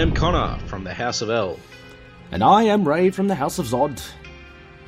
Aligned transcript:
am 0.00 0.14
Connor 0.14 0.58
from 0.66 0.82
the 0.82 0.94
House 0.94 1.20
of 1.20 1.28
El. 1.28 1.60
And 2.32 2.42
I 2.42 2.62
am 2.62 2.88
Ray 2.88 3.10
from 3.10 3.28
the 3.28 3.34
House 3.34 3.58
of 3.58 3.66
Zod. 3.66 4.02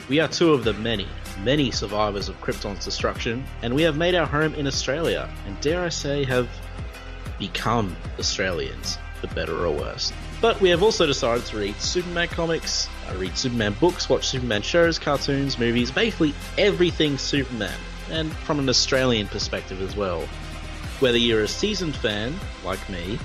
We 0.08 0.20
are 0.20 0.28
two 0.28 0.54
of 0.54 0.64
the 0.64 0.72
many, 0.72 1.06
many 1.42 1.70
survivors 1.70 2.30
of 2.30 2.40
Krypton's 2.40 2.82
destruction, 2.82 3.44
and 3.60 3.74
we 3.74 3.82
have 3.82 3.98
made 3.98 4.14
our 4.14 4.24
home 4.24 4.54
in 4.54 4.66
Australia, 4.66 5.28
and 5.46 5.60
dare 5.60 5.84
I 5.84 5.90
say, 5.90 6.24
have 6.24 6.48
become 7.38 7.94
Australians, 8.18 8.96
for 9.20 9.26
better 9.34 9.66
or 9.66 9.70
worse. 9.74 10.14
But 10.40 10.58
we 10.62 10.70
have 10.70 10.82
also 10.82 11.04
decided 11.04 11.44
to 11.44 11.58
read 11.58 11.78
Superman 11.78 12.28
comics, 12.28 12.88
uh, 13.10 13.14
read 13.16 13.36
Superman 13.36 13.76
books, 13.78 14.08
watch 14.08 14.26
Superman 14.26 14.62
shows, 14.62 14.98
cartoons, 14.98 15.58
movies, 15.58 15.90
basically 15.90 16.32
everything 16.56 17.18
Superman, 17.18 17.78
and 18.10 18.32
from 18.32 18.58
an 18.58 18.68
Australian 18.70 19.26
perspective 19.26 19.82
as 19.82 19.94
well. 19.94 20.22
Whether 21.00 21.18
you're 21.18 21.42
a 21.42 21.48
seasoned 21.48 21.96
fan, 21.96 22.34
like 22.64 22.88
me, 22.88 23.18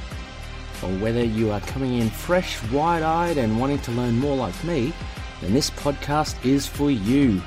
or 0.84 0.90
whether 0.98 1.24
you 1.24 1.52
are 1.52 1.62
coming 1.62 2.00
in 2.00 2.10
fresh, 2.10 2.62
wide 2.72 3.04
eyed, 3.04 3.38
and 3.38 3.60
wanting 3.60 3.80
to 3.80 3.92
learn 3.92 4.18
more 4.18 4.36
like 4.36 4.64
me, 4.64 4.94
then 5.42 5.54
this 5.54 5.70
podcast 5.72 6.44
is 6.46 6.68
for 6.68 6.92
you. 6.92 7.42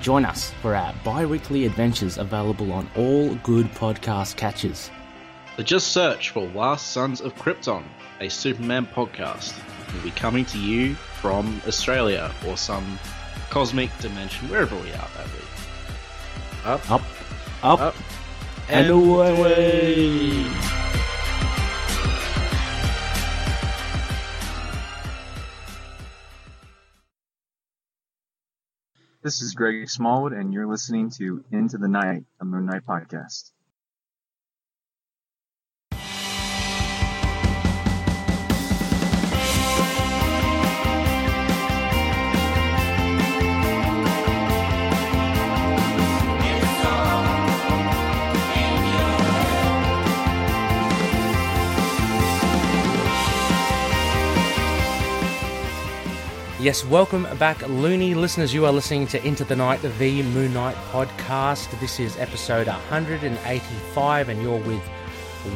Join 0.00 0.24
us 0.24 0.52
for 0.62 0.74
our 0.74 0.94
bi 1.04 1.24
weekly 1.26 1.64
adventures 1.66 2.18
available 2.18 2.72
on 2.72 2.88
all 2.96 3.34
good 3.36 3.66
podcast 3.72 4.36
catches. 4.36 4.90
So 5.56 5.62
just 5.62 5.88
search 5.88 6.30
for 6.30 6.46
Last 6.48 6.92
Sons 6.92 7.20
of 7.20 7.34
Krypton, 7.36 7.82
a 8.20 8.28
Superman 8.28 8.86
podcast. 8.86 9.54
We'll 9.92 10.02
be 10.02 10.10
coming 10.10 10.44
to 10.46 10.58
you 10.58 10.94
from 10.94 11.62
Australia 11.66 12.30
or 12.46 12.56
some 12.56 12.98
cosmic 13.50 13.90
dimension, 13.98 14.48
wherever 14.48 14.76
we 14.76 14.90
are 14.90 15.08
that 15.16 15.26
week. 15.32 15.42
Up, 16.64 16.90
up, 16.90 17.02
up, 17.62 17.80
up 17.80 17.94
and, 18.68 18.86
and 18.86 18.90
away. 18.90 20.44
away. 20.44 20.85
This 29.26 29.42
is 29.42 29.54
Greg 29.54 29.90
Smallwood, 29.90 30.34
and 30.34 30.54
you're 30.54 30.68
listening 30.68 31.10
to 31.18 31.44
Into 31.50 31.78
the 31.78 31.88
Night, 31.88 32.22
a 32.40 32.44
Moon 32.44 32.64
Knight 32.64 32.86
podcast. 32.86 33.50
Yes, 56.66 56.84
welcome 56.84 57.28
back, 57.38 57.62
loony 57.68 58.12
listeners. 58.14 58.52
You 58.52 58.66
are 58.66 58.72
listening 58.72 59.06
to 59.06 59.24
Into 59.24 59.44
the 59.44 59.54
Night, 59.54 59.80
the 59.82 60.22
Moon 60.24 60.52
Knight 60.52 60.74
podcast. 60.90 61.70
This 61.78 62.00
is 62.00 62.16
episode 62.16 62.66
185, 62.66 64.28
and 64.28 64.42
you're 64.42 64.58
with 64.58 64.82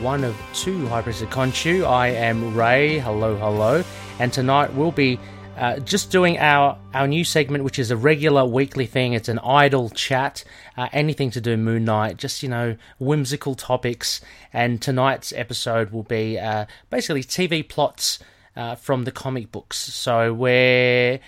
one 0.02 0.22
of 0.22 0.40
two 0.54 0.86
High 0.86 1.02
Priestess 1.02 1.28
Khonshu. 1.28 1.84
I 1.84 2.10
am 2.10 2.54
Ray. 2.56 3.00
Hello, 3.00 3.34
hello. 3.36 3.82
And 4.20 4.32
tonight 4.32 4.72
we'll 4.72 4.92
be 4.92 5.18
uh, 5.56 5.80
just 5.80 6.12
doing 6.12 6.38
our, 6.38 6.78
our 6.94 7.08
new 7.08 7.24
segment, 7.24 7.64
which 7.64 7.80
is 7.80 7.90
a 7.90 7.96
regular 7.96 8.44
weekly 8.44 8.86
thing. 8.86 9.14
It's 9.14 9.28
an 9.28 9.40
idle 9.40 9.90
chat, 9.90 10.44
uh, 10.76 10.90
anything 10.92 11.32
to 11.32 11.40
do 11.40 11.56
Moon 11.56 11.84
Knight, 11.84 12.18
just, 12.18 12.40
you 12.40 12.48
know, 12.48 12.76
whimsical 13.00 13.56
topics. 13.56 14.20
And 14.52 14.80
tonight's 14.80 15.32
episode 15.32 15.90
will 15.90 16.04
be 16.04 16.38
uh, 16.38 16.66
basically 16.88 17.24
TV 17.24 17.68
plots 17.68 18.20
uh, 18.60 18.74
from 18.74 19.04
the 19.04 19.10
comic 19.10 19.50
books. 19.50 19.78
So 19.78 20.34
where 20.34 21.20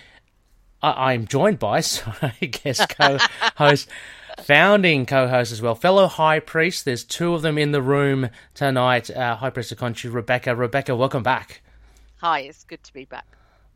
I- 0.83 1.13
am 1.13 1.25
joined 1.25 1.57
by, 1.57 1.79
so 1.81 2.13
I 2.21 2.45
guess 2.45 2.85
co-host, 2.85 3.89
founding 4.43 5.07
co-host 5.07 5.51
as 5.51 5.61
well, 5.61 5.73
fellow 5.73 6.07
high 6.07 6.39
priest. 6.39 6.85
There's 6.85 7.03
two 7.03 7.33
of 7.33 7.41
them 7.41 7.57
in 7.57 7.71
the 7.71 7.81
room 7.81 8.29
tonight. 8.53 9.09
Uh, 9.09 9.35
high 9.35 9.49
priest 9.49 9.71
of 9.71 9.79
Khonshu, 9.79 10.13
Rebecca. 10.13 10.55
Rebecca, 10.55 10.95
welcome 10.95 11.23
back. 11.23 11.61
Hi, 12.17 12.41
it's 12.41 12.63
good 12.65 12.83
to 12.83 12.93
be 12.93 13.05
back. 13.05 13.25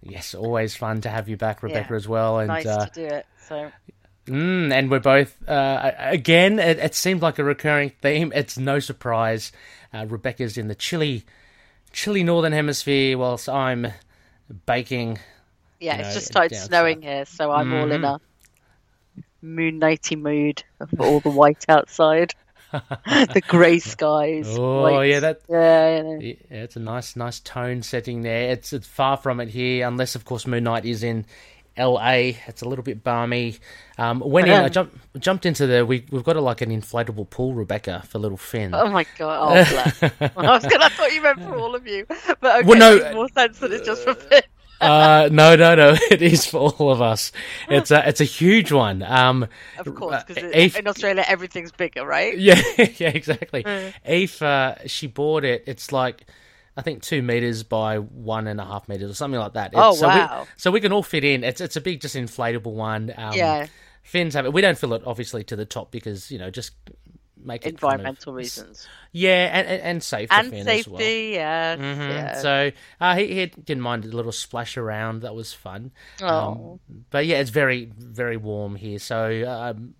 Yes, 0.03 0.35
always 0.35 0.75
fun 0.75 1.01
to 1.01 1.09
have 1.09 1.27
you 1.27 1.37
back, 1.37 1.63
Rebecca, 1.63 1.87
yeah, 1.89 1.97
as 1.97 2.07
well. 2.07 2.37
And 2.37 2.49
nice 2.49 2.67
uh, 2.67 2.85
to 2.85 2.91
do 2.93 3.05
it. 3.07 3.25
So. 3.47 3.71
Mm, 4.27 4.71
and 4.71 4.91
we're 4.91 4.99
both 4.99 5.35
uh, 5.49 5.91
again. 5.97 6.59
It, 6.59 6.77
it, 6.77 6.93
seemed 6.93 7.21
like 7.21 7.39
a 7.39 7.43
recurring 7.43 7.91
theme. 8.01 8.31
It's 8.35 8.57
no 8.57 8.79
surprise. 8.79 9.51
Uh, 9.91 10.05
Rebecca's 10.05 10.57
in 10.57 10.67
the 10.67 10.75
chilly 10.75 11.25
chilly 11.91 12.23
northern 12.23 12.53
hemisphere, 12.53 13.17
whilst 13.17 13.49
I'm 13.49 13.87
baking. 14.65 15.19
Yeah, 15.79 15.97
it's 15.97 16.09
know, 16.09 16.13
just 16.13 16.27
started 16.27 16.55
snowing 16.55 17.01
here, 17.01 17.25
so 17.25 17.51
I'm 17.51 17.67
mm-hmm. 17.67 17.75
all 17.75 17.91
in 17.91 18.01
mm-hmm. 18.01 19.21
a 19.21 19.23
moon 19.41 19.79
nighty 19.79 20.15
mood 20.15 20.63
for 20.95 21.05
all 21.05 21.19
the 21.19 21.29
white 21.29 21.65
outside. 21.69 22.33
the 22.71 23.41
grey 23.47 23.79
skies. 23.79 24.47
Oh 24.49 24.81
white. 24.81 25.05
yeah, 25.05 25.19
that 25.21 25.41
yeah, 25.47 26.17
yeah, 26.19 26.33
it's 26.49 26.75
a 26.75 26.81
nice, 26.81 27.15
nice 27.15 27.39
tone 27.39 27.81
setting 27.81 28.23
there. 28.23 28.51
It's 28.51 28.73
it's 28.73 28.87
far 28.87 29.15
from 29.15 29.39
it 29.39 29.49
here, 29.49 29.87
unless 29.87 30.15
of 30.15 30.25
course 30.25 30.45
Moon 30.45 30.65
Knight 30.65 30.83
is 30.83 31.01
in 31.01 31.25
LA. 31.77 32.33
It's 32.47 32.61
a 32.61 32.67
little 32.67 32.83
bit 32.83 33.03
balmy. 33.03 33.57
Um, 33.97 34.19
went 34.19 34.47
in. 34.47 34.53
I 34.53 34.69
jumped 34.69 34.95
jumped 35.19 35.45
into 35.45 35.67
the. 35.67 35.85
We 35.85 36.05
we've 36.11 36.23
got 36.23 36.35
a, 36.35 36.41
like 36.41 36.61
an 36.61 36.69
inflatable 36.69 37.29
pool, 37.29 37.53
Rebecca, 37.53 38.03
for 38.07 38.19
little 38.19 38.37
Finn. 38.37 38.73
Oh 38.73 38.89
my 38.89 39.05
god! 39.17 39.39
Oh, 39.41 40.09
I 40.21 40.49
was 40.51 40.65
gonna. 40.65 40.85
I 40.85 40.89
thought 40.89 41.13
you 41.13 41.21
meant 41.21 41.41
for 41.41 41.55
all 41.55 41.75
of 41.75 41.87
you, 41.87 42.05
but 42.07 42.59
okay, 42.59 42.67
well, 42.67 42.79
no, 42.79 42.97
makes 42.99 43.15
more 43.15 43.29
sense 43.29 43.59
that 43.59 43.71
it's 43.71 43.85
just 43.85 44.03
for 44.03 44.13
Finn. 44.13 44.41
uh, 44.81 45.29
no, 45.31 45.55
no, 45.55 45.75
no. 45.75 45.95
It 46.11 46.21
is 46.21 46.45
for 46.45 46.71
all 46.71 46.91
of 46.91 47.01
us. 47.01 47.31
It's 47.69 47.89
a, 47.89 48.07
it's 48.07 48.21
a 48.21 48.25
huge 48.25 48.71
one. 48.71 49.01
Um, 49.01 49.47
of 49.79 49.95
course, 49.95 50.23
because 50.23 50.43
uh, 50.43 50.79
in 50.79 50.87
Australia 50.87 51.25
everything's 51.27 51.71
bigger, 51.71 52.05
right? 52.05 52.37
Yeah, 52.47 52.61
yeah, 52.77 53.09
exactly. 53.09 53.63
Mm. 53.63 53.93
Eve, 54.07 54.41
uh, 54.41 54.75
she 54.85 55.07
bought 55.07 55.43
it. 55.43 55.63
It's 55.65 55.91
like 55.91 56.27
I 56.77 56.83
think 56.83 57.01
two 57.01 57.23
meters 57.23 57.63
by 57.63 57.97
one 57.97 58.45
and 58.47 58.61
a 58.61 58.65
half 58.65 58.87
meters 58.87 59.09
or 59.09 59.15
something 59.15 59.39
like 59.39 59.53
that. 59.53 59.71
oh 59.73 59.95
so 59.95 60.07
wow! 60.07 60.41
We, 60.41 60.47
so 60.57 60.71
we 60.71 60.79
can 60.79 60.91
all 60.93 61.01
fit 61.01 61.23
in. 61.23 61.43
It's 61.43 61.59
it's 61.59 61.75
a 61.75 61.81
big, 61.81 62.01
just 62.01 62.15
inflatable 62.15 62.73
one. 62.73 63.11
Um, 63.17 63.33
yeah. 63.33 63.65
Finn's 64.03 64.35
have 64.35 64.45
it. 64.45 64.53
We 64.53 64.61
don't 64.61 64.77
fill 64.77 64.93
it 64.93 65.01
obviously 65.05 65.43
to 65.45 65.55
the 65.55 65.65
top 65.65 65.91
because 65.91 66.31
you 66.31 66.37
know 66.37 66.51
just 66.51 66.71
make 67.43 67.65
it 67.65 67.69
environmental 67.69 68.25
kind 68.25 68.27
of, 68.27 68.35
reasons. 68.35 68.87
Yeah, 69.11 69.49
and 69.51 69.67
and, 69.67 69.81
and 69.81 70.03
safe 70.03 70.31
and 70.31 70.51
safety. 70.51 70.91
Well. 70.91 71.01
Yeah, 71.01 71.75
mm-hmm. 71.75 72.01
yeah. 72.01 72.41
So 72.41 72.71
uh, 73.01 73.15
he, 73.15 73.27
he 73.35 73.45
didn't 73.47 73.81
mind 73.81 74.05
a 74.05 74.09
little 74.09 74.31
splash 74.31 74.77
around. 74.77 75.23
That 75.23 75.33
was 75.33 75.53
fun. 75.53 75.91
Oh. 76.21 76.79
Um, 76.89 77.05
but 77.09 77.25
yeah, 77.25 77.39
it's 77.39 77.49
very 77.49 77.91
very 77.97 78.37
warm 78.37 78.75
here. 78.75 78.99
So 78.99 79.43
um, 79.47 79.95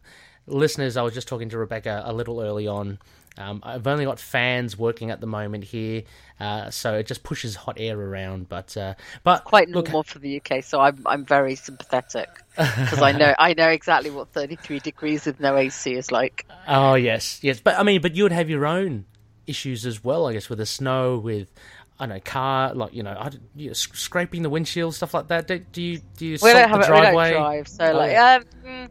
listeners, 0.45 0.95
I 0.95 1.01
was 1.01 1.13
just 1.13 1.27
talking 1.27 1.49
to 1.49 1.57
Rebecca 1.57 2.03
a 2.05 2.13
little 2.13 2.41
early 2.41 2.67
on. 2.67 2.99
Um, 3.37 3.61
I've 3.63 3.87
only 3.87 4.05
got 4.05 4.19
fans 4.19 4.77
working 4.77 5.11
at 5.11 5.21
the 5.21 5.27
moment 5.27 5.63
here, 5.63 6.03
uh, 6.39 6.69
so 6.69 6.95
it 6.95 7.07
just 7.07 7.23
pushes 7.23 7.55
hot 7.55 7.77
air 7.79 7.99
around. 7.99 8.49
But 8.49 8.75
uh, 8.75 8.95
but 9.23 9.43
quite 9.43 9.69
normal 9.69 9.99
look, 9.99 10.07
for 10.07 10.19
the 10.19 10.41
UK, 10.41 10.63
so 10.63 10.79
I'm 10.79 11.01
I'm 11.05 11.25
very 11.25 11.55
sympathetic 11.55 12.29
because 12.55 13.01
I 13.01 13.11
know 13.11 13.35
I 13.39 13.53
know 13.53 13.69
exactly 13.69 14.09
what 14.09 14.29
33 14.29 14.79
degrees 14.79 15.25
with 15.25 15.39
no 15.39 15.55
AC 15.55 15.93
is 15.93 16.11
like. 16.11 16.45
Oh 16.67 16.95
yes, 16.95 17.39
yes, 17.43 17.59
but 17.59 17.77
I 17.77 17.83
mean, 17.83 18.01
but 18.01 18.15
you 18.15 18.23
would 18.23 18.31
have 18.31 18.49
your 18.49 18.65
own 18.65 19.05
issues 19.45 19.85
as 19.85 20.03
well, 20.03 20.27
I 20.27 20.33
guess, 20.33 20.49
with 20.49 20.59
the 20.59 20.65
snow, 20.65 21.17
with 21.17 21.51
I 21.99 22.05
don't 22.05 22.15
know, 22.15 22.21
car, 22.21 22.73
like 22.75 22.93
you 22.93 23.01
know, 23.01 23.11
I, 23.11 23.31
you 23.55 23.67
know, 23.67 23.73
scraping 23.73 24.43
the 24.43 24.49
windshield, 24.49 24.93
stuff 24.93 25.13
like 25.13 25.29
that. 25.29 25.47
Do, 25.47 25.59
do 25.59 25.81
you 25.81 26.01
do 26.17 26.27
you 26.27 26.37
we 26.41 26.53
don't 26.53 26.69
have 26.69 26.81
the 26.81 26.87
driveway? 26.87 27.29
we 27.29 27.33
don't 27.33 27.41
drive, 27.41 27.67
so 27.67 27.85
oh, 27.85 27.97
like 27.97 28.11
yeah. 28.11 28.39
um, 28.65 28.89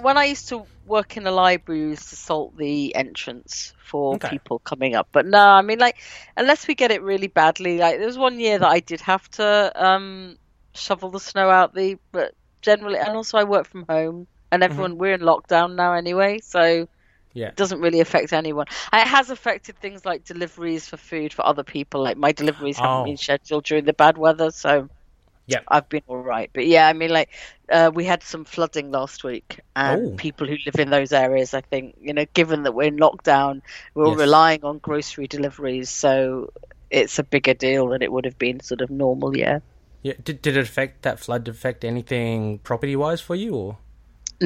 when 0.00 0.16
I 0.16 0.26
used 0.26 0.48
to 0.48 0.64
work 0.86 1.16
in 1.16 1.24
the 1.24 1.30
library, 1.30 1.82
we 1.82 1.90
used 1.90 2.08
to 2.10 2.16
salt 2.16 2.56
the 2.56 2.94
entrance 2.94 3.72
for 3.78 4.14
okay. 4.16 4.28
people 4.28 4.58
coming 4.58 4.94
up. 4.94 5.08
But 5.12 5.26
no, 5.26 5.38
I 5.38 5.62
mean, 5.62 5.78
like, 5.78 5.96
unless 6.36 6.66
we 6.66 6.74
get 6.74 6.90
it 6.90 7.02
really 7.02 7.28
badly, 7.28 7.78
like, 7.78 7.98
there 7.98 8.06
was 8.06 8.18
one 8.18 8.38
year 8.38 8.58
that 8.58 8.68
I 8.68 8.80
did 8.80 9.00
have 9.02 9.28
to 9.32 9.72
um, 9.74 10.36
shovel 10.74 11.10
the 11.10 11.20
snow 11.20 11.50
out 11.50 11.74
the, 11.74 11.98
but 12.12 12.34
generally, 12.62 12.98
and 12.98 13.10
also 13.10 13.38
I 13.38 13.44
work 13.44 13.66
from 13.66 13.84
home, 13.88 14.26
and 14.50 14.62
mm-hmm. 14.62 14.72
everyone, 14.72 14.92
mm-hmm. 14.92 15.00
we're 15.00 15.14
in 15.14 15.20
lockdown 15.20 15.74
now 15.74 15.94
anyway, 15.94 16.40
so 16.40 16.88
yeah. 17.34 17.48
It 17.48 17.56
doesn't 17.56 17.80
really 17.80 17.98
affect 17.98 18.32
anyone. 18.32 18.66
It 18.92 19.08
has 19.08 19.28
affected 19.28 19.76
things 19.80 20.06
like 20.06 20.24
deliveries 20.24 20.88
for 20.88 20.96
food 20.96 21.32
for 21.32 21.44
other 21.44 21.64
people. 21.64 22.00
Like 22.00 22.16
my 22.16 22.30
deliveries 22.30 22.78
haven't 22.78 23.00
oh. 23.00 23.04
been 23.04 23.16
scheduled 23.16 23.64
during 23.64 23.84
the 23.84 23.92
bad 23.92 24.16
weather, 24.16 24.52
so 24.52 24.88
yeah, 25.46 25.60
I've 25.68 25.88
been 25.88 26.02
all 26.06 26.18
right. 26.18 26.50
But 26.52 26.66
yeah, 26.66 26.88
I 26.88 26.92
mean, 26.92 27.10
like 27.10 27.30
uh, 27.70 27.90
we 27.94 28.04
had 28.04 28.22
some 28.22 28.44
flooding 28.44 28.90
last 28.90 29.24
week, 29.24 29.60
and 29.76 30.12
Ooh. 30.12 30.16
people 30.16 30.46
who 30.46 30.56
live 30.64 30.78
in 30.78 30.90
those 30.90 31.12
areas, 31.12 31.54
I 31.54 31.60
think, 31.60 31.96
you 32.00 32.12
know, 32.12 32.24
given 32.34 32.62
that 32.62 32.72
we're 32.72 32.88
in 32.88 32.96
lockdown, 32.96 33.60
we're 33.94 34.08
yes. 34.08 34.18
relying 34.18 34.64
on 34.64 34.78
grocery 34.78 35.26
deliveries, 35.26 35.90
so 35.90 36.52
it's 36.90 37.18
a 37.18 37.24
bigger 37.24 37.54
deal 37.54 37.88
than 37.88 38.02
it 38.02 38.12
would 38.12 38.24
have 38.24 38.38
been 38.38 38.60
sort 38.60 38.80
of 38.80 38.90
normal. 38.90 39.36
Yeah. 39.36 39.60
Yeah. 40.02 40.14
Did 40.22 40.42
did 40.42 40.56
it 40.56 40.60
affect 40.60 41.02
that 41.02 41.18
flood 41.18 41.48
affect 41.48 41.84
anything 41.84 42.58
property 42.60 42.96
wise 42.96 43.20
for 43.20 43.34
you 43.34 43.54
or? 43.54 43.78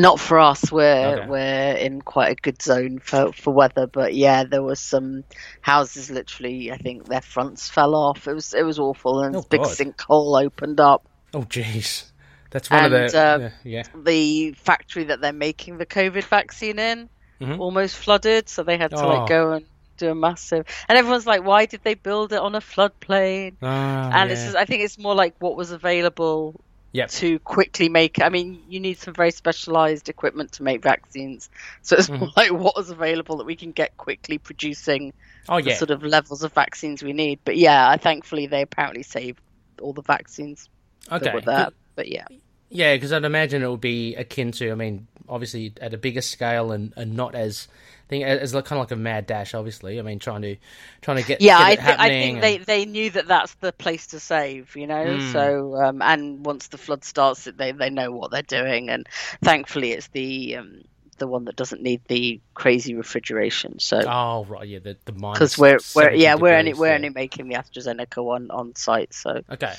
Not 0.00 0.20
for 0.20 0.38
us. 0.38 0.70
We're 0.70 1.18
okay. 1.18 1.26
we're 1.28 1.72
in 1.72 2.02
quite 2.02 2.32
a 2.32 2.34
good 2.34 2.62
zone 2.62 2.98
for, 2.98 3.32
for 3.32 3.52
weather, 3.52 3.86
but 3.86 4.14
yeah, 4.14 4.44
there 4.44 4.62
was 4.62 4.80
some 4.80 5.24
houses 5.60 6.10
literally. 6.10 6.70
I 6.70 6.76
think 6.76 7.06
their 7.06 7.20
fronts 7.20 7.68
fell 7.68 7.94
off. 7.94 8.28
It 8.28 8.34
was 8.34 8.54
it 8.54 8.64
was 8.64 8.78
awful, 8.78 9.22
and 9.22 9.34
oh, 9.36 9.44
big 9.48 9.62
sinkhole 9.62 10.42
opened 10.42 10.80
up. 10.80 11.06
Oh 11.34 11.42
jeez, 11.42 12.10
that's 12.50 12.70
one 12.70 12.84
and, 12.84 12.94
of 12.94 13.12
the 13.12 13.18
uh, 13.18 13.50
yeah. 13.64 13.82
The 13.94 14.52
factory 14.52 15.04
that 15.04 15.20
they're 15.20 15.32
making 15.32 15.78
the 15.78 15.86
COVID 15.86 16.24
vaccine 16.24 16.78
in 16.78 17.08
mm-hmm. 17.40 17.60
almost 17.60 17.96
flooded, 17.96 18.48
so 18.48 18.62
they 18.62 18.76
had 18.76 18.90
to 18.90 19.04
oh. 19.04 19.08
like 19.08 19.28
go 19.28 19.52
and 19.52 19.66
do 19.96 20.10
a 20.10 20.14
massive. 20.14 20.66
And 20.88 20.96
everyone's 20.96 21.26
like, 21.26 21.44
why 21.44 21.66
did 21.66 21.82
they 21.82 21.94
build 21.94 22.32
it 22.32 22.38
on 22.38 22.54
a 22.54 22.60
floodplain? 22.60 23.56
Oh, 23.60 23.66
and 23.66 24.30
yeah. 24.30 24.32
it's 24.32 24.44
just, 24.44 24.56
I 24.56 24.64
think 24.64 24.82
it's 24.84 24.98
more 24.98 25.14
like 25.14 25.34
what 25.40 25.56
was 25.56 25.70
available 25.70 26.60
yep. 26.92 27.10
to 27.10 27.38
quickly 27.40 27.88
make. 27.88 28.20
I 28.22 28.28
mean, 28.28 28.62
you 28.68 28.80
need 28.80 28.98
some 28.98 29.14
very 29.14 29.30
specialized 29.30 30.08
equipment 30.08 30.52
to 30.52 30.62
make 30.62 30.82
vaccines, 30.82 31.50
so 31.82 31.96
it's 31.96 32.08
mm-hmm. 32.08 32.26
like 32.36 32.52
what 32.52 32.78
is 32.78 32.90
available 32.90 33.38
that 33.38 33.46
we 33.46 33.56
can 33.56 33.72
get 33.72 33.96
quickly 33.96 34.38
producing. 34.38 35.12
Oh 35.48 35.58
yeah, 35.58 35.76
sort 35.76 35.90
of 35.90 36.02
levels 36.02 36.42
of 36.42 36.52
vaccines 36.52 37.02
we 37.02 37.12
need. 37.12 37.40
But 37.44 37.56
yeah, 37.56 37.96
thankfully 37.96 38.46
they 38.46 38.62
apparently 38.62 39.02
saved 39.02 39.40
all 39.80 39.92
the 39.92 40.02
vaccines. 40.02 40.68
Okay, 41.10 41.40
that. 41.44 41.72
But 41.94 42.08
yeah, 42.08 42.26
yeah, 42.70 42.94
because 42.94 43.12
I'd 43.12 43.24
imagine 43.24 43.62
it 43.62 43.70
would 43.70 43.80
be 43.80 44.14
akin 44.14 44.52
to. 44.52 44.70
I 44.70 44.74
mean, 44.74 45.06
obviously 45.28 45.72
at 45.80 45.94
a 45.94 45.98
bigger 45.98 46.20
scale 46.20 46.72
and, 46.72 46.92
and 46.96 47.14
not 47.14 47.34
as 47.34 47.68
thing 48.08 48.24
as 48.24 48.52
kind 48.52 48.72
of 48.72 48.78
like 48.78 48.90
a 48.90 48.96
mad 48.96 49.26
dash. 49.26 49.54
Obviously, 49.54 49.98
I 49.98 50.02
mean, 50.02 50.18
trying 50.18 50.42
to 50.42 50.56
trying 51.00 51.18
to 51.18 51.22
get 51.22 51.40
yeah. 51.40 51.58
Get 51.58 51.66
I, 51.66 51.86
th- 51.86 51.98
I 51.98 52.08
think 52.08 52.34
and... 52.34 52.42
they, 52.42 52.58
they 52.58 52.84
knew 52.84 53.10
that 53.10 53.28
that's 53.28 53.54
the 53.54 53.72
place 53.72 54.08
to 54.08 54.20
save, 54.20 54.74
you 54.76 54.86
know. 54.86 55.04
Mm. 55.04 55.32
So 55.32 55.76
um, 55.76 56.02
and 56.02 56.44
once 56.44 56.68
the 56.68 56.78
flood 56.78 57.04
starts, 57.04 57.44
they 57.44 57.72
they 57.72 57.90
know 57.90 58.10
what 58.10 58.30
they're 58.30 58.42
doing, 58.42 58.88
and 58.88 59.08
thankfully 59.42 59.92
it's 59.92 60.08
the 60.08 60.56
um, 60.56 60.82
the 61.18 61.26
one 61.26 61.44
that 61.44 61.56
doesn't 61.56 61.82
need 61.82 62.00
the 62.08 62.40
crazy 62.54 62.94
refrigeration. 62.94 63.78
So 63.78 64.00
oh 64.06 64.44
right, 64.46 64.66
yeah, 64.66 64.78
the 64.78 64.96
the 65.04 65.12
because 65.12 65.58
we're 65.58 65.78
we're 65.94 66.12
yeah 66.12 66.36
we're 66.36 66.56
only 66.56 66.74
we're 66.74 66.94
only 66.94 67.10
making 67.10 67.48
the 67.48 67.56
AstraZeneca 67.56 68.24
one 68.24 68.50
on 68.50 68.74
site. 68.74 69.12
So 69.12 69.42
okay, 69.50 69.74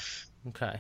okay. 0.50 0.80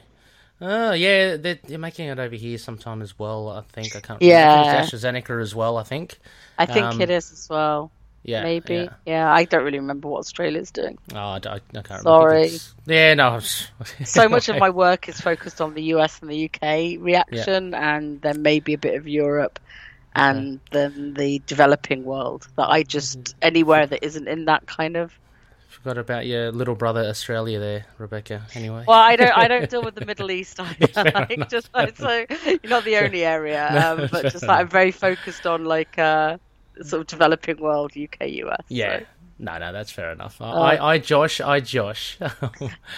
Oh 0.61 0.91
yeah, 0.91 1.37
they're, 1.37 1.59
they're, 1.63 1.79
making 1.79 2.07
it 2.09 2.19
over 2.19 2.35
here 2.35 2.57
sometime 2.57 3.01
as 3.01 3.17
well. 3.17 3.49
I 3.49 3.61
think 3.61 3.95
I 3.95 4.01
can't. 4.01 4.21
Yeah, 4.21 4.83
AstraZeneca 4.83 5.41
as 5.41 5.55
well. 5.55 5.77
I 5.77 5.83
think. 5.83 6.17
I 6.57 6.65
think 6.65 6.85
um, 6.85 7.01
it 7.01 7.09
is 7.09 7.31
as 7.31 7.47
well. 7.49 7.91
Yeah, 8.23 8.43
maybe. 8.43 8.73
Yeah. 8.73 8.89
yeah. 9.05 9.33
I 9.33 9.45
don't 9.45 9.63
really 9.63 9.79
remember 9.79 10.09
what 10.09 10.19
Australia's 10.19 10.71
doing. 10.71 10.97
Oh, 11.13 11.17
I, 11.17 11.35
I 11.35 11.39
can't. 11.39 11.73
Remember. 11.73 12.01
Sorry. 12.01 12.51
Yeah, 12.85 13.13
no. 13.13 13.39
so 14.03 14.27
much 14.27 14.49
of 14.49 14.57
my 14.59 14.69
work 14.69 15.07
is 15.07 15.21
focused 15.21 15.61
on 15.61 15.73
the 15.73 15.83
US 15.93 16.21
and 16.21 16.29
the 16.29 16.45
UK 16.45 17.01
reaction, 17.01 17.71
yeah. 17.71 17.95
and 17.95 18.21
then 18.21 18.41
maybe 18.41 18.73
a 18.73 18.77
bit 18.77 18.95
of 18.95 19.07
Europe, 19.07 19.59
and 20.13 20.55
okay. 20.55 20.61
then 20.71 21.13
the 21.13 21.41
developing 21.47 22.03
world. 22.03 22.49
That 22.57 22.69
I 22.69 22.83
just 22.83 23.19
mm-hmm. 23.19 23.37
anywhere 23.41 23.87
that 23.87 24.03
isn't 24.03 24.27
in 24.27 24.45
that 24.45 24.67
kind 24.67 24.97
of 24.97 25.17
Forgot 25.69 25.99
about 25.99 26.25
your 26.25 26.51
little 26.51 26.73
brother 26.73 27.01
Australia 27.01 27.59
there, 27.59 27.85
Rebecca. 27.99 28.41
Anyway. 28.55 28.85
Well, 28.87 28.97
I 28.97 29.15
don't. 29.15 29.37
I 29.37 29.47
don't 29.47 29.69
deal 29.69 29.83
with 29.83 29.93
the 29.93 30.05
Middle 30.05 30.31
East. 30.31 30.59
I, 30.59 30.75
like, 30.95 31.49
just 31.49 31.69
so 31.95 32.25
you're 32.45 32.59
not 32.65 32.85
the 32.85 32.97
only 32.97 33.23
area, 33.23 33.69
no, 33.71 34.03
um, 34.03 34.09
but 34.11 34.23
just 34.23 34.41
like 34.41 34.61
I'm 34.61 34.67
very 34.67 34.91
focused 34.91 35.45
on 35.45 35.65
like 35.65 35.99
uh, 35.99 36.37
sort 36.81 37.01
of 37.01 37.07
developing 37.07 37.57
world, 37.61 37.91
UK, 37.95 38.29
US. 38.29 38.57
Yeah. 38.67 38.99
So. 38.99 39.05
No, 39.41 39.57
no, 39.57 39.71
that's 39.71 39.91
fair 39.91 40.11
enough. 40.11 40.41
I, 40.41 40.45
uh, 40.45 40.53
I, 40.53 40.93
I 40.93 40.97
Josh, 40.97 41.39
I 41.39 41.61
Josh. 41.61 42.17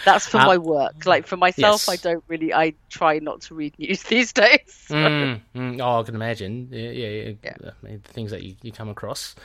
that's 0.05 0.27
for 0.27 0.39
uh, 0.39 0.45
my 0.45 0.57
work. 0.57 1.05
Like 1.05 1.27
for 1.27 1.37
myself, 1.37 1.85
yes. 1.87 1.89
I 1.89 1.97
don't 1.97 2.23
really. 2.29 2.53
I 2.53 2.73
try 2.89 3.19
not 3.19 3.41
to 3.41 3.53
read 3.53 3.77
news 3.77 4.01
these 4.03 4.31
days. 4.31 4.61
So. 4.87 4.95
Mm, 4.95 5.41
mm, 5.55 5.81
oh, 5.81 5.99
I 5.99 6.03
can 6.03 6.15
imagine. 6.15 6.69
Yeah, 6.71 6.89
yeah, 6.89 7.33
yeah. 7.43 7.53
I 7.63 7.85
mean, 7.85 7.99
things 7.99 8.31
that 8.31 8.43
you, 8.43 8.55
you 8.63 8.71
come 8.71 8.89
across. 8.89 9.35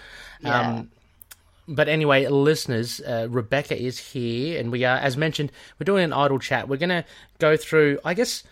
Yeah. 0.40 0.60
Um, 0.60 0.90
but 1.68 1.88
anyway, 1.88 2.26
listeners, 2.26 3.00
uh, 3.00 3.26
Rebecca 3.28 3.80
is 3.80 3.98
here, 3.98 4.60
and 4.60 4.70
we 4.70 4.84
are, 4.84 4.96
as 4.96 5.16
mentioned, 5.16 5.52
we're 5.78 5.84
doing 5.84 6.04
an 6.04 6.12
idle 6.12 6.38
chat. 6.38 6.68
We're 6.68 6.76
going 6.76 6.90
to 6.90 7.04
go 7.38 7.56
through, 7.56 7.98
I 8.04 8.14
guess, 8.14 8.44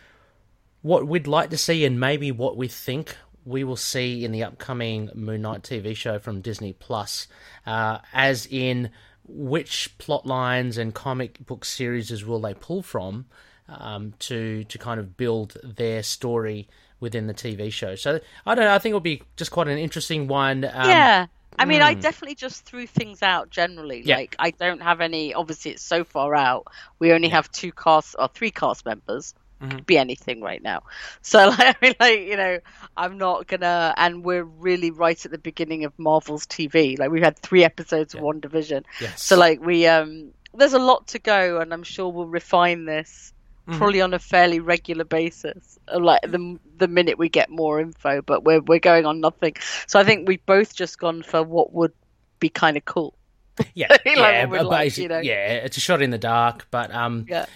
what 0.83 1.07
we'd 1.07 1.27
like 1.27 1.51
to 1.51 1.59
see 1.59 1.85
and 1.85 1.99
maybe 1.99 2.33
what 2.33 2.57
we 2.57 2.69
think 2.69 3.17
we 3.45 3.63
will 3.65 3.77
see 3.77 4.25
in 4.25 4.33
the 4.33 4.43
upcoming 4.43 5.11
Moon 5.15 5.43
Knight 5.43 5.63
TV 5.63 5.95
show 5.95 6.19
from 6.19 6.41
Disney 6.41 6.73
Plus, 6.73 7.29
uh, 7.67 7.99
as 8.13 8.47
in 8.51 8.91
which 9.27 9.97
plot 9.99 10.27
lines 10.27 10.77
and 10.77 10.95
comic 10.95 11.45
book 11.45 11.65
series 11.65 12.25
will 12.25 12.41
they 12.41 12.55
pull 12.55 12.83
from 12.83 13.27
um, 13.69 14.15
to 14.19 14.65
to 14.65 14.79
kind 14.79 15.01
of 15.01 15.17
build 15.17 15.57
their 15.63 16.03
story 16.03 16.69
within 17.01 17.27
the 17.27 17.35
TV 17.35 17.73
show. 17.73 17.95
So 17.95 18.21
I 18.47 18.55
don't 18.55 18.65
know. 18.65 18.75
I 18.75 18.79
think 18.79 18.93
it'll 18.93 19.01
be 19.01 19.23
just 19.37 19.51
quite 19.51 19.69
an 19.69 19.79
interesting 19.79 20.27
one. 20.27 20.65
Um, 20.65 20.89
yeah. 20.89 21.27
I 21.59 21.65
mean, 21.65 21.81
mm. 21.81 21.85
I 21.85 21.95
hmm. 21.95 22.01
definitely 22.01 22.35
just 22.35 22.65
threw 22.65 22.87
things 22.87 23.23
out 23.23 23.51
generally. 23.51 24.03
Yeah. 24.05 24.17
Like, 24.17 24.37
I 24.39 24.51
don't 24.51 24.83
have 24.83 25.01
any. 25.01 25.35
Obviously, 25.35 25.73
it's 25.73 25.83
so 25.83 26.05
far 26.05 26.35
out. 26.35 26.67
We 26.99 27.13
only 27.13 27.29
have 27.29 27.51
two 27.51 27.73
cast 27.73 28.17
or 28.19 28.29
three 28.29 28.51
cast 28.51 28.85
members. 28.85 29.35
Mm-hmm. 29.63 29.79
Be 29.87 29.97
anything 29.97 30.43
right 30.43 30.63
now. 30.63 30.83
So, 31.23 31.49
like, 31.49 31.59
I 31.61 31.75
mean, 31.81 31.95
like 31.99 32.21
you 32.21 32.37
know, 32.37 32.59
I'm 32.97 33.19
not 33.19 33.47
gonna. 33.47 33.95
And 33.97 34.25
we're 34.25 34.45
really 34.45 34.91
right 34.91 35.25
at 35.25 35.31
the 35.31 35.39
beginning 35.39 35.85
of 35.85 35.99
Marvel's 35.99 36.47
TV. 36.47 36.99
Like, 36.99 37.11
we've 37.11 37.23
had 37.23 37.39
three 37.39 37.65
episodes 37.65 38.15
yeah. 38.15 38.21
of 38.21 38.27
WandaVision. 38.27 38.85
Yes. 39.01 39.23
So, 39.23 39.37
like, 39.37 39.65
we 39.65 39.87
um, 39.87 40.33
there's 40.53 40.75
a 40.75 40.79
lot 40.79 41.09
to 41.09 41.19
go, 41.19 41.61
and 41.61 41.73
I'm 41.73 41.83
sure 41.83 42.09
we'll 42.09 42.27
refine 42.27 42.85
this 42.85 43.33
mm-hmm. 43.67 43.79
probably 43.79 44.01
on 44.01 44.15
a 44.15 44.19
fairly 44.19 44.61
regular 44.61 45.05
basis. 45.05 45.79
Uh, 45.93 46.01
like 46.01 46.23
the 46.23 46.59
the 46.77 46.89
minute 46.89 47.19
we 47.19 47.29
get 47.29 47.51
more 47.51 47.81
info, 47.81 48.23
but 48.23 48.45
we're 48.45 48.61
we're 48.61 48.79
going 48.79 49.07
on 49.07 49.21
nothing. 49.21 49.55
So 49.87 49.99
I 49.99 50.05
think 50.05 50.29
we've 50.29 50.45
both 50.47 50.75
just 50.75 50.99
gone 50.99 51.23
for 51.23 51.43
what 51.43 51.73
would 51.73 51.93
be 52.41 52.49
kind 52.49 52.77
of 52.77 52.85
cool. 52.85 53.15
Yeah, 53.75 53.87
like 53.91 54.03
yeah, 54.05 54.47
but 54.47 54.67
like, 54.67 54.99
you 54.99 55.09
know? 55.09 55.21
yeah, 55.21 55.53
it's 55.53 55.77
a 55.77 55.81
shot 55.81 56.03
in 56.03 56.11
the 56.11 56.19
dark, 56.19 56.67
but 56.73 56.93
um, 56.93 57.27
yeah. 57.29 57.47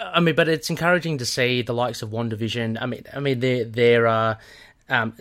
I 0.00 0.20
mean, 0.20 0.36
but 0.36 0.48
it's 0.48 0.70
encouraging 0.70 1.18
to 1.18 1.26
see 1.26 1.62
the 1.62 1.74
likes 1.74 2.02
of 2.02 2.10
WandaVision. 2.10 2.78
I 2.80 2.86
mean, 2.86 3.02
I 3.12 3.18
mean, 3.18 3.40
there 3.40 3.64
there 3.64 4.06
are 4.06 4.38
um, 4.88 5.14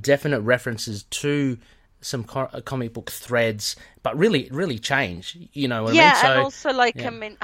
definite 0.00 0.40
references 0.40 1.04
to 1.04 1.56
some 2.00 2.24
co- 2.24 2.50
comic 2.64 2.92
book 2.92 3.10
threads, 3.10 3.76
but 4.02 4.16
really, 4.18 4.48
really 4.50 4.78
change. 4.78 5.36
You 5.52 5.68
know, 5.68 5.90
yeah, 5.90 6.02
I 6.02 6.06
mean? 6.06 6.14
so, 6.16 6.28
and 6.28 6.40
also 6.40 6.72
like 6.72 6.96
yeah. 6.96 7.06
I 7.06 7.10
mean, 7.10 7.38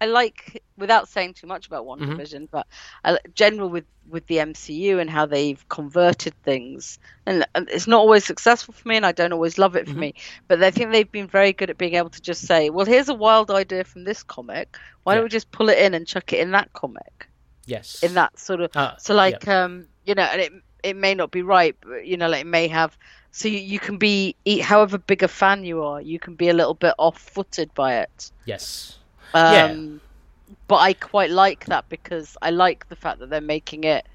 I 0.00 0.06
like 0.06 0.62
without 0.76 1.08
saying 1.08 1.34
too 1.34 1.46
much 1.46 1.66
about 1.66 1.84
One 1.84 1.98
mm-hmm. 1.98 2.10
Division, 2.10 2.48
but 2.50 2.66
I, 3.04 3.18
general 3.34 3.68
with 3.68 3.84
with 4.08 4.26
the 4.26 4.36
MCU 4.36 5.00
and 5.00 5.10
how 5.10 5.26
they've 5.26 5.68
converted 5.68 6.34
things, 6.42 6.98
and, 7.26 7.46
and, 7.54 7.68
it's 7.68 7.86
not 7.86 7.98
always 7.98 8.24
successful 8.24 8.72
for 8.72 8.88
me, 8.88 8.96
and 8.96 9.04
I 9.04 9.12
don't 9.12 9.32
always 9.32 9.58
love 9.58 9.76
it 9.76 9.86
for 9.86 9.92
mm-hmm. 9.92 10.00
me. 10.00 10.14
But 10.46 10.62
I 10.62 10.70
think 10.70 10.92
they've 10.92 11.10
been 11.10 11.26
very 11.26 11.52
good 11.52 11.68
at 11.68 11.78
being 11.78 11.94
able 11.94 12.10
to 12.10 12.22
just 12.22 12.42
say, 12.42 12.70
"Well, 12.70 12.86
here's 12.86 13.08
a 13.08 13.14
wild 13.14 13.50
idea 13.50 13.84
from 13.84 14.04
this 14.04 14.22
comic. 14.22 14.76
Why 15.02 15.12
yeah. 15.12 15.16
don't 15.16 15.24
we 15.24 15.30
just 15.30 15.50
pull 15.50 15.68
it 15.68 15.78
in 15.78 15.94
and 15.94 16.06
chuck 16.06 16.32
it 16.32 16.40
in 16.40 16.52
that 16.52 16.72
comic?" 16.72 17.28
Yes, 17.66 18.02
in 18.02 18.14
that 18.14 18.38
sort 18.38 18.60
of 18.60 18.74
uh, 18.76 18.96
so 18.98 19.14
like 19.14 19.44
yeah. 19.44 19.64
um 19.64 19.88
you 20.04 20.14
know, 20.14 20.22
and 20.22 20.40
it 20.40 20.52
it 20.84 20.96
may 20.96 21.14
not 21.14 21.32
be 21.32 21.42
right, 21.42 21.76
but 21.80 22.06
you 22.06 22.16
know, 22.16 22.28
like 22.28 22.42
it 22.42 22.46
may 22.46 22.68
have. 22.68 22.96
So 23.30 23.46
you, 23.46 23.58
you 23.58 23.78
can 23.78 23.98
be, 23.98 24.34
however 24.62 24.96
big 24.96 25.22
a 25.22 25.28
fan 25.28 25.62
you 25.62 25.82
are, 25.82 26.00
you 26.00 26.18
can 26.18 26.34
be 26.34 26.48
a 26.48 26.54
little 26.54 26.72
bit 26.72 26.94
off-footed 26.98 27.74
by 27.74 27.98
it. 27.98 28.32
Yes 28.46 28.98
um, 29.34 29.52
yeah. 29.54 30.54
But 30.66 30.76
I 30.76 30.92
quite 30.94 31.30
like 31.30 31.66
that 31.66 31.88
because 31.88 32.36
I 32.40 32.50
like 32.50 32.88
the 32.88 32.96
fact 32.96 33.18
that 33.20 33.28
they're 33.30 33.40
making 33.40 33.84
it 33.84 34.06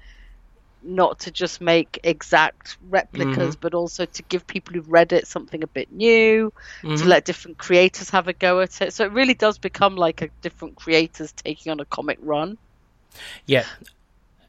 not 0.82 1.20
to 1.20 1.30
just 1.30 1.60
make 1.60 1.98
exact 2.04 2.76
replicas, 2.90 3.54
mm-hmm. 3.54 3.60
but 3.60 3.74
also 3.74 4.04
to 4.04 4.22
give 4.24 4.46
people 4.46 4.74
who've 4.74 4.90
read 4.90 5.12
it 5.12 5.26
something 5.26 5.62
a 5.62 5.66
bit 5.66 5.90
new, 5.92 6.52
mm-hmm. 6.82 6.96
to 6.96 7.04
let 7.04 7.24
different 7.24 7.58
creators 7.58 8.10
have 8.10 8.28
a 8.28 8.32
go 8.32 8.60
at 8.60 8.82
it. 8.82 8.92
So 8.92 9.04
it 9.04 9.12
really 9.12 9.34
does 9.34 9.58
become 9.58 9.96
like 9.96 10.22
a 10.22 10.28
different 10.42 10.76
creators 10.76 11.32
taking 11.32 11.72
on 11.72 11.80
a 11.80 11.84
comic 11.84 12.18
run. 12.20 12.58
Yeah. 13.46 13.64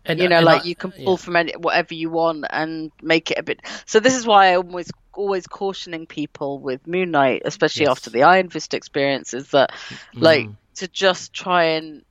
And, 0.06 0.20
you 0.20 0.30
know, 0.30 0.42
like 0.42 0.64
I, 0.64 0.66
you 0.66 0.76
can 0.76 0.92
pull 0.92 1.14
yeah. 1.14 1.16
from 1.16 1.36
any, 1.36 1.54
whatever 1.54 1.94
you 1.94 2.10
want 2.10 2.46
and 2.50 2.92
make 3.02 3.32
it 3.32 3.40
a 3.40 3.44
bit. 3.44 3.62
So 3.86 4.00
this 4.00 4.16
is 4.16 4.28
why 4.28 4.56
I'm 4.56 4.68
always 4.68 4.92
always 5.14 5.48
cautioning 5.48 6.06
people 6.06 6.60
with 6.60 6.86
Moon 6.88 7.12
Knight, 7.12 7.44
especially 7.46 7.84
yes. 7.84 7.92
after 7.92 8.10
the 8.10 8.24
Iron 8.24 8.50
Fist 8.50 8.74
experience, 8.74 9.34
is 9.34 9.50
that 9.52 9.72
mm. 10.14 10.22
like 10.22 10.50
to 10.76 10.88
just 10.88 11.34
try 11.34 11.64
and 11.64 12.04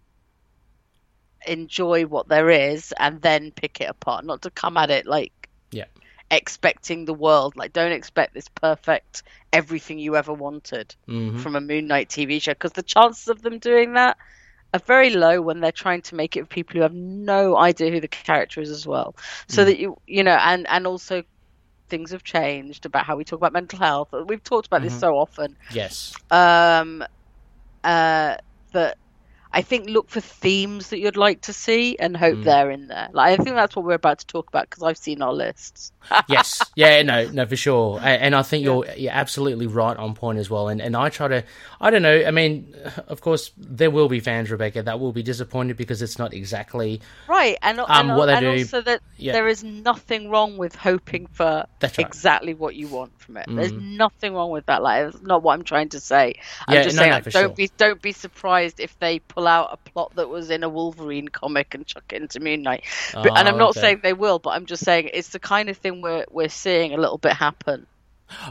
enjoy 1.46 2.06
what 2.06 2.28
there 2.28 2.50
is 2.50 2.92
and 2.98 3.20
then 3.20 3.50
pick 3.50 3.80
it 3.80 3.88
apart, 3.88 4.24
not 4.24 4.42
to 4.42 4.50
come 4.50 4.76
at 4.76 4.90
it 4.90 5.06
like 5.06 5.48
yeah 5.70 5.84
expecting 6.30 7.04
the 7.04 7.14
world. 7.14 7.56
Like 7.56 7.72
don't 7.72 7.92
expect 7.92 8.34
this 8.34 8.48
perfect 8.48 9.22
everything 9.52 9.98
you 9.98 10.16
ever 10.16 10.32
wanted 10.32 10.94
mm-hmm. 11.08 11.38
from 11.38 11.56
a 11.56 11.60
Moon 11.60 11.86
Knight 11.86 12.08
TV 12.08 12.42
show 12.42 12.52
because 12.52 12.72
the 12.72 12.82
chances 12.82 13.28
of 13.28 13.42
them 13.42 13.58
doing 13.58 13.94
that 13.94 14.16
are 14.74 14.80
very 14.80 15.10
low 15.10 15.40
when 15.40 15.60
they're 15.60 15.72
trying 15.72 16.02
to 16.02 16.14
make 16.16 16.36
it 16.36 16.40
for 16.40 16.46
people 16.46 16.74
who 16.74 16.82
have 16.82 16.92
no 16.92 17.56
idea 17.56 17.90
who 17.90 18.00
the 18.00 18.08
character 18.08 18.60
is 18.60 18.70
as 18.70 18.86
well. 18.86 19.14
So 19.46 19.62
mm. 19.62 19.66
that 19.66 19.78
you 19.78 19.96
you 20.06 20.24
know 20.24 20.36
and 20.40 20.66
and 20.68 20.86
also 20.86 21.22
things 21.88 22.10
have 22.10 22.24
changed 22.24 22.84
about 22.84 23.06
how 23.06 23.16
we 23.16 23.24
talk 23.24 23.38
about 23.38 23.52
mental 23.52 23.78
health. 23.78 24.08
We've 24.26 24.42
talked 24.42 24.66
about 24.66 24.80
mm-hmm. 24.80 24.88
this 24.88 25.00
so 25.00 25.16
often. 25.16 25.56
Yes. 25.70 26.14
Um, 26.30 27.04
uh, 27.84 28.36
that 28.72 28.98
I 29.54 29.62
think 29.62 29.88
look 29.88 30.10
for 30.10 30.20
themes 30.20 30.90
that 30.90 30.98
you'd 30.98 31.16
like 31.16 31.42
to 31.42 31.52
see 31.52 31.96
and 31.98 32.16
hope 32.16 32.38
mm. 32.38 32.44
they're 32.44 32.72
in 32.72 32.88
there. 32.88 33.08
Like 33.12 33.38
I 33.38 33.42
think 33.42 33.54
that's 33.54 33.76
what 33.76 33.84
we're 33.84 33.94
about 33.94 34.18
to 34.18 34.26
talk 34.26 34.48
about 34.48 34.68
because 34.68 34.82
I've 34.82 34.98
seen 34.98 35.22
our 35.22 35.32
lists. 35.32 35.92
yes, 36.28 36.60
yeah, 36.74 37.00
no, 37.02 37.28
no, 37.30 37.46
for 37.46 37.54
sure. 37.54 38.00
And, 38.02 38.34
I 38.34 38.42
think 38.42 38.64
you're 38.64 38.84
you're 38.96 39.12
absolutely 39.12 39.68
right 39.68 39.96
on 39.96 40.14
point 40.14 40.40
as 40.40 40.50
well. 40.50 40.66
And 40.68 40.82
and 40.82 40.96
I 40.96 41.08
try 41.08 41.28
to, 41.28 41.44
I 41.80 41.90
don't 41.90 42.02
know. 42.02 42.24
I 42.26 42.32
mean, 42.32 42.74
of 43.06 43.20
course, 43.20 43.52
there 43.56 43.92
will 43.92 44.08
be 44.08 44.18
fans, 44.18 44.50
Rebecca, 44.50 44.82
that 44.82 44.98
will 44.98 45.12
be 45.12 45.22
disappointed 45.22 45.76
because 45.76 46.02
it's 46.02 46.18
not 46.18 46.34
exactly 46.34 47.00
right. 47.28 47.56
And, 47.62 47.78
um, 47.78 47.86
and 47.88 48.16
what 48.16 48.26
they 48.26 48.34
and 48.34 48.40
do. 48.40 48.50
also 48.50 48.80
that 48.80 49.02
yeah. 49.16 49.32
there 49.32 49.46
is 49.46 49.62
nothing 49.62 50.30
wrong 50.30 50.56
with 50.56 50.74
hoping 50.74 51.28
for 51.28 51.64
right. 51.80 51.98
exactly 52.00 52.54
what 52.54 52.74
you 52.74 52.88
want 52.88 53.18
from 53.20 53.36
it. 53.36 53.46
Mm. 53.46 53.56
There's 53.56 53.72
nothing 53.72 54.34
wrong 54.34 54.50
with 54.50 54.66
that. 54.66 54.82
Like, 54.82 55.12
that's 55.12 55.22
not 55.22 55.44
what 55.44 55.54
I'm 55.54 55.64
trying 55.64 55.90
to 55.90 56.00
say. 56.00 56.34
I'm 56.66 56.74
yeah, 56.74 56.82
just 56.82 56.96
no, 56.96 57.02
saying, 57.02 57.10
no, 57.10 57.16
like, 57.16 57.24
don't 57.24 57.32
sure. 57.32 57.48
be 57.50 57.70
don't 57.76 58.02
be 58.02 58.12
surprised 58.12 58.80
if 58.80 58.98
they 58.98 59.20
pull 59.20 59.43
out 59.46 59.70
a 59.72 59.76
plot 59.76 60.14
that 60.16 60.28
was 60.28 60.50
in 60.50 60.62
a 60.62 60.68
Wolverine 60.68 61.28
comic 61.28 61.74
and 61.74 61.86
chuck 61.86 62.04
it 62.12 62.22
into 62.22 62.40
Moon 62.40 62.62
Knight. 62.62 62.84
But, 63.12 63.30
oh, 63.30 63.34
and 63.34 63.48
I'm 63.48 63.54
ah, 63.54 63.58
not 63.58 63.70
okay. 63.70 63.80
saying 63.80 64.00
they 64.02 64.12
will, 64.12 64.38
but 64.38 64.50
I'm 64.50 64.66
just 64.66 64.84
saying 64.84 65.10
it's 65.12 65.30
the 65.30 65.38
kind 65.38 65.68
of 65.68 65.76
thing 65.76 66.02
we're 66.02 66.24
we're 66.30 66.48
seeing 66.48 66.92
a 66.92 66.96
little 66.96 67.18
bit 67.18 67.32
happen. 67.32 67.86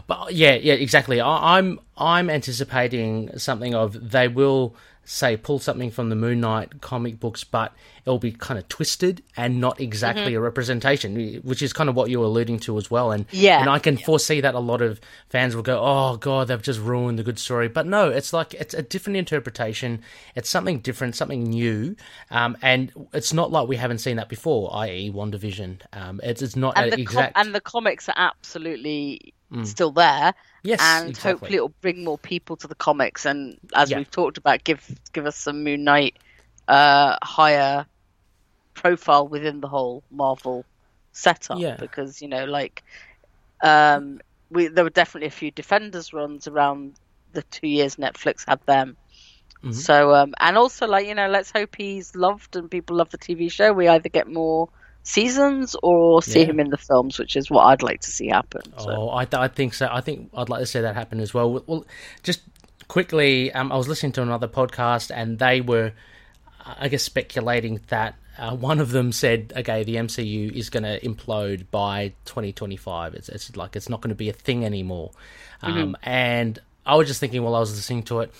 But 0.08 0.34
yeah, 0.34 0.54
yeah, 0.54 0.74
exactly. 0.74 1.20
I, 1.20 1.58
I'm 1.58 1.80
I'm 1.98 2.30
anticipating 2.30 3.38
something 3.38 3.74
of 3.74 4.12
they 4.12 4.28
will 4.28 4.76
say 5.06 5.36
pull 5.36 5.60
something 5.60 5.92
from 5.92 6.10
the 6.10 6.16
Moon 6.16 6.40
Knight 6.40 6.82
comic 6.82 7.20
books, 7.20 7.44
but 7.44 7.74
it'll 8.06 8.20
be 8.20 8.32
kind 8.32 8.58
of 8.58 8.68
twisted 8.70 9.22
and 9.36 9.60
not 9.60 9.80
exactly 9.80 10.28
mm-hmm. 10.28 10.38
a 10.38 10.42
representation, 10.42 11.42
which 11.44 11.62
is 11.62 11.74
kind 11.74 11.90
of 11.90 11.96
what 11.96 12.10
you 12.10 12.20
were 12.20 12.26
alluding 12.26 12.60
to 12.60 12.78
as 12.78 12.90
well. 12.90 13.12
And 13.12 13.26
yeah, 13.32 13.60
and 13.60 13.70
I 13.70 13.80
can 13.80 13.98
foresee 13.98 14.42
that 14.42 14.56
a 14.56 14.60
lot 14.60 14.82
of 14.82 15.00
fans 15.30 15.56
will 15.56 15.64
go, 15.64 15.80
"Oh 15.82 16.18
God, 16.18 16.48
they've 16.48 16.62
just 16.62 16.80
ruined 16.80 17.20
the 17.20 17.24
good 17.24 17.40
story." 17.40 17.68
But 17.68 17.86
no, 17.88 18.10
it's 18.10 18.34
like 18.34 18.54
it's 18.54 18.74
a 18.74 18.82
different 18.82 19.18
interpretation. 19.18 20.02
It's 20.36 20.50
something 20.50 20.80
different, 20.80 21.16
something 21.16 21.44
new, 21.44 21.96
um, 22.32 22.58
and 22.62 22.92
it's 23.14 23.34
not 23.34 23.52
like 23.52 23.68
we 23.68 23.76
haven't 23.76 24.00
seen 24.00 24.18
that 24.18 24.30
before, 24.30 24.74
i.e., 24.76 25.12
WandaVision. 25.12 25.82
Um, 25.94 26.22
it's 26.24 26.42
it's 26.42 26.56
not 26.56 26.78
and 26.78 26.92
the 26.92 27.02
exact, 27.02 27.36
com- 27.36 27.46
and 27.46 27.56
the 27.56 27.62
comics 27.62 28.08
are 28.10 28.16
absolutely 28.18 29.34
mm. 29.54 29.66
still 29.66 29.92
there. 29.92 30.34
Yes, 30.64 30.80
and 30.82 31.10
exactly. 31.10 31.32
hopefully 31.32 31.56
it'll 31.56 31.74
bring 31.82 32.04
more 32.04 32.18
people 32.18 32.56
to 32.58 32.68
the 32.68 32.76
comics, 32.76 33.26
and 33.26 33.58
as 33.76 33.92
yeah. 33.92 33.98
we've 33.98 34.10
talked 34.10 34.38
about, 34.38 34.64
give 34.64 34.84
give 35.12 35.26
us 35.26 35.36
some 35.36 35.64
Moon 35.64 35.84
Knight 35.84 36.18
uh, 36.68 37.18
higher 37.22 37.86
profile 38.74 39.28
within 39.28 39.62
the 39.62 39.68
whole 39.68 40.04
Marvel 40.10 40.66
setup. 41.12 41.60
Yeah. 41.60 41.76
because 41.78 42.22
you 42.22 42.28
know, 42.28 42.46
like, 42.46 42.84
um, 43.62 44.22
we 44.50 44.68
there 44.68 44.84
were 44.84 44.90
definitely 44.90 45.28
a 45.28 45.32
few 45.32 45.52
Defenders 45.52 46.14
runs 46.14 46.48
around 46.48 46.94
the 47.34 47.44
two 47.44 47.68
years 47.68 47.98
Netflix 47.98 48.46
had 48.48 48.60
them. 48.66 48.96
Mm-hmm. 49.64 49.72
So, 49.74 50.14
um, 50.14 50.34
and 50.40 50.58
also 50.58 50.88
like 50.88 51.08
you 51.08 51.16
know, 51.16 51.30
let's 51.30 51.52
hope 51.52 51.76
he's 51.76 52.16
loved 52.16 52.56
and 52.56 52.70
people 52.70 52.98
love 52.98 53.10
the 53.10 53.18
TV 53.18 53.52
show. 53.52 53.74
We 53.74 53.88
either 53.88 54.10
get 54.10 54.28
more 54.28 54.70
seasons 55.04 55.76
or 55.84 56.22
see 56.22 56.42
yeah. 56.42 56.46
him 56.48 56.60
in 56.60 56.70
the 56.70 56.78
films, 56.78 57.20
which 57.20 57.36
is 57.36 57.52
what 57.52 57.66
I'd 57.66 57.84
like 57.84 58.02
to 58.02 58.12
see 58.12 58.28
happen. 58.28 58.62
So. 58.80 58.90
Oh, 58.90 59.10
I, 59.10 59.28
I 59.34 59.48
think 59.48 59.74
so. 59.74 59.88
I 59.92 60.02
think 60.02 60.30
I'd 60.34 60.50
like 60.50 60.62
to 60.62 60.66
see 60.66 60.82
that 60.82 60.96
happen 60.96 61.20
as 61.20 61.34
well. 61.34 61.64
Well, 61.68 61.86
just 62.24 62.42
quickly, 62.88 63.52
um, 63.52 63.72
I 63.72 63.76
was 63.76 63.88
listening 63.88 64.14
to 64.14 64.22
another 64.22 64.48
podcast 64.48 65.12
and 65.14 65.40
they 65.40 65.62
were, 65.62 65.92
I 66.66 66.88
guess, 66.88 67.04
speculating 67.04 67.82
that 67.90 68.16
uh, 68.38 68.56
one 68.56 68.80
of 68.80 68.90
them 68.92 69.12
said, 69.12 69.54
"Okay, 69.56 69.84
the 69.84 69.96
MCU 69.98 70.52
is 70.52 70.70
going 70.70 70.84
to 70.84 71.00
implode 71.02 71.66
by 71.70 72.14
2025. 72.26 73.14
It's, 73.14 73.30
it's 73.30 73.56
like 73.56 73.76
it's 73.76 73.90
not 73.90 74.02
going 74.02 74.10
to 74.10 74.16
be 74.16 74.30
a 74.30 74.34
thing 74.34 74.66
anymore." 74.66 75.12
Mm-hmm. 75.62 75.78
Um, 75.78 75.98
and 76.02 76.60
I 76.86 76.96
was 76.96 77.08
just 77.08 77.20
thinking 77.20 77.44
while 77.44 77.56
I 77.56 77.60
was 77.60 77.76
listening 77.76 78.04
to 78.04 78.22
it, 78.22 78.34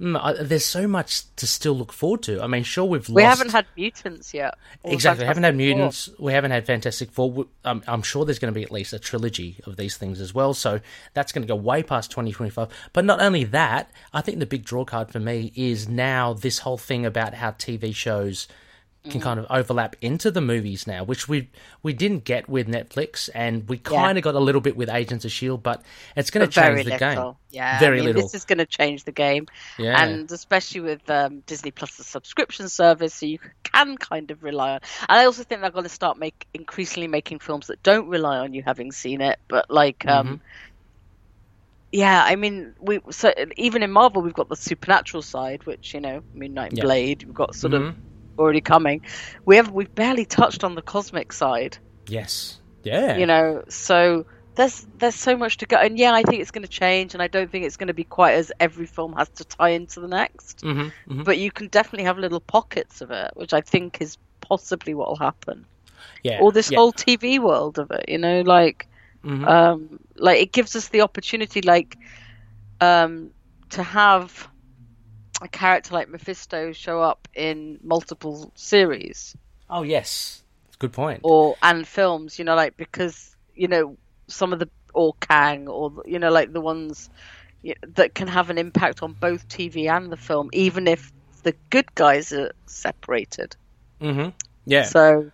Mm, 0.00 0.46
there's 0.46 0.64
so 0.64 0.86
much 0.86 1.22
to 1.36 1.46
still 1.46 1.72
look 1.72 1.92
forward 1.92 2.22
to. 2.22 2.40
I 2.40 2.46
mean, 2.46 2.62
sure, 2.62 2.84
we've 2.84 3.08
lost... 3.08 3.16
we 3.16 3.22
haven't 3.24 3.50
had 3.50 3.66
mutants 3.76 4.32
yet. 4.32 4.56
Exactly, 4.84 5.24
we 5.24 5.26
haven't 5.26 5.42
had 5.42 5.56
mutants. 5.56 6.06
Four. 6.06 6.26
We 6.26 6.32
haven't 6.32 6.52
had 6.52 6.66
Fantastic 6.66 7.10
Four. 7.10 7.46
I'm, 7.64 7.82
I'm 7.86 8.02
sure 8.02 8.24
there's 8.24 8.38
going 8.38 8.52
to 8.52 8.58
be 8.58 8.62
at 8.62 8.70
least 8.70 8.92
a 8.92 9.00
trilogy 9.00 9.56
of 9.66 9.76
these 9.76 9.96
things 9.96 10.20
as 10.20 10.32
well. 10.32 10.54
So 10.54 10.80
that's 11.14 11.32
going 11.32 11.42
to 11.42 11.48
go 11.48 11.56
way 11.56 11.82
past 11.82 12.12
2025. 12.12 12.68
But 12.92 13.04
not 13.04 13.20
only 13.20 13.42
that, 13.44 13.90
I 14.12 14.20
think 14.20 14.38
the 14.38 14.46
big 14.46 14.64
draw 14.64 14.84
card 14.84 15.10
for 15.10 15.18
me 15.18 15.52
is 15.56 15.88
now 15.88 16.32
this 16.32 16.60
whole 16.60 16.78
thing 16.78 17.04
about 17.04 17.34
how 17.34 17.50
TV 17.50 17.92
shows 17.92 18.46
can 19.04 19.20
kind 19.20 19.40
of 19.40 19.46
overlap 19.48 19.96
into 20.00 20.30
the 20.30 20.40
movies 20.40 20.86
now, 20.86 21.04
which 21.04 21.28
we 21.28 21.48
we 21.82 21.92
didn't 21.92 22.24
get 22.24 22.48
with 22.48 22.68
Netflix, 22.68 23.30
and 23.34 23.68
we 23.68 23.78
kind 23.78 24.16
yeah. 24.16 24.18
of 24.18 24.22
got 24.22 24.34
a 24.34 24.40
little 24.40 24.60
bit 24.60 24.76
with 24.76 24.90
Agents 24.90 25.24
of 25.24 25.30
Shield, 25.30 25.62
but 25.62 25.82
it's 26.16 26.30
going 26.30 26.46
to 26.46 26.52
change 26.52 26.84
the 26.84 26.90
little. 26.90 27.14
game. 27.14 27.34
Yeah, 27.50 27.78
very 27.78 27.98
I 27.98 28.00
mean, 28.00 28.06
little. 28.06 28.22
This 28.22 28.34
is 28.34 28.44
going 28.44 28.58
to 28.58 28.66
change 28.66 29.04
the 29.04 29.12
game, 29.12 29.46
yeah. 29.78 30.02
and 30.02 30.30
especially 30.30 30.80
with 30.80 31.08
um, 31.08 31.40
Disney 31.46 31.70
Plus, 31.70 31.96
the 31.96 32.04
subscription 32.04 32.68
service, 32.68 33.14
so 33.14 33.26
you 33.26 33.38
can 33.62 33.96
kind 33.96 34.30
of 34.30 34.42
rely 34.42 34.72
on. 34.72 34.80
And 35.08 35.18
I 35.18 35.24
also 35.24 35.44
think 35.44 35.60
they're 35.60 35.70
going 35.70 35.84
to 35.84 35.90
start 35.90 36.18
make 36.18 36.46
increasingly 36.52 37.08
making 37.08 37.38
films 37.38 37.68
that 37.68 37.82
don't 37.82 38.08
rely 38.08 38.38
on 38.38 38.52
you 38.52 38.62
having 38.62 38.92
seen 38.92 39.20
it, 39.20 39.38
but 39.48 39.70
like. 39.70 40.06
Um, 40.06 40.26
mm-hmm. 40.26 40.36
Yeah, 41.90 42.22
I 42.22 42.36
mean, 42.36 42.74
we 42.78 43.00
so 43.08 43.32
even 43.56 43.82
in 43.82 43.90
Marvel, 43.90 44.20
we've 44.20 44.34
got 44.34 44.50
the 44.50 44.56
supernatural 44.56 45.22
side, 45.22 45.64
which 45.64 45.94
you 45.94 46.00
know, 46.00 46.22
Moon 46.34 46.52
Knight 46.52 46.72
and 46.72 46.82
Blade. 46.82 47.22
We've 47.22 47.32
got 47.32 47.54
sort 47.54 47.72
mm-hmm. 47.72 47.86
of 47.86 47.94
already 48.38 48.60
coming. 48.60 49.02
We 49.44 49.56
have 49.56 49.70
we've 49.70 49.94
barely 49.94 50.24
touched 50.24 50.64
on 50.64 50.74
the 50.74 50.82
cosmic 50.82 51.32
side. 51.32 51.78
Yes. 52.06 52.60
Yeah. 52.82 53.16
You 53.16 53.26
know, 53.26 53.64
so 53.68 54.26
there's 54.54 54.86
there's 54.98 55.14
so 55.14 55.36
much 55.36 55.58
to 55.58 55.66
go, 55.66 55.76
and 55.76 55.98
yeah, 55.98 56.12
I 56.12 56.22
think 56.22 56.40
it's 56.40 56.50
going 56.50 56.64
to 56.64 56.68
change, 56.68 57.14
and 57.14 57.22
I 57.22 57.28
don't 57.28 57.50
think 57.50 57.64
it's 57.64 57.76
going 57.76 57.88
to 57.88 57.94
be 57.94 58.04
quite 58.04 58.34
as 58.34 58.50
every 58.58 58.86
film 58.86 59.12
has 59.14 59.28
to 59.30 59.44
tie 59.44 59.70
into 59.70 60.00
the 60.00 60.08
next. 60.08 60.62
Mm-hmm, 60.62 60.80
mm-hmm. 60.80 61.22
But 61.22 61.38
you 61.38 61.50
can 61.50 61.68
definitely 61.68 62.04
have 62.04 62.18
little 62.18 62.40
pockets 62.40 63.00
of 63.00 63.10
it, 63.10 63.30
which 63.34 63.52
I 63.52 63.60
think 63.60 64.00
is 64.00 64.18
possibly 64.40 64.94
what 64.94 65.08
will 65.08 65.16
happen. 65.16 65.64
Yeah. 66.24 66.40
Or 66.40 66.50
this 66.50 66.70
yeah. 66.70 66.78
whole 66.78 66.92
TV 66.92 67.38
world 67.38 67.78
of 67.78 67.90
it, 67.92 68.06
you 68.08 68.18
know, 68.18 68.40
like, 68.40 68.88
mm-hmm. 69.24 69.44
um, 69.44 70.00
like 70.16 70.40
it 70.42 70.52
gives 70.52 70.74
us 70.74 70.88
the 70.88 71.02
opportunity, 71.02 71.62
like, 71.62 71.96
um, 72.80 73.30
to 73.70 73.82
have 73.82 74.48
a 75.40 75.48
character 75.48 75.94
like 75.94 76.08
Mephisto 76.08 76.72
show 76.72 77.00
up 77.00 77.28
in 77.34 77.78
multiple 77.82 78.52
series. 78.54 79.36
Oh 79.70 79.82
yes, 79.82 80.42
good 80.78 80.92
point. 80.92 81.20
Or 81.22 81.56
and 81.62 81.86
films, 81.86 82.38
you 82.38 82.44
know, 82.44 82.54
like 82.54 82.76
because 82.76 83.36
you 83.54 83.68
know 83.68 83.96
some 84.26 84.52
of 84.52 84.58
the 84.58 84.68
or 84.94 85.14
Kang 85.20 85.68
or 85.68 86.02
you 86.06 86.18
know 86.18 86.30
like 86.30 86.52
the 86.52 86.60
ones 86.60 87.10
that 87.94 88.14
can 88.14 88.28
have 88.28 88.50
an 88.50 88.58
impact 88.58 89.02
on 89.02 89.12
both 89.12 89.48
TV 89.48 89.88
and 89.88 90.10
the 90.10 90.16
film, 90.16 90.48
even 90.52 90.86
if 90.86 91.12
the 91.42 91.54
good 91.70 91.92
guys 91.94 92.32
are 92.32 92.52
separated. 92.66 93.56
Mm-hmm. 94.00 94.30
Yeah. 94.66 94.84
So. 94.84 95.30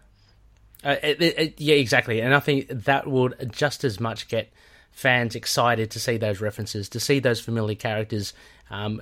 Uh, 0.82 0.96
it, 1.02 1.22
it, 1.22 1.60
yeah, 1.60 1.76
exactly, 1.76 2.20
and 2.20 2.34
I 2.34 2.40
think 2.40 2.68
that 2.68 3.06
would 3.06 3.50
just 3.50 3.84
as 3.84 3.98
much 4.00 4.28
get 4.28 4.52
fans 4.90 5.34
excited 5.34 5.90
to 5.92 5.98
see 5.98 6.18
those 6.18 6.42
references, 6.42 6.90
to 6.90 7.00
see 7.00 7.20
those 7.20 7.40
familiar 7.40 7.74
characters 7.74 8.34
um, 8.70 9.00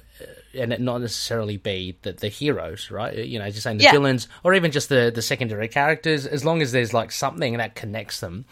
and 0.54 0.72
it 0.72 0.80
not 0.80 1.00
necessarily 1.00 1.56
be 1.56 1.96
the, 2.02 2.12
the 2.12 2.28
heroes, 2.28 2.90
right? 2.90 3.16
You 3.16 3.38
know, 3.38 3.48
just 3.50 3.62
saying 3.62 3.78
the 3.78 3.84
yeah. 3.84 3.92
villains 3.92 4.28
or 4.44 4.54
even 4.54 4.70
just 4.70 4.88
the, 4.88 5.12
the 5.14 5.22
secondary 5.22 5.68
characters, 5.68 6.26
as 6.26 6.44
long 6.44 6.62
as 6.62 6.72
there's 6.72 6.92
like 6.92 7.12
something 7.12 7.56
that 7.58 7.74
connects 7.74 8.20
them. 8.20 8.44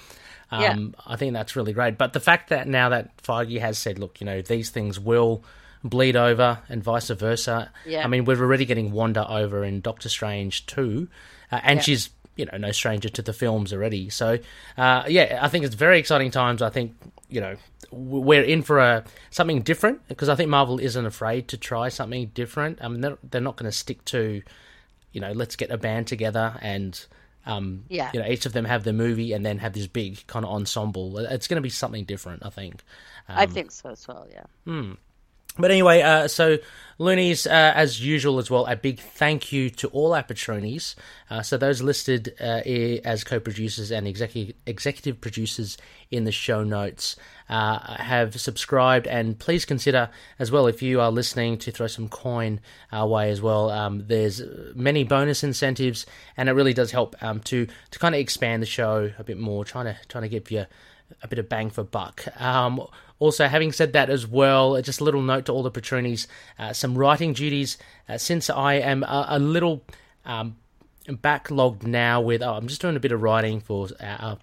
Um, 0.51 0.63
yeah. 0.63 1.03
I 1.07 1.17
think 1.17 1.33
that's 1.33 1.57
really 1.57 1.73
great. 1.73 1.99
But 1.99 2.13
the 2.13 2.21
fact 2.21 2.51
that 2.51 2.67
now 2.67 2.89
that 2.89 3.17
Feige 3.19 3.61
has 3.61 3.79
said, 3.79 3.99
look, 3.99 4.21
you 4.21 4.25
know, 4.25 4.43
these 4.43 4.71
things 4.71 4.99
will 4.99 5.45
bleed 5.83 6.17
over 6.17 6.59
and 6.69 6.83
vice 6.83 7.09
versa. 7.09 7.71
Yeah. 7.87 8.05
I 8.05 8.09
mean, 8.09 8.25
we're 8.25 8.41
already 8.41 8.65
getting 8.65 8.93
Wanda 8.93 9.29
over 9.29 9.65
in 9.65 9.81
Doctor 9.81 10.09
Strange 10.09 10.67
too, 10.67 11.09
uh, 11.51 11.61
and 11.63 11.79
yeah. 11.79 11.83
she's 11.83 12.11
you 12.37 12.47
know 12.47 12.57
no 12.57 12.73
stranger 12.73 13.09
to 13.09 13.23
the 13.23 13.33
films 13.33 13.73
already. 13.73 14.09
So 14.11 14.39
uh, 14.77 15.05
yeah, 15.09 15.39
I 15.43 15.49
think 15.49 15.65
it's 15.65 15.75
very 15.75 15.99
exciting 15.99 16.31
times. 16.31 16.63
I 16.63 16.71
think 16.71 16.95
you 17.29 17.41
know 17.41 17.57
we're 17.91 18.43
in 18.43 18.63
for 18.63 18.79
a 18.79 19.05
something 19.31 19.63
different 19.63 20.07
because 20.09 20.29
I 20.29 20.35
think 20.35 20.51
Marvel 20.51 20.79
isn't 20.79 21.07
afraid 21.07 21.49
to 21.49 21.57
try 21.57 21.89
something 21.89 22.29
different. 22.35 22.79
I 22.83 22.89
mean, 22.89 23.01
they're, 23.01 23.19
they're 23.23 23.41
not 23.41 23.57
going 23.57 23.71
to 23.71 23.77
stick 23.77 24.05
to, 24.07 24.43
you 25.13 25.21
know, 25.21 25.33
let's 25.33 25.57
get 25.57 25.71
a 25.71 25.79
band 25.79 26.07
together 26.07 26.57
and, 26.61 27.05
um, 27.47 27.85
yeah. 27.89 28.11
you 28.13 28.21
know, 28.21 28.27
each 28.27 28.47
of 28.47 28.53
them 28.53 28.65
have 28.65 28.85
their 28.85 28.93
movie 28.93 29.33
and 29.33 29.45
then 29.45 29.59
have 29.59 29.73
this 29.73 29.87
big 29.87 30.27
kind 30.27 30.45
of 30.45 30.53
ensemble. 30.53 31.19
It's 31.19 31.49
going 31.49 31.57
to 31.57 31.63
be 31.63 31.71
something 31.71 32.05
different, 32.05 32.45
I 32.45 32.51
think. 32.51 32.83
Um, 33.29 33.39
I 33.39 33.47
think 33.47 33.71
so 33.71 33.91
as 33.91 34.07
well. 34.07 34.27
Yeah. 34.31 34.45
Hmm. 34.65 34.93
But 35.59 35.71
anyway, 35.71 36.03
uh, 36.03 36.29
so 36.29 36.59
Loonies, 37.01 37.47
uh, 37.47 37.73
as 37.75 37.99
usual 38.05 38.39
as 38.39 38.51
well, 38.51 38.67
a 38.67 38.77
big 38.77 39.01
thank 39.01 39.53
you 39.53 39.71
to 39.71 39.89
all 39.89 40.13
our 40.13 40.23
patronies. 40.23 40.97
Uh, 41.31 41.41
so 41.41 41.57
those 41.57 41.81
listed 41.81 42.35
uh, 42.39 42.61
as 43.07 43.25
co-producers 43.25 43.91
and 43.91 44.07
executive 44.07 44.55
executive 44.67 45.19
producers 45.19 45.79
in 46.11 46.25
the 46.25 46.31
show 46.31 46.63
notes 46.63 47.17
uh, 47.49 47.79
have 47.97 48.39
subscribed, 48.39 49.07
and 49.07 49.39
please 49.39 49.65
consider 49.65 50.11
as 50.39 50.53
well 50.53 50.67
if 50.67 50.83
you 50.83 51.01
are 51.01 51.11
listening 51.11 51.57
to 51.57 51.71
throw 51.71 51.87
some 51.87 52.07
coin 52.11 52.61
our 52.93 53.09
way 53.09 53.31
as 53.31 53.41
well. 53.41 53.71
Um, 53.71 54.07
there's 54.07 54.43
many 54.75 55.03
bonus 55.03 55.43
incentives, 55.43 56.05
and 56.37 56.51
it 56.51 56.53
really 56.53 56.75
does 56.75 56.91
help 56.91 57.17
um, 57.23 57.41
to 57.45 57.67
to 57.93 57.99
kind 57.99 58.15
of 58.15 58.21
expand 58.21 58.63
the 58.63 58.67
show 58.67 59.11
a 59.19 59.25
bit 59.25 59.39
more, 59.39 59.65
trying 59.65 59.87
to 59.87 59.97
trying 60.09 60.23
to 60.25 60.29
give 60.29 60.51
you 60.51 60.67
a 61.23 61.29
bit 61.29 61.39
of 61.39 61.49
bang 61.49 61.71
for 61.71 61.85
buck. 61.85 62.25
Um, 62.41 62.87
also, 63.19 63.47
having 63.47 63.73
said 63.73 63.93
that 63.93 64.09
as 64.11 64.27
well, 64.27 64.81
just 64.83 65.01
a 65.01 65.05
little 65.05 65.23
note 65.23 65.47
to 65.47 65.53
all 65.53 65.63
the 65.63 65.71
Patroonies, 65.71 66.27
uh, 66.59 66.73
some 66.73 66.97
writing 66.97 67.33
duties. 67.35 67.77
Uh, 68.09 68.17
since 68.19 68.49
I 68.49 68.75
am 68.75 69.03
a, 69.03 69.27
a 69.31 69.39
little 69.39 69.85
um, 70.25 70.57
backlogged 71.07 71.83
now 71.85 72.21
with, 72.21 72.43
oh, 72.43 72.55
I'm 72.55 72.67
just 72.67 72.81
doing 72.81 72.97
a 72.97 73.01
bit 73.01 73.13
of 73.13 73.21
writing 73.21 73.61
for 73.61 73.89
uh, 74.01 74.37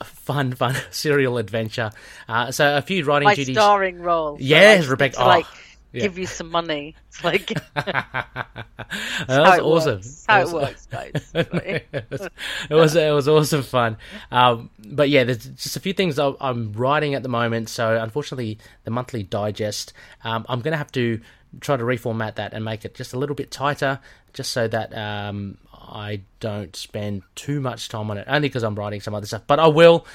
a 0.00 0.04
fun, 0.04 0.52
fun 0.52 0.76
serial 0.90 1.38
adventure. 1.38 1.90
Uh, 2.28 2.50
so 2.50 2.76
a 2.76 2.82
few 2.82 3.04
writing 3.04 3.26
My 3.26 3.34
duties. 3.34 3.56
starring 3.56 4.00
role. 4.00 4.36
Yes, 4.40 4.82
like, 4.82 4.90
Rebecca. 4.90 5.20
like, 5.20 5.46
oh 5.48 5.58
yeah. 5.98 6.04
give 6.04 6.18
you 6.18 6.26
some 6.26 6.50
money. 6.50 6.94
It's 7.08 7.22
like 7.22 7.48
that 7.74 9.26
was 9.28 9.60
awesome. 9.60 9.96
Works. 9.96 10.24
How 10.26 10.40
it 10.40 10.52
works, 10.52 10.86
guys. 10.86 11.30
it, 11.34 12.06
was, 12.10 12.28
it 12.70 12.74
was 12.74 12.96
it 12.96 13.12
was 13.12 13.28
awesome 13.28 13.62
fun. 13.62 13.96
Um, 14.30 14.70
but 14.86 15.08
yeah, 15.08 15.24
there's 15.24 15.46
just 15.46 15.76
a 15.76 15.80
few 15.80 15.92
things 15.92 16.18
I'm 16.18 16.72
writing 16.72 17.14
at 17.14 17.22
the 17.22 17.28
moment. 17.28 17.68
So 17.68 18.00
unfortunately, 18.00 18.58
the 18.84 18.90
monthly 18.90 19.22
digest, 19.22 19.92
um, 20.24 20.46
I'm 20.48 20.60
going 20.60 20.72
to 20.72 20.78
have 20.78 20.92
to 20.92 21.20
try 21.60 21.76
to 21.76 21.84
reformat 21.84 22.36
that 22.36 22.52
and 22.52 22.64
make 22.64 22.84
it 22.84 22.94
just 22.94 23.12
a 23.12 23.18
little 23.18 23.36
bit 23.36 23.50
tighter, 23.50 24.00
just 24.32 24.50
so 24.52 24.68
that 24.68 24.96
um, 24.96 25.58
I 25.72 26.22
don't 26.40 26.74
spend 26.76 27.22
too 27.34 27.60
much 27.60 27.88
time 27.88 28.10
on 28.10 28.18
it. 28.18 28.26
Only 28.28 28.48
because 28.48 28.62
I'm 28.62 28.74
writing 28.74 29.00
some 29.00 29.14
other 29.14 29.26
stuff, 29.26 29.42
but 29.46 29.58
I 29.58 29.66
will 29.66 30.06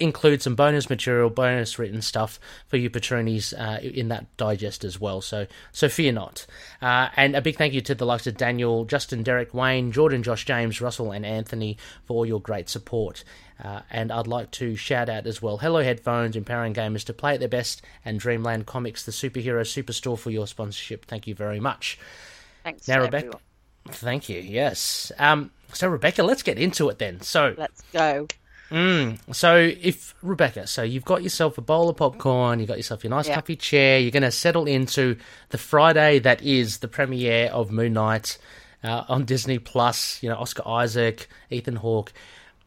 include 0.00 0.42
some 0.42 0.54
bonus 0.54 0.88
material, 0.88 1.30
bonus 1.30 1.78
written 1.78 2.02
stuff 2.02 2.38
for 2.66 2.76
you 2.76 2.88
patroonies 2.88 3.52
uh, 3.58 3.80
in 3.80 4.08
that 4.08 4.36
digest 4.36 4.84
as 4.84 5.00
well. 5.00 5.20
So, 5.20 5.46
so 5.72 5.88
fear 5.88 6.12
not. 6.12 6.46
Uh, 6.80 7.08
and 7.16 7.34
a 7.34 7.42
big 7.42 7.56
thank 7.56 7.74
you 7.74 7.80
to 7.82 7.94
the 7.94 8.06
likes 8.06 8.26
of 8.26 8.36
Daniel, 8.36 8.84
Justin, 8.84 9.22
Derek, 9.22 9.52
Wayne, 9.54 9.92
Jordan, 9.92 10.22
Josh, 10.22 10.44
James, 10.44 10.80
Russell, 10.80 11.12
and 11.12 11.26
Anthony 11.26 11.78
for 12.04 12.14
all 12.14 12.26
your 12.26 12.40
great 12.40 12.68
support. 12.68 13.24
Uh, 13.62 13.80
and 13.90 14.12
I'd 14.12 14.28
like 14.28 14.52
to 14.52 14.76
shout 14.76 15.08
out 15.08 15.26
as 15.26 15.42
well 15.42 15.58
Hello 15.58 15.82
Headphones, 15.82 16.36
empowering 16.36 16.74
gamers 16.74 17.04
to 17.06 17.12
play 17.12 17.34
at 17.34 17.40
their 17.40 17.48
best, 17.48 17.82
and 18.04 18.20
Dreamland 18.20 18.66
Comics, 18.66 19.04
the 19.04 19.12
superhero 19.12 19.62
superstore, 19.62 20.18
for 20.18 20.30
your 20.30 20.46
sponsorship. 20.46 21.06
Thank 21.06 21.26
you 21.26 21.34
very 21.34 21.58
much. 21.58 21.98
Thanks, 22.62 22.86
now, 22.86 23.00
Rebecca. 23.00 23.26
Everyone. 23.26 23.42
Thank 23.90 24.28
you. 24.28 24.40
Yes. 24.40 25.10
Um, 25.18 25.50
so, 25.72 25.88
Rebecca, 25.88 26.22
let's 26.22 26.42
get 26.42 26.58
into 26.58 26.88
it 26.88 26.98
then. 26.98 27.20
So, 27.20 27.54
let's 27.56 27.82
go. 27.92 28.28
Mm, 28.70 29.18
so 29.34 29.56
if 29.56 30.14
Rebecca, 30.22 30.66
so 30.66 30.82
you've 30.82 31.04
got 31.04 31.22
yourself 31.22 31.56
a 31.56 31.62
bowl 31.62 31.88
of 31.88 31.96
popcorn, 31.96 32.58
you've 32.58 32.68
got 32.68 32.76
yourself 32.76 33.02
your 33.02 33.10
nice 33.10 33.28
yeah. 33.28 33.34
comfy 33.34 33.56
chair, 33.56 33.98
you're 33.98 34.10
going 34.10 34.22
to 34.22 34.30
settle 34.30 34.66
into 34.66 35.16
the 35.48 35.58
Friday 35.58 36.18
that 36.18 36.42
is 36.42 36.78
the 36.78 36.88
premiere 36.88 37.46
of 37.46 37.70
Moon 37.70 37.94
Knight 37.94 38.36
uh, 38.84 39.04
on 39.08 39.24
Disney 39.24 39.58
Plus. 39.58 40.22
You 40.22 40.28
know, 40.28 40.36
Oscar 40.36 40.66
Isaac, 40.66 41.28
Ethan 41.50 41.76
Hawke. 41.76 42.12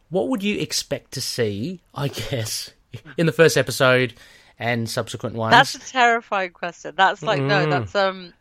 What 0.09 0.29
would 0.29 0.43
you 0.43 0.59
expect 0.59 1.11
to 1.13 1.21
see? 1.21 1.81
I 1.93 2.07
guess 2.07 2.71
in 3.17 3.25
the 3.25 3.31
first 3.31 3.55
episode 3.57 4.13
and 4.57 4.89
subsequent 4.89 5.35
ones. 5.35 5.51
That's 5.51 5.75
a 5.75 5.79
terrifying 5.79 6.51
question. 6.51 6.93
That's 6.95 7.21
like 7.23 7.41
mm. 7.41 7.47
no, 7.47 7.69
that's 7.69 7.95
um. 7.95 8.33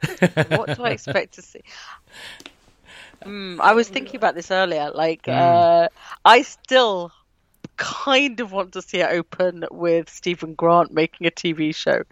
what 0.56 0.76
do 0.76 0.84
I 0.84 0.90
expect 0.90 1.34
to 1.34 1.42
see? 1.42 1.60
Mm, 3.24 3.60
I 3.60 3.74
was 3.74 3.86
thinking 3.86 4.16
about 4.16 4.34
this 4.34 4.50
earlier. 4.50 4.90
Like, 4.94 5.24
mm. 5.24 5.34
uh, 5.36 5.90
I 6.24 6.40
still 6.40 7.12
kind 7.80 8.40
of 8.40 8.52
want 8.52 8.74
to 8.74 8.82
see 8.82 8.98
it 8.98 9.10
open 9.10 9.64
with 9.70 10.10
Steven 10.10 10.54
Grant 10.54 10.92
making 10.92 11.26
a 11.26 11.30
TV 11.30 11.74
show. 11.74 12.02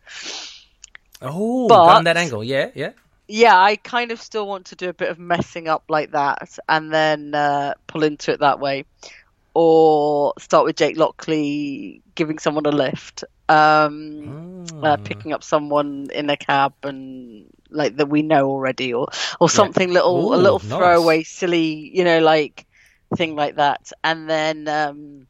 Oh, 1.21 1.69
but, 1.69 2.03
that 2.03 2.17
angle, 2.17 2.43
yeah, 2.43 2.71
yeah. 2.75 2.93
Yeah, 3.29 3.61
I 3.61 3.77
kind 3.77 4.11
of 4.11 4.21
still 4.21 4.47
want 4.47 4.67
to 4.67 4.77
do 4.77 4.89
a 4.89 4.95
bit 4.95 5.11
of 5.11 5.19
messing 5.19 5.69
up 5.69 5.85
like 5.91 6.13
that, 6.13 6.59
and 6.69 6.91
then 6.93 7.35
uh, 7.35 7.75
pull 7.87 8.03
into 8.03 8.33
it 8.33 8.41
that 8.41 8.61
way, 8.61 8.87
or 9.53 10.33
start 10.39 10.65
with 10.65 10.77
Jake 10.77 10.97
Lockley 10.97 12.01
giving 12.15 12.39
someone 12.39 12.65
a 12.65 12.71
lift, 12.71 13.25
um, 13.51 14.65
oh. 14.73 14.83
uh, 14.83 14.97
picking 14.97 15.35
up 15.35 15.45
someone 15.45 16.09
in 16.15 16.31
a 16.31 16.39
cab 16.39 16.73
and 16.83 17.45
like 17.69 17.97
that 17.97 18.09
we 18.09 18.23
know 18.23 18.49
already, 18.49 18.95
or 18.95 19.09
or 19.39 19.51
something 19.51 19.89
yeah. 19.89 19.95
little, 19.97 20.33
Ooh, 20.33 20.35
a 20.35 20.41
little 20.41 20.61
nice. 20.61 20.69
throwaway, 20.69 21.23
silly, 21.25 21.91
you 21.95 22.05
know, 22.05 22.21
like 22.21 22.65
thing 23.15 23.37
like 23.37 23.57
that, 23.57 23.93
and 24.03 24.31
then. 24.31 24.67
Um, 24.67 25.27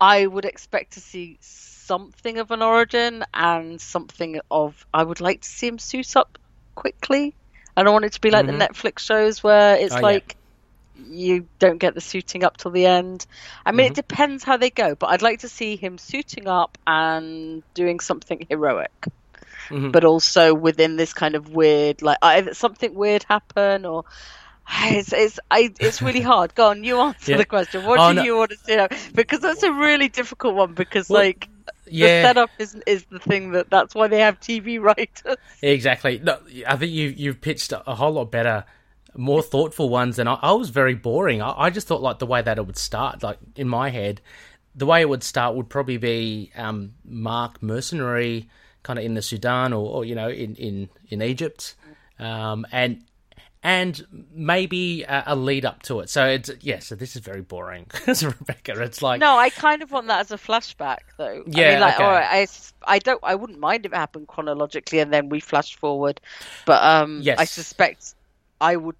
I 0.00 0.26
would 0.26 0.44
expect 0.44 0.94
to 0.94 1.00
see 1.00 1.38
something 1.40 2.38
of 2.38 2.50
an 2.50 2.62
origin 2.62 3.24
and 3.32 3.80
something 3.80 4.40
of. 4.50 4.86
I 4.92 5.02
would 5.02 5.20
like 5.20 5.42
to 5.42 5.48
see 5.48 5.68
him 5.68 5.78
suit 5.78 6.16
up 6.16 6.38
quickly. 6.74 7.34
I 7.76 7.82
don't 7.82 7.92
want 7.92 8.04
it 8.04 8.12
to 8.12 8.20
be 8.20 8.30
like 8.30 8.46
mm-hmm. 8.46 8.58
the 8.58 8.66
Netflix 8.66 9.00
shows 9.00 9.42
where 9.42 9.76
it's 9.76 9.94
oh, 9.94 10.00
like 10.00 10.36
yeah. 10.96 11.04
you 11.10 11.48
don't 11.58 11.78
get 11.78 11.94
the 11.94 12.00
suiting 12.00 12.44
up 12.44 12.56
till 12.56 12.70
the 12.70 12.86
end. 12.86 13.26
I 13.66 13.72
mean, 13.72 13.86
mm-hmm. 13.86 13.92
it 13.92 13.96
depends 13.96 14.44
how 14.44 14.56
they 14.56 14.70
go, 14.70 14.94
but 14.94 15.08
I'd 15.08 15.22
like 15.22 15.40
to 15.40 15.48
see 15.48 15.76
him 15.76 15.98
suiting 15.98 16.46
up 16.46 16.78
and 16.86 17.62
doing 17.74 18.00
something 18.00 18.46
heroic. 18.48 19.08
Mm-hmm. 19.68 19.90
But 19.90 20.04
also 20.04 20.54
within 20.54 20.96
this 20.96 21.14
kind 21.14 21.34
of 21.34 21.48
weird, 21.48 22.02
like 22.02 22.18
either 22.20 22.54
something 22.54 22.94
weird 22.94 23.24
happen 23.24 23.86
or 23.86 24.04
it's 24.84 25.12
it's 25.12 25.38
I, 25.50 25.72
it's 25.80 26.00
really 26.00 26.20
hard. 26.20 26.54
Go 26.54 26.70
on, 26.70 26.84
you 26.84 26.98
answer 26.98 27.32
yeah. 27.32 27.38
the 27.38 27.44
question. 27.44 27.84
What 27.84 27.98
oh, 27.98 28.10
do 28.10 28.16
no. 28.16 28.22
you 28.22 28.36
want 28.36 28.50
to 28.50 28.56
see? 28.56 29.10
Because 29.14 29.40
that's 29.40 29.62
a 29.62 29.72
really 29.72 30.08
difficult 30.08 30.54
one. 30.54 30.74
Because 30.74 31.08
well, 31.08 31.22
like 31.22 31.48
yeah. 31.86 32.22
the 32.22 32.28
setup 32.28 32.50
is 32.58 32.74
is 32.86 33.04
the 33.06 33.18
thing 33.18 33.52
that 33.52 33.70
that's 33.70 33.94
why 33.94 34.08
they 34.08 34.20
have 34.20 34.40
TV 34.40 34.80
writers. 34.82 35.36
Exactly. 35.62 36.20
No, 36.22 36.38
I 36.66 36.76
think 36.76 36.92
you 36.92 37.08
you've 37.08 37.40
pitched 37.40 37.72
a 37.72 37.94
whole 37.94 38.12
lot 38.12 38.30
better, 38.30 38.64
more 39.16 39.42
thoughtful 39.42 39.88
ones, 39.88 40.18
and 40.18 40.28
I, 40.28 40.38
I 40.40 40.52
was 40.52 40.70
very 40.70 40.94
boring. 40.94 41.42
I, 41.42 41.54
I, 41.64 41.70
just 41.70 41.86
thought 41.86 42.02
like 42.02 42.18
the 42.18 42.26
way 42.26 42.42
that 42.42 42.58
it 42.58 42.66
would 42.66 42.78
start, 42.78 43.22
like 43.22 43.38
in 43.56 43.68
my 43.68 43.90
head, 43.90 44.20
the 44.74 44.86
way 44.86 45.00
it 45.00 45.08
would 45.08 45.22
start 45.22 45.56
would 45.56 45.68
probably 45.68 45.98
be 45.98 46.50
um, 46.56 46.94
Marc 47.04 47.62
mercenary, 47.62 48.48
kind 48.82 48.98
of 48.98 49.04
in 49.04 49.14
the 49.14 49.22
Sudan 49.22 49.72
or, 49.72 49.88
or 49.88 50.04
you 50.04 50.14
know 50.14 50.28
in 50.28 50.54
in 50.56 50.88
in 51.10 51.22
Egypt, 51.22 51.74
um, 52.18 52.66
and 52.72 53.02
and 53.64 54.26
maybe 54.34 55.04
a, 55.04 55.24
a, 55.28 55.34
lead 55.34 55.64
up 55.64 55.82
to 55.84 56.00
it. 56.00 56.10
So 56.10 56.26
it's 56.26 56.50
yeah. 56.60 56.80
So 56.80 56.94
this 56.94 57.16
is 57.16 57.22
very 57.22 57.40
boring, 57.40 57.86
Rebecca. 58.06 58.80
It's 58.82 59.00
like 59.00 59.20
no, 59.20 59.38
I 59.38 59.48
kind 59.48 59.82
of 59.82 59.90
want 59.90 60.06
that 60.08 60.20
as 60.20 60.30
a 60.30 60.36
flashback, 60.36 60.98
though. 61.16 61.42
Yeah, 61.46 61.68
I 61.68 61.70
mean, 61.70 61.80
like, 61.80 61.94
okay. 61.94 62.04
all 62.04 62.10
right, 62.10 62.26
I, 62.30 62.94
I 62.94 62.98
don't, 62.98 63.20
I 63.22 63.34
wouldn't 63.34 63.58
mind 63.58 63.86
if 63.86 63.92
it 63.92 63.96
happened 63.96 64.28
chronologically 64.28 64.98
and 64.98 65.12
then 65.12 65.30
we 65.30 65.40
flash 65.40 65.76
forward, 65.76 66.20
but 66.66 66.84
um, 66.84 67.20
yes. 67.22 67.38
I 67.38 67.46
suspect 67.46 68.14
I 68.60 68.76
would 68.76 68.96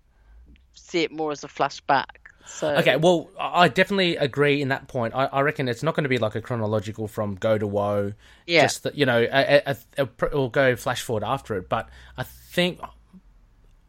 see 0.73 1.03
it 1.03 1.13
more 1.13 1.31
as 1.31 1.45
a 1.45 1.49
flashback. 1.49 2.07
So 2.47 2.75
okay, 2.77 2.97
well, 2.97 3.31
I 3.39 3.69
definitely 3.69 4.17
agree 4.17 4.63
in 4.63 4.69
that 4.69 4.89
point. 4.89 5.15
I, 5.15 5.27
I 5.27 5.41
reckon 5.43 5.69
it's 5.69 5.83
not 5.83 5.95
going 5.95 6.05
to 6.05 6.11
be 6.11 6.19
like 6.19 6.35
a 6.35 6.41
chronological 6.41 7.07
from 7.07 7.35
go 7.35 7.59
to 7.59 7.67
woe. 7.67 8.15
Yeah, 8.47 8.63
just 8.63 8.83
that 8.85 8.95
you 8.95 9.05
know, 9.05 9.27
a, 9.31 9.63
a, 9.67 9.77
a, 9.99 10.09
will 10.33 10.49
go 10.49 10.77
flash 10.77 11.03
forward 11.03 11.25
after 11.25 11.57
it. 11.57 11.69
But 11.69 11.89
I 12.17 12.23
think 12.23 12.81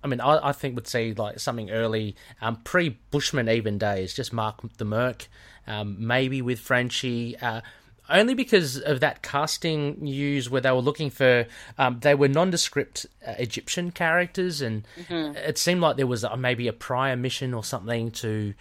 I 0.06 0.08
mean, 0.08 0.22
I, 0.22 0.50
I 0.50 0.52
think 0.52 0.76
would 0.76 0.88
see 0.88 1.14
like 1.14 1.40
something 1.40 1.72
early, 1.72 2.16
um, 2.40 2.58
pre 2.58 2.90
Bushman 3.10 3.50
even 3.50 3.80
days, 3.80 4.14
just 4.14 4.32
Marc 4.32 4.62
the 4.78 4.86
Merc, 4.86 5.28
um, 5.66 5.96
maybe 6.00 6.44
with 6.44 6.60
Frenchie. 6.60 7.36
Uh, 7.38 7.62
only 8.08 8.36
because 8.36 8.80
of 8.80 9.00
that 9.00 9.24
casting 9.24 9.98
news 10.00 10.48
where 10.48 10.62
they 10.62 10.70
were 10.70 10.78
looking 10.78 11.10
for 11.10 11.48
um, 11.80 12.00
they 12.02 12.14
were 12.14 12.28
nondescript 12.28 13.08
uh, 13.28 13.34
Egyptian 13.40 13.90
characters, 13.90 14.62
and 14.62 14.88
mm-hmm. 14.96 15.36
it 15.38 15.58
seemed 15.58 15.82
like 15.82 15.98
there 15.98 16.06
was 16.06 16.24
a, 16.24 16.38
maybe 16.38 16.68
a 16.68 16.74
prior 16.74 17.16
mission 17.16 17.52
or 17.56 17.64
something 17.64 18.12
to, 18.12 18.54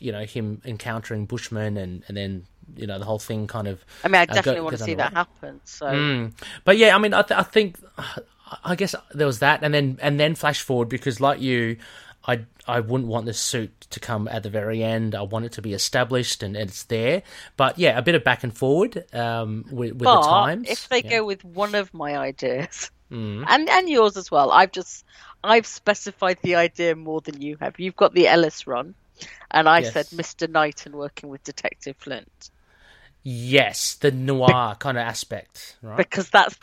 you 0.00 0.10
know, 0.10 0.24
him 0.24 0.60
encountering 0.64 1.26
Bushman 1.26 1.76
and 1.76 2.02
and 2.08 2.16
then 2.16 2.44
you 2.76 2.88
know 2.88 2.98
the 2.98 3.04
whole 3.04 3.20
thing 3.20 3.46
kind 3.46 3.68
of. 3.68 3.84
I 4.02 4.08
mean, 4.08 4.20
I 4.20 4.26
definitely 4.26 4.50
uh, 4.50 4.54
go, 4.56 4.64
want 4.64 4.78
to 4.78 4.82
see 4.82 4.94
that 4.94 5.12
happen. 5.12 5.60
So, 5.62 5.86
mm. 5.86 6.32
but 6.64 6.76
yeah, 6.76 6.96
I 6.96 6.98
mean, 6.98 7.14
I, 7.14 7.22
th- 7.22 7.38
I 7.38 7.44
think 7.44 7.76
I 8.64 8.74
guess 8.74 8.94
there 9.12 9.26
was 9.26 9.40
that, 9.40 9.62
and 9.62 9.74
then 9.74 9.98
and 10.00 10.18
then 10.18 10.34
flash 10.34 10.62
forward 10.62 10.88
because, 10.88 11.20
like 11.20 11.40
you, 11.40 11.76
I 12.26 12.44
I 12.66 12.80
wouldn't 12.80 13.08
want 13.08 13.26
this 13.26 13.38
suit 13.38 13.86
to 13.90 14.00
come 14.00 14.28
at 14.28 14.42
the 14.42 14.50
very 14.50 14.82
end. 14.82 15.14
I 15.14 15.22
want 15.22 15.46
it 15.46 15.52
to 15.52 15.62
be 15.62 15.72
established 15.72 16.42
and, 16.42 16.56
and 16.56 16.68
it's 16.68 16.84
there. 16.84 17.22
But 17.56 17.78
yeah, 17.78 17.98
a 17.98 18.02
bit 18.02 18.14
of 18.14 18.24
back 18.24 18.44
and 18.44 18.56
forward 18.56 19.04
um, 19.14 19.64
with, 19.70 19.92
with 19.92 20.00
the 20.00 20.20
times. 20.20 20.68
If 20.68 20.88
they 20.88 21.02
yeah. 21.02 21.10
go 21.10 21.24
with 21.24 21.44
one 21.44 21.74
of 21.74 21.92
my 21.94 22.16
ideas, 22.16 22.90
mm. 23.10 23.44
and 23.48 23.68
and 23.68 23.88
yours 23.88 24.16
as 24.16 24.30
well, 24.30 24.50
I've 24.52 24.72
just 24.72 25.04
I've 25.42 25.66
specified 25.66 26.38
the 26.42 26.56
idea 26.56 26.94
more 26.94 27.20
than 27.20 27.40
you 27.40 27.56
have. 27.60 27.78
You've 27.80 27.96
got 27.96 28.14
the 28.14 28.28
Ellis 28.28 28.66
run, 28.66 28.94
and 29.50 29.68
I 29.68 29.80
yes. 29.80 29.92
said 29.92 30.12
Mister 30.12 30.46
Knighton 30.46 30.92
working 30.92 31.30
with 31.30 31.42
Detective 31.44 31.96
Flint. 31.96 32.50
Yes, 33.30 33.96
the 33.96 34.10
noir 34.10 34.74
kind 34.78 34.96
of 34.96 35.02
aspect, 35.02 35.76
right? 35.82 35.98
Because 35.98 36.30
that's 36.30 36.56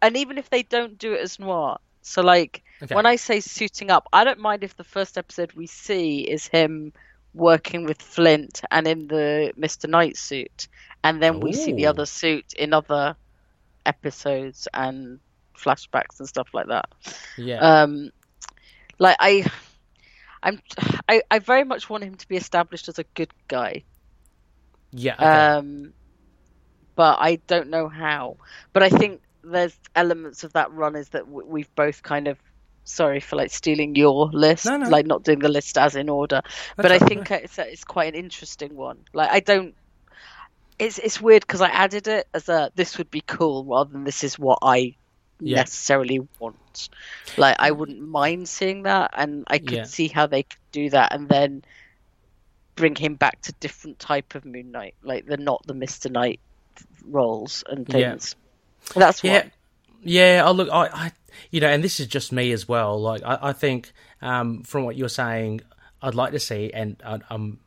and 0.00 0.16
even 0.16 0.38
if 0.38 0.50
they 0.50 0.62
don't 0.62 0.96
do 0.96 1.14
it 1.14 1.20
as 1.20 1.40
noir, 1.40 1.78
so 2.02 2.22
like 2.22 2.62
okay. 2.80 2.94
when 2.94 3.06
I 3.06 3.16
say 3.16 3.40
suiting 3.40 3.90
up, 3.90 4.06
I 4.12 4.22
don't 4.22 4.38
mind 4.38 4.62
if 4.62 4.76
the 4.76 4.84
first 4.84 5.18
episode 5.18 5.52
we 5.54 5.66
see 5.66 6.20
is 6.20 6.46
him 6.46 6.92
working 7.34 7.86
with 7.86 8.00
Flint 8.00 8.62
and 8.70 8.86
in 8.86 9.08
the 9.08 9.52
Mister 9.56 9.88
Knight 9.88 10.16
suit, 10.16 10.68
and 11.02 11.20
then 11.20 11.36
Ooh. 11.36 11.40
we 11.40 11.52
see 11.54 11.72
the 11.72 11.86
other 11.86 12.06
suit 12.06 12.52
in 12.52 12.72
other 12.72 13.16
episodes 13.84 14.68
and 14.72 15.18
flashbacks 15.58 16.20
and 16.20 16.28
stuff 16.28 16.50
like 16.54 16.68
that. 16.68 16.86
Yeah. 17.36 17.58
Um, 17.58 18.12
like 19.00 19.16
I, 19.18 19.44
I'm, 20.40 20.62
I, 21.08 21.22
I 21.32 21.40
very 21.40 21.64
much 21.64 21.90
want 21.90 22.04
him 22.04 22.14
to 22.14 22.28
be 22.28 22.36
established 22.36 22.88
as 22.88 23.00
a 23.00 23.04
good 23.14 23.32
guy. 23.48 23.82
Yeah. 24.92 25.14
Okay. 25.14 25.24
Um, 25.24 25.92
but 26.94 27.18
I 27.20 27.36
don't 27.46 27.68
know 27.68 27.88
how. 27.88 28.36
But 28.72 28.82
I 28.82 28.88
think 28.88 29.20
there's 29.42 29.76
elements 29.94 30.44
of 30.44 30.52
that 30.52 30.72
run 30.72 30.96
is 30.96 31.10
that 31.10 31.28
we've 31.28 31.72
both 31.74 32.02
kind 32.02 32.28
of 32.28 32.38
sorry 32.84 33.20
for 33.20 33.36
like 33.36 33.50
stealing 33.50 33.94
your 33.94 34.30
list, 34.32 34.66
no, 34.66 34.76
no. 34.76 34.88
like 34.88 35.06
not 35.06 35.22
doing 35.22 35.38
the 35.38 35.48
list 35.48 35.78
as 35.78 35.96
in 35.96 36.08
order. 36.08 36.42
That's 36.76 36.88
but 36.88 36.92
I 36.92 36.98
think 36.98 37.30
it's 37.30 37.58
it's 37.58 37.84
quite 37.84 38.14
an 38.14 38.20
interesting 38.20 38.76
one. 38.76 38.98
Like 39.12 39.30
I 39.30 39.40
don't. 39.40 39.74
It's 40.78 40.98
it's 40.98 41.20
weird 41.20 41.42
because 41.42 41.60
I 41.60 41.68
added 41.68 42.08
it 42.08 42.28
as 42.34 42.48
a 42.48 42.70
this 42.74 42.98
would 42.98 43.10
be 43.10 43.20
cool 43.20 43.64
rather 43.64 43.92
than 43.92 44.04
this 44.04 44.24
is 44.24 44.38
what 44.38 44.58
I 44.62 44.96
yeah. 45.40 45.56
necessarily 45.58 46.26
want. 46.38 46.88
Like 47.36 47.56
I 47.58 47.70
wouldn't 47.70 48.00
mind 48.00 48.48
seeing 48.48 48.84
that, 48.84 49.12
and 49.14 49.44
I 49.46 49.58
could 49.58 49.70
yeah. 49.70 49.84
see 49.84 50.08
how 50.08 50.26
they 50.26 50.44
could 50.44 50.58
do 50.72 50.90
that, 50.90 51.14
and 51.14 51.28
then 51.28 51.62
bring 52.74 52.94
him 52.94 53.14
back 53.14 53.42
to 53.42 53.52
different 53.60 53.98
type 53.98 54.34
of 54.34 54.44
Moon 54.44 54.72
Knight, 54.72 54.94
like 55.02 55.26
the 55.26 55.36
not 55.36 55.64
the 55.66 55.74
Mister 55.74 56.08
Knight 56.08 56.40
roles 57.04 57.64
and 57.68 57.86
things. 57.86 58.36
Yeah. 58.94 59.00
That's 59.00 59.24
yeah. 59.24 59.48
Yeah, 60.04 60.42
I 60.44 60.50
look, 60.50 60.68
I, 60.72 60.88
I, 60.92 61.12
you 61.52 61.60
know, 61.60 61.68
and 61.68 61.84
this 61.84 62.00
is 62.00 62.08
just 62.08 62.32
me 62.32 62.50
as 62.50 62.66
well. 62.66 63.00
Like, 63.00 63.22
I, 63.24 63.38
I 63.40 63.52
think 63.52 63.92
um, 64.20 64.64
from 64.64 64.82
what 64.84 64.96
you're 64.96 65.08
saying, 65.08 65.60
I'd 66.02 66.16
like 66.16 66.32
to 66.32 66.40
see, 66.40 66.72
and 66.74 67.00
I, 67.06 67.20
I'm 67.30 67.60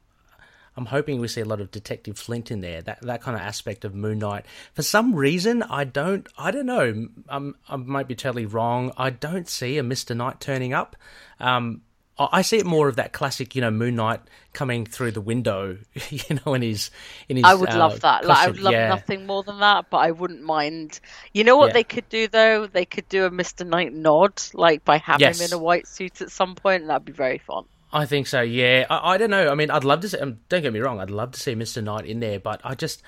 I'm 0.75 0.87
hoping 0.87 1.21
we 1.21 1.29
see 1.29 1.39
a 1.39 1.45
lot 1.45 1.61
of 1.61 1.71
Detective 1.71 2.17
Flint 2.17 2.51
in 2.51 2.59
there. 2.59 2.81
That 2.81 3.01
that 3.03 3.21
kind 3.21 3.35
of 3.35 3.41
aspect 3.41 3.85
of 3.85 3.95
Moon 3.95 4.19
Knight. 4.19 4.45
For 4.73 4.81
some 4.81 5.15
reason, 5.15 5.63
I 5.63 5.85
don't. 5.85 6.27
I 6.37 6.51
don't 6.51 6.65
know. 6.65 7.07
I'm, 7.29 7.55
I 7.69 7.77
might 7.77 8.09
be 8.09 8.15
totally 8.15 8.45
wrong. 8.45 8.91
I 8.97 9.09
don't 9.09 9.47
see 9.47 9.77
a 9.77 9.83
Mister 9.83 10.13
Knight 10.13 10.41
turning 10.41 10.73
up. 10.73 10.97
Um, 11.39 11.83
I 12.17 12.43
see 12.43 12.57
it 12.57 12.65
more 12.65 12.87
of 12.87 12.95
that 12.95 13.11
classic, 13.11 13.55
you 13.55 13.61
know, 13.61 13.71
Moon 13.71 13.95
Knight 13.95 14.21
coming 14.53 14.85
through 14.85 15.11
the 15.11 15.21
window, 15.21 15.77
you 16.09 16.39
know, 16.45 16.53
in 16.53 16.61
his 16.61 16.89
in 17.27 17.35
his. 17.37 17.45
I 17.45 17.53
would 17.53 17.69
uh, 17.69 17.77
love 17.77 17.99
that. 18.01 18.23
Like, 18.25 18.37
I 18.37 18.47
would 18.47 18.59
love 18.59 18.73
yeah. 18.73 18.87
nothing 18.87 19.25
more 19.25 19.43
than 19.43 19.59
that, 19.59 19.89
but 19.89 19.97
I 19.97 20.11
wouldn't 20.11 20.41
mind. 20.41 21.01
You 21.33 21.43
know 21.43 21.57
what 21.57 21.67
yeah. 21.67 21.73
they 21.73 21.83
could 21.83 22.07
do 22.07 22.29
though? 22.29 22.67
They 22.67 22.85
could 22.85 23.09
do 23.09 23.25
a 23.25 23.31
Mister 23.31 23.65
Knight 23.65 23.93
nod, 23.93 24.41
like 24.53 24.85
by 24.85 24.97
having 24.97 25.27
yes. 25.27 25.39
him 25.41 25.45
in 25.47 25.53
a 25.53 25.57
white 25.57 25.87
suit 25.87 26.21
at 26.21 26.31
some 26.31 26.55
point, 26.55 26.81
and 26.83 26.89
that'd 26.89 27.03
be 27.03 27.11
very 27.11 27.39
fun. 27.39 27.65
I 27.91 28.05
think 28.05 28.27
so. 28.27 28.41
Yeah, 28.41 28.85
I, 28.89 29.13
I 29.13 29.17
don't 29.17 29.29
know. 29.29 29.49
I 29.49 29.55
mean, 29.55 29.69
I'd 29.69 29.83
love 29.83 29.99
to 30.01 30.09
see. 30.09 30.17
Um, 30.17 30.39
don't 30.47 30.61
get 30.61 30.71
me 30.71 30.79
wrong. 30.79 31.01
I'd 31.01 31.11
love 31.11 31.31
to 31.31 31.39
see 31.39 31.53
Mister 31.53 31.81
Knight 31.81 32.05
in 32.05 32.21
there, 32.21 32.39
but 32.39 32.61
I 32.63 32.75
just. 32.75 33.03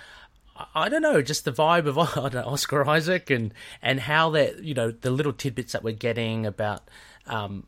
I 0.74 0.90
don't 0.90 1.04
know, 1.04 1.22
just 1.22 1.46
the 1.46 1.52
vibe 1.52 1.86
of 1.86 1.98
know, 2.34 2.44
Oscar 2.44 2.90
Isaac 2.90 3.30
and 3.30 3.54
and 3.80 4.00
how 4.00 4.32
that 4.32 4.64
you 4.64 4.74
know 4.74 4.90
the 4.90 5.12
little 5.12 5.32
tidbits 5.32 5.74
that 5.74 5.84
we're 5.84 5.94
getting 5.94 6.48
about 6.48 6.90
um, 7.28 7.68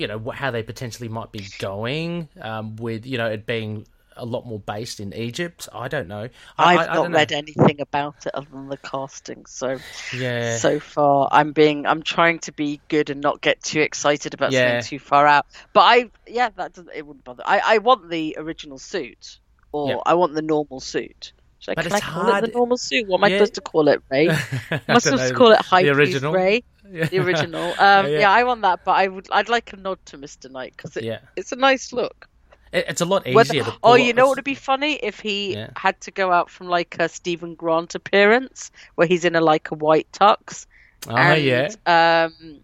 you 0.00 0.06
know 0.06 0.30
how 0.30 0.50
they 0.50 0.62
potentially 0.62 1.08
might 1.08 1.32
be 1.32 1.46
going 1.58 2.28
um, 2.40 2.76
with 2.76 3.06
you 3.06 3.18
know 3.18 3.26
it 3.26 3.46
being 3.46 3.86
a 4.16 4.24
lot 4.24 4.46
more 4.46 4.58
based 4.58 5.00
in 5.00 5.14
Egypt. 5.14 5.68
I 5.72 5.88
don't 5.88 6.08
know. 6.08 6.28
I, 6.58 6.76
I've 6.76 6.88
I, 6.90 6.94
not 6.94 7.10
read 7.10 7.32
anything 7.32 7.80
about 7.80 8.26
it 8.26 8.34
other 8.34 8.48
than 8.50 8.68
the 8.68 8.76
casting. 8.76 9.46
So 9.46 9.78
yeah, 10.16 10.56
so 10.58 10.80
far 10.80 11.28
I'm 11.30 11.52
being 11.52 11.86
I'm 11.86 12.02
trying 12.02 12.38
to 12.40 12.52
be 12.52 12.80
good 12.88 13.10
and 13.10 13.20
not 13.20 13.40
get 13.40 13.62
too 13.62 13.80
excited 13.80 14.34
about 14.34 14.52
yeah. 14.52 14.80
something 14.80 14.98
too 14.98 15.04
far 15.04 15.26
out. 15.26 15.46
But 15.72 15.80
I 15.80 16.10
yeah 16.26 16.50
that 16.56 16.74
doesn't 16.74 16.94
it 16.94 17.06
wouldn't 17.06 17.24
bother. 17.24 17.42
I 17.46 17.60
I 17.64 17.78
want 17.78 18.10
the 18.10 18.36
original 18.38 18.78
suit 18.78 19.38
or 19.72 19.90
yeah. 19.90 19.96
I 20.06 20.14
want 20.14 20.34
the 20.34 20.42
normal 20.42 20.80
suit. 20.80 21.32
Should 21.60 21.72
I, 21.72 21.74
but 21.74 21.84
can 21.86 21.92
I 21.92 22.00
call 22.00 22.22
hard. 22.22 22.44
it 22.44 22.52
the 22.52 22.58
normal 22.58 22.78
suit? 22.78 23.06
What 23.06 23.18
am 23.18 23.24
I 23.24 23.30
supposed 23.32 23.54
to 23.54 23.60
call 23.60 23.88
it, 23.88 24.02
Ray? 24.10 24.28
am 24.70 24.80
I 24.88 24.98
supposed 24.98 25.28
to 25.28 25.34
call 25.34 25.52
it 25.52 25.58
High 25.58 25.82
the 25.82 25.90
original? 25.90 26.32
Ray? 26.32 26.62
The 26.90 27.18
original. 27.18 27.74
Um, 27.80 28.06
yeah. 28.06 28.20
yeah. 28.20 28.30
I 28.30 28.44
want 28.44 28.62
that, 28.62 28.84
but 28.84 28.92
I 28.92 29.08
would. 29.08 29.28
I'd 29.30 29.48
like 29.48 29.72
a 29.72 29.76
nod 29.76 29.98
to 30.06 30.18
Mister 30.18 30.48
Knight 30.48 30.74
because 30.76 30.96
it, 30.96 31.04
yeah. 31.04 31.20
it's 31.36 31.52
a 31.52 31.56
nice 31.56 31.92
look. 31.92 32.28
It, 32.72 32.84
it's 32.88 33.00
a 33.00 33.04
lot 33.04 33.26
easier. 33.26 33.64
Whether, 33.64 33.76
oh, 33.82 33.94
you 33.94 34.12
know 34.12 34.26
what 34.26 34.36
would 34.36 34.44
be 34.44 34.54
funny 34.54 34.94
if 34.94 35.20
he 35.20 35.54
yeah. 35.54 35.70
had 35.76 36.00
to 36.02 36.10
go 36.10 36.30
out 36.32 36.50
from 36.50 36.68
like 36.68 36.96
a 36.98 37.08
Steven 37.08 37.54
Grant 37.54 37.94
appearance 37.94 38.70
where 38.94 39.06
he's 39.06 39.24
in 39.24 39.34
a 39.34 39.40
like 39.40 39.70
a 39.70 39.74
white 39.74 40.10
tux. 40.12 40.66
Oh 41.08 41.16
and, 41.16 41.42
yeah. 41.42 41.68
Um, 41.86 42.60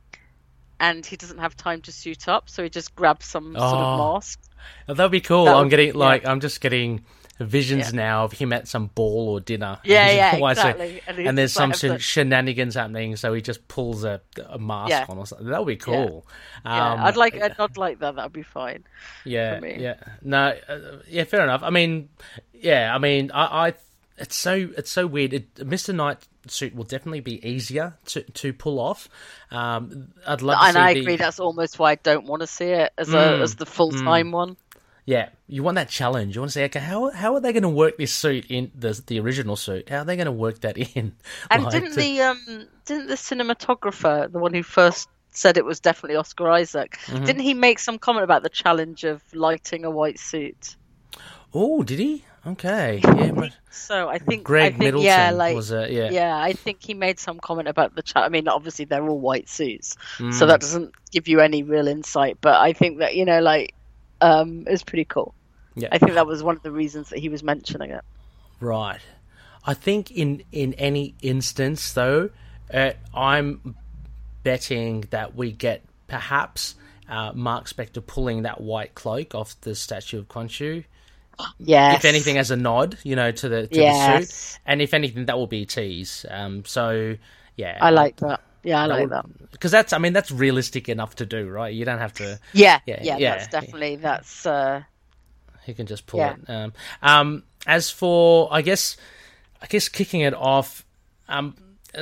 and 0.78 1.06
he 1.06 1.16
doesn't 1.16 1.38
have 1.38 1.56
time 1.56 1.80
to 1.82 1.92
suit 1.92 2.28
up, 2.28 2.50
so 2.50 2.62
he 2.62 2.68
just 2.68 2.94
grabs 2.94 3.26
some 3.26 3.56
oh. 3.56 3.60
sort 3.60 3.80
of 3.80 4.00
oh. 4.00 4.14
mask. 4.14 4.40
That'd 4.86 5.12
be 5.12 5.20
cool. 5.20 5.46
That 5.46 5.56
I'm 5.56 5.68
getting 5.68 5.94
like. 5.94 6.26
I'm 6.26 6.40
just 6.40 6.60
getting 6.60 7.04
visions 7.38 7.92
yeah. 7.92 7.96
now 7.96 8.24
of 8.24 8.32
him 8.32 8.52
at 8.52 8.66
some 8.68 8.86
ball 8.88 9.28
or 9.28 9.40
dinner. 9.40 9.78
Yeah, 9.86 10.10
yeah, 10.10 10.50
exactly. 10.50 11.00
and, 11.06 11.18
and, 11.18 11.38
there's 11.38 11.52
some 11.52 11.70
like 11.70 12.00
shenanigans 12.00 12.74
happening, 12.74 13.16
so 13.16 13.32
he 13.32 13.40
just 13.40 13.66
pulls 13.68 14.04
a, 14.04 14.20
a 14.48 14.58
mask 14.58 14.90
yeah. 14.90 15.06
on 15.08 15.18
or 15.18 15.26
something. 15.26 15.46
That 15.46 15.60
would 15.60 15.68
be 15.68 15.76
cool. 15.76 16.26
Yeah. 16.64 16.92
Um, 16.92 17.00
I'd 17.00 17.16
like, 17.16 17.40
I'd 17.40 17.56
not 17.56 17.76
like 17.76 18.00
that. 18.00 18.16
That'd 18.16 18.32
be 18.32 18.42
fine. 18.42 18.84
Yeah, 19.24 19.64
yeah. 19.64 19.96
No, 20.22 20.54
uh, 20.68 20.78
yeah, 21.08 21.24
fair 21.24 21.44
enough. 21.44 21.62
I 21.62 21.70
mean, 21.70 22.08
yeah, 22.52 22.92
I 22.94 22.98
mean, 22.98 23.30
I, 23.32 23.68
I 23.68 23.74
it's 24.18 24.36
so 24.36 24.68
it's 24.76 24.90
so 24.90 25.06
weird. 25.06 25.32
It, 25.32 25.54
Mr. 25.56 25.94
Knight 25.94 26.26
suit 26.48 26.74
will 26.74 26.84
definitely 26.84 27.20
be 27.20 27.46
easier 27.46 27.94
to, 28.06 28.22
to 28.22 28.52
pull 28.52 28.78
off. 28.78 29.08
Um, 29.50 30.08
I'd 30.26 30.42
love, 30.42 30.58
and 30.62 30.76
I 30.76 30.94
the... 30.94 31.00
agree. 31.00 31.16
That's 31.16 31.40
almost 31.40 31.78
why 31.78 31.92
I 31.92 31.94
don't 31.96 32.26
want 32.26 32.40
to 32.40 32.46
see 32.46 32.66
it 32.66 32.92
as 32.96 33.08
mm, 33.08 33.14
a 33.14 33.42
as 33.42 33.56
the 33.56 33.66
full 33.66 33.92
time 33.92 34.28
mm. 34.28 34.32
one. 34.32 34.56
Yeah, 35.06 35.28
you 35.46 35.62
want 35.62 35.76
that 35.76 35.88
challenge. 35.88 36.34
You 36.34 36.42
want 36.42 36.50
to 36.50 36.52
say, 36.52 36.64
okay, 36.64 36.80
how 36.80 37.10
how 37.10 37.34
are 37.34 37.40
they 37.40 37.52
going 37.52 37.62
to 37.62 37.68
work 37.68 37.96
this 37.96 38.12
suit 38.12 38.46
in 38.48 38.72
the 38.74 39.00
the 39.06 39.20
original 39.20 39.54
suit? 39.54 39.88
How 39.88 39.98
are 39.98 40.04
they 40.04 40.16
going 40.16 40.26
to 40.26 40.32
work 40.32 40.60
that 40.60 40.76
in? 40.76 41.14
And 41.50 41.62
like, 41.62 41.72
didn't 41.72 41.90
to... 41.90 41.96
the 41.96 42.22
um 42.22 42.68
didn't 42.84 43.06
the 43.06 43.14
cinematographer, 43.14 44.30
the 44.30 44.40
one 44.40 44.52
who 44.52 44.64
first 44.64 45.08
said 45.30 45.56
it 45.56 45.64
was 45.64 45.80
definitely 45.80 46.16
Oscar 46.16 46.50
Isaac, 46.50 46.98
mm-hmm. 47.06 47.24
didn't 47.24 47.42
he 47.42 47.54
make 47.54 47.78
some 47.78 47.98
comment 47.98 48.24
about 48.24 48.42
the 48.42 48.48
challenge 48.48 49.04
of 49.04 49.22
lighting 49.32 49.84
a 49.84 49.90
white 49.90 50.18
suit? 50.18 50.76
Oh, 51.54 51.82
did 51.82 51.98
he? 52.00 52.24
Okay, 52.46 53.00
yeah. 53.02 53.32
But... 53.32 53.52
So 53.70 54.08
I 54.08 54.18
think 54.18 54.44
Greg 54.44 54.66
I 54.66 54.68
think, 54.70 54.78
Middleton 54.78 55.06
yeah, 55.06 55.30
like, 55.32 55.56
was 55.56 55.70
it? 55.70 55.90
Yeah, 55.90 56.10
yeah. 56.10 56.36
I 56.36 56.52
think 56.52 56.78
he 56.80 56.94
made 56.94 57.18
some 57.18 57.38
comment 57.38 57.68
about 57.68 57.94
the. 57.94 58.02
Ch- 58.02 58.16
I 58.16 58.28
mean, 58.28 58.46
obviously 58.48 58.84
they're 58.84 59.06
all 59.06 59.18
white 59.18 59.48
suits, 59.48 59.96
mm. 60.18 60.32
so 60.32 60.46
that 60.46 60.60
doesn't 60.60 60.94
give 61.10 61.28
you 61.28 61.40
any 61.40 61.62
real 61.62 61.88
insight. 61.88 62.38
But 62.40 62.60
I 62.60 62.72
think 62.72 62.98
that 62.98 63.16
you 63.16 63.24
know, 63.24 63.40
like, 63.40 63.74
um, 64.20 64.64
it's 64.66 64.82
pretty 64.82 65.04
cool. 65.04 65.34
Yeah. 65.74 65.88
I 65.92 65.98
think 65.98 66.14
that 66.14 66.26
was 66.26 66.42
one 66.42 66.56
of 66.56 66.62
the 66.62 66.72
reasons 66.72 67.10
that 67.10 67.18
he 67.18 67.28
was 67.28 67.42
mentioning 67.42 67.90
it. 67.90 68.02
Right. 68.60 69.00
I 69.64 69.74
think 69.74 70.10
in 70.10 70.42
in 70.52 70.74
any 70.74 71.14
instance 71.20 71.92
though, 71.92 72.30
uh, 72.72 72.92
I'm 73.14 73.76
betting 74.42 75.02
that 75.10 75.34
we 75.34 75.52
get 75.52 75.82
perhaps 76.06 76.76
uh, 77.08 77.32
Marc 77.34 77.66
Spector 77.66 78.04
pulling 78.04 78.42
that 78.42 78.60
white 78.60 78.94
cloak 78.94 79.34
off 79.34 79.60
the 79.62 79.74
statue 79.74 80.18
of 80.20 80.28
Khonshu. 80.28 80.84
Yes. 81.58 81.98
If 81.98 82.04
anything, 82.06 82.38
as 82.38 82.50
a 82.50 82.56
nod, 82.56 82.96
you 83.02 83.14
know, 83.14 83.30
to 83.30 83.48
the 83.48 83.66
to 83.66 83.78
yes. 83.78 84.20
the 84.20 84.26
suit, 84.26 84.60
and 84.64 84.80
if 84.80 84.94
anything, 84.94 85.26
that 85.26 85.36
will 85.36 85.46
be 85.46 85.62
a 85.62 85.66
tease. 85.66 86.24
Um, 86.30 86.64
so 86.64 87.16
yeah, 87.56 87.78
I 87.80 87.90
like 87.90 88.16
that. 88.16 88.40
Yeah, 88.66 88.82
I 88.82 88.86
like 88.86 89.08
that 89.10 89.24
because 89.52 89.70
that's. 89.70 89.92
I 89.92 89.98
mean, 89.98 90.12
that's 90.12 90.32
realistic 90.32 90.88
enough 90.88 91.14
to 91.16 91.26
do, 91.26 91.48
right? 91.48 91.72
You 91.72 91.84
don't 91.84 92.00
have 92.00 92.12
to. 92.14 92.40
Yeah, 92.52 92.80
yeah, 92.84 92.98
yeah. 93.00 93.16
yeah. 93.16 93.36
That's 93.36 93.46
definitely 93.46 93.94
that's. 93.94 94.44
Uh, 94.44 94.82
he 95.64 95.72
can 95.72 95.86
just 95.86 96.06
pull 96.06 96.18
yeah. 96.18 96.34
it. 96.34 96.50
Um, 96.50 96.72
um, 97.00 97.42
as 97.64 97.90
for, 97.90 98.48
I 98.50 98.62
guess, 98.62 98.96
I 99.62 99.66
guess 99.66 99.88
kicking 99.88 100.22
it 100.22 100.34
off. 100.34 100.84
Um, 101.28 101.54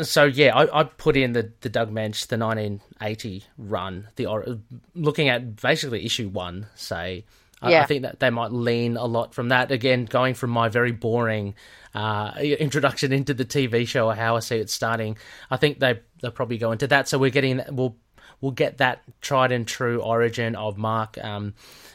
so 0.03 0.24
yeah, 0.24 0.57
I, 0.57 0.81
I 0.81 0.85
put 0.85 1.18
in 1.18 1.35
the 1.35 1.53
the 1.61 1.68
Doug 1.68 1.90
Moench, 1.90 2.29
the 2.29 2.38
1980 2.38 3.44
run, 3.59 4.09
the 4.16 4.59
looking 4.94 5.29
at 5.29 5.57
basically 5.57 6.07
issue 6.07 6.31
one. 6.31 6.66
Say, 6.77 7.27
yeah. 7.68 7.81
I, 7.81 7.83
I 7.83 7.87
think 7.87 8.03
that 8.03 8.20
they 8.20 8.31
might 8.31 8.53
lean 8.53 8.96
a 8.96 9.07
lot 9.07 9.35
from 9.35 9.48
that. 9.48 9.70
Again, 9.70 10.05
going 10.05 10.35
from 10.35 10.50
my 10.50 10.68
very 10.68 10.92
boring 10.92 11.55
uh, 11.94 12.33
introduction 12.38 13.12
into 13.12 13.35
the 13.35 13.44
TV 13.44 13.87
show 13.87 14.09
or 14.09 14.14
how 14.14 14.37
I 14.37 14.40
see 14.40 14.57
it 14.57 14.70
starting, 14.70 15.16
I 15.50 15.57
think 15.57 15.79
they 15.79 16.00
they'll 16.20 16.31
probably 16.31 16.59
go 16.59 16.72
into 16.72 16.87
that. 16.88 17.09
So 17.09 17.18
we're 17.18 17.31
getting 17.31 17.62
we'll 17.70 17.96
we'll 18.40 18.53
get 18.53 18.79
that 18.79 19.03
tried 19.20 19.53
and 19.53 19.66
true 19.66 20.00
origin 20.00 20.55
of 20.57 20.77
Marc. 20.77 21.18
Um, 21.22 21.55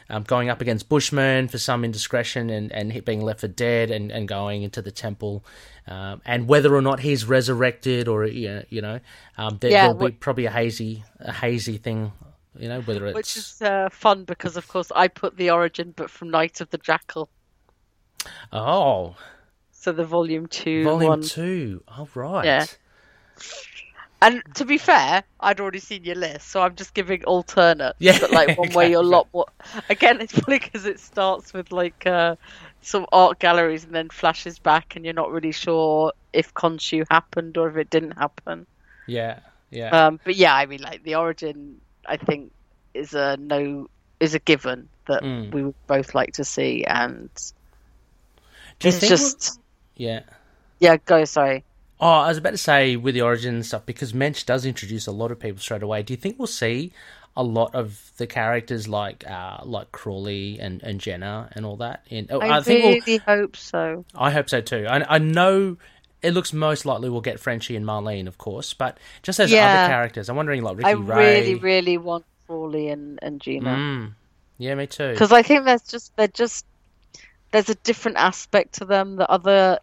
um, 0.09 0.23
going 0.23 0.49
up 0.49 0.59
against 0.59 0.89
Bushman 0.89 1.47
for 1.47 1.59
some 1.59 1.85
indiscretion 1.85 2.49
and, 2.49 2.71
and 2.71 3.05
being 3.05 3.21
left 3.21 3.41
for 3.41 3.47
dead 3.47 3.91
and, 3.91 4.11
and 4.11 4.27
going 4.27 4.63
into 4.63 4.81
the 4.81 4.91
temple. 4.91 5.45
Um, 5.87 6.21
and 6.25 6.47
whether 6.47 6.75
or 6.75 6.81
not 6.81 6.99
he's 6.99 7.25
resurrected 7.25 8.07
or, 8.07 8.25
you 8.25 8.81
know, 8.81 8.99
um, 9.37 9.57
there, 9.59 9.71
yeah, 9.71 9.87
will 9.87 10.09
be 10.09 10.11
probably 10.11 10.45
a 10.45 10.51
hazy, 10.51 11.03
a 11.19 11.31
hazy 11.31 11.77
thing, 11.77 12.11
you 12.59 12.69
know, 12.69 12.81
whether 12.81 13.07
it's. 13.07 13.15
Which 13.15 13.37
is 13.37 13.61
uh, 13.61 13.89
fun 13.89 14.25
because, 14.25 14.57
of 14.57 14.67
course, 14.67 14.91
I 14.95 15.07
put 15.07 15.37
the 15.37 15.51
origin, 15.51 15.93
but 15.95 16.09
from 16.09 16.29
Night 16.29 16.61
of 16.61 16.69
the 16.69 16.77
Jackal. 16.77 17.29
Oh. 18.51 19.15
So 19.71 19.91
the 19.91 20.05
volume 20.05 20.47
two. 20.47 20.83
Volume 20.83 21.09
one. 21.09 21.21
two. 21.21 21.83
Oh, 21.87 22.07
right. 22.13 22.45
Yeah. 22.45 22.65
And 24.21 24.43
to 24.55 24.65
be 24.65 24.77
fair, 24.77 25.23
I'd 25.39 25.61
already 25.61 25.79
seen 25.79 26.03
your 26.03 26.15
list, 26.15 26.49
so 26.49 26.61
I'm 26.61 26.75
just 26.75 26.93
giving 26.93 27.23
alternate. 27.23 27.95
Yeah, 27.99 28.19
but 28.19 28.31
like 28.31 28.57
one 28.57 28.73
way 28.73 28.91
you're 28.91 28.99
a 28.99 29.03
lot 29.03 29.29
more. 29.33 29.45
Again, 29.89 30.19
it's 30.19 30.37
funny 30.37 30.59
because 30.59 30.85
it 30.85 30.99
starts 30.99 31.53
with 31.53 31.71
like 31.71 32.05
uh, 32.05 32.35
some 32.81 33.05
art 33.13 33.39
galleries 33.39 33.85
and 33.85 33.95
then 33.95 34.09
flashes 34.09 34.59
back, 34.59 34.97
and 34.97 35.05
you're 35.05 35.13
not 35.13 35.31
really 35.31 35.53
sure 35.53 36.11
if 36.33 36.53
Khonshu 36.53 37.05
happened 37.09 37.55
or 37.55 37.69
if 37.69 37.77
it 37.77 37.89
didn't 37.89 38.17
happen. 38.17 38.67
Yeah, 39.07 39.39
yeah. 39.71 40.07
Um, 40.07 40.19
but 40.25 40.35
yeah, 40.35 40.53
I 40.53 40.65
mean, 40.65 40.81
like 40.81 41.03
the 41.03 41.15
origin, 41.15 41.79
I 42.09 42.17
think 42.17 42.51
is 42.93 43.13
a 43.13 43.37
no 43.37 43.87
is 44.19 44.33
a 44.33 44.39
given 44.39 44.89
that 45.07 45.23
mm. 45.23 45.51
we 45.53 45.63
would 45.63 45.87
both 45.87 46.15
like 46.15 46.33
to 46.33 46.43
see, 46.43 46.83
and 46.83 47.29
it's 48.81 48.99
just 49.07 49.59
yeah. 49.95 50.21
yeah. 50.79 50.97
Go 50.97 51.23
sorry. 51.25 51.63
Oh, 51.99 52.07
I 52.07 52.29
was 52.29 52.37
about 52.37 52.51
to 52.51 52.57
say 52.57 52.95
with 52.95 53.13
the 53.13 53.21
origin 53.21 53.55
and 53.55 53.65
stuff 53.65 53.85
because 53.85 54.13
Moench 54.13 54.45
does 54.45 54.65
introduce 54.65 55.05
a 55.05 55.11
lot 55.11 55.31
of 55.31 55.39
people 55.39 55.59
straight 55.59 55.83
away. 55.83 56.01
Do 56.01 56.13
you 56.13 56.17
think 56.17 56.39
we'll 56.39 56.47
see 56.47 56.93
a 57.35 57.43
lot 57.43 57.75
of 57.75 58.11
the 58.17 58.25
characters 58.25 58.87
like 58.87 59.29
uh, 59.29 59.57
like 59.63 59.91
Crawley 59.91 60.59
and, 60.59 60.81
and 60.81 60.99
Gena 60.99 61.49
and 61.51 61.65
all 61.65 61.77
that? 61.77 62.05
In 62.09 62.27
oh, 62.31 62.39
I, 62.39 62.57
I 62.57 62.61
think 62.61 63.05
we'll, 63.05 63.19
hope 63.19 63.55
so. 63.55 64.05
I 64.15 64.31
hope 64.31 64.49
so 64.49 64.61
too. 64.61 64.87
I, 64.89 65.15
I 65.15 65.17
know 65.19 65.77
it 66.21 66.31
looks 66.33 66.51
most 66.53 66.85
likely 66.85 67.09
we'll 67.09 67.21
get 67.21 67.39
Frenchie 67.39 67.75
and 67.75 67.85
Marlene, 67.85 68.27
of 68.27 68.37
course, 68.37 68.73
but 68.73 68.97
just 69.23 69.39
as 69.39 69.51
Yeah. 69.51 69.67
other 69.67 69.87
characters, 69.89 70.29
I'm 70.29 70.35
wondering 70.35 70.61
like 70.63 70.77
Ricky 70.77 70.89
I 70.89 70.93
Ray. 70.93 71.41
really, 71.41 71.55
really 71.55 71.97
want 71.97 72.25
Crawley 72.47 72.89
and 72.89 73.19
and 73.21 73.39
Gena 73.41 73.69
Mm. 73.75 74.11
Yeah, 74.57 74.75
me 74.75 74.87
too. 74.87 75.11
because 75.11 75.31
I 75.31 75.41
think 75.43 75.65
there's 75.65 75.83
just 75.83 76.15
they're 76.17 76.27
just 76.27 76.65
there's 77.51 77.69
a 77.69 77.75
different 77.75 78.17
aspect 78.17 78.73
to 78.75 78.85
them. 78.85 79.15
The 79.15 79.27
other, 79.29 79.79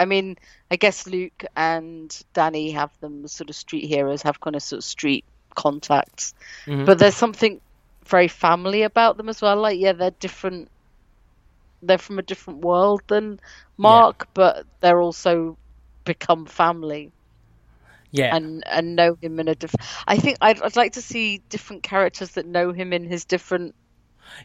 I 0.00 0.04
mean, 0.06 0.36
I 0.70 0.76
guess 0.76 1.06
Luke 1.06 1.44
and 1.56 2.16
Danny 2.32 2.70
have 2.70 2.90
them 3.00 3.26
sort 3.28 3.50
of 3.50 3.56
street 3.56 3.84
heroes, 3.86 4.22
have 4.22 4.40
kind 4.40 4.56
of 4.56 4.62
sort 4.62 4.78
of 4.78 4.84
street 4.84 5.24
contacts, 5.54 6.32
Mhm. 6.66 6.86
but 6.86 6.98
there's 6.98 7.14
something 7.16 7.60
very 8.06 8.28
family 8.28 8.82
about 8.82 9.16
them 9.18 9.28
as 9.28 9.42
well. 9.42 9.56
Like, 9.56 9.78
yeah, 9.78 9.92
they're 9.92 10.10
different. 10.12 10.70
They're 11.82 11.98
from 11.98 12.18
a 12.18 12.22
different 12.22 12.60
world 12.64 13.02
than 13.08 13.40
Marc, 13.76 14.28
but 14.34 14.64
they're 14.80 15.00
also 15.00 15.58
become 16.04 16.46
family 16.46 17.12
Yeah, 18.10 18.32
and 18.32 18.62
and 18.66 18.96
know 18.96 19.16
him 19.20 19.38
in 19.40 19.48
a 19.48 19.54
different. 19.54 19.86
I 20.06 20.18
think 20.18 20.38
I'd, 20.40 20.60
I'd 20.62 20.76
like 20.76 20.92
to 20.94 21.02
see 21.02 21.38
different 21.48 21.82
characters 21.82 22.32
that 22.32 22.46
know 22.46 22.72
him 22.72 22.92
in 22.92 23.04
his 23.04 23.24
different 23.24 23.74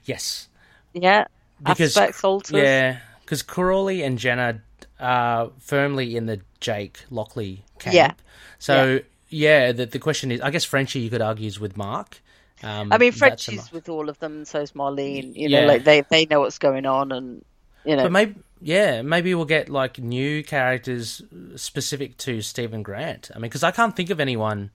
yes. 0.03 0.49
yeah 0.93 1.25
Because 1.63 1.97
aspects 1.97 2.23
alters. 2.23 2.73
Yeah, 2.73 2.99
because 3.21 3.41
Crawley 3.43 4.03
and 4.03 4.17
Gena 4.17 4.61
are 4.99 5.51
firmly 5.59 6.15
in 6.15 6.25
the 6.25 6.41
Jake 6.59 7.03
Lockley 7.09 7.65
camp. 7.79 7.93
Yeah. 7.93 8.13
So 8.59 9.01
yeah, 9.29 9.71
the 9.71 9.85
the 9.85 9.99
question 9.99 10.31
is, 10.31 10.41
I 10.41 10.49
guess 10.51 10.63
Frenchie 10.65 10.99
you 10.99 11.09
could 11.09 11.21
argue 11.21 11.47
is 11.47 11.59
with 11.59 11.77
Marc. 11.77 12.21
Um, 12.63 12.91
I 12.91 12.97
mean, 12.97 13.11
Frenchie's 13.11 13.71
with 13.71 13.89
all 13.89 14.09
of 14.09 14.19
them, 14.19 14.37
and 14.37 14.47
so's 14.47 14.71
Marlene. 14.73 15.35
You 15.35 15.49
Yeah. 15.49 15.59
know, 15.61 15.63
like 15.63 15.83
they 15.83 16.01
they 16.01 16.25
know 16.25 16.41
what's 16.41 16.57
going 16.59 16.85
on, 16.85 17.11
and 17.11 17.43
you 17.83 17.95
know, 17.95 18.03
But 18.03 18.11
maybe, 18.11 18.35
yeah, 18.61 19.01
maybe 19.01 19.33
we'll 19.35 19.45
get 19.45 19.69
like 19.69 19.99
new 19.99 20.43
characters 20.43 21.21
specific 21.55 22.17
to 22.17 22.41
Steven 22.41 22.83
Grant. 22.83 23.29
I 23.33 23.37
mean, 23.37 23.43
because 23.43 23.63
I 23.63 23.71
can't 23.71 23.95
think 23.95 24.09
of 24.09 24.19
anyone. 24.19 24.71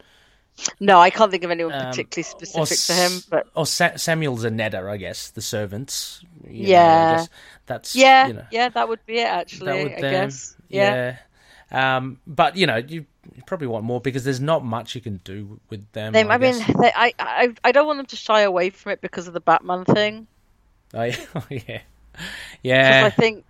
no, 0.81 0.99
I 1.01 1.11
can't 1.11 1.31
think 1.31 1.45
of 1.45 1.51
anyone 1.51 1.73
um, 1.75 1.87
particularly 1.91 2.23
specific 2.25 2.79
to 2.79 2.93
him. 2.93 3.23
But 3.31 3.47
or 3.55 3.67
Sa- 3.67 3.97
Samuel 3.97 4.37
Zanetta, 4.37 4.89
I 4.89 4.97
guess 4.97 5.31
the 5.31 5.41
servants. 5.43 6.23
know, 6.45 6.51
Yeah. 6.53 7.17
guess 7.17 7.29
that's 7.67 7.97
yeah, 7.97 8.27
You 8.27 8.33
know, 8.35 8.45
yeah, 8.51 8.69
that 8.69 8.89
would 8.89 9.05
be 9.07 9.19
it. 9.19 9.27
Actually, 9.27 9.85
would 9.85 9.93
I 9.93 10.01
them. 10.01 10.11
guess. 10.13 10.57
Yeah. 10.69 11.17
Yeah. 11.73 11.97
Um, 11.97 12.19
but 12.27 12.57
you 12.57 12.67
know, 12.67 12.77
you, 12.77 13.07
you 13.35 13.43
probably 13.47 13.67
want 13.67 13.85
more 13.85 14.01
because 14.01 14.25
there's 14.25 14.41
not 14.41 14.63
much 14.63 14.95
you 14.95 15.01
can 15.01 15.21
do 15.25 15.59
with 15.71 15.91
them. 15.93 16.13
They, 16.13 16.23
I, 16.23 16.37
mean, 16.37 16.59
guess. 16.59 16.67
they, 16.67 16.93
I, 16.95 17.15
I, 17.19 17.55
I 17.65 17.73
don't 17.73 17.87
want 17.87 17.99
them 17.99 18.07
to 18.07 18.17
shy 18.17 18.43
away 18.43 18.69
from 18.69 18.93
it 18.93 19.01
because 19.01 19.27
of 19.27 19.33
the 19.33 19.41
Batman 19.41 19.85
thing. 19.87 20.27
Oh, 20.93 21.05
yeah, 21.05 21.17
yeah, 21.49 21.59
Because 21.63 21.81
yeah. 22.63 23.03
I 23.07 23.11
think, 23.11 23.45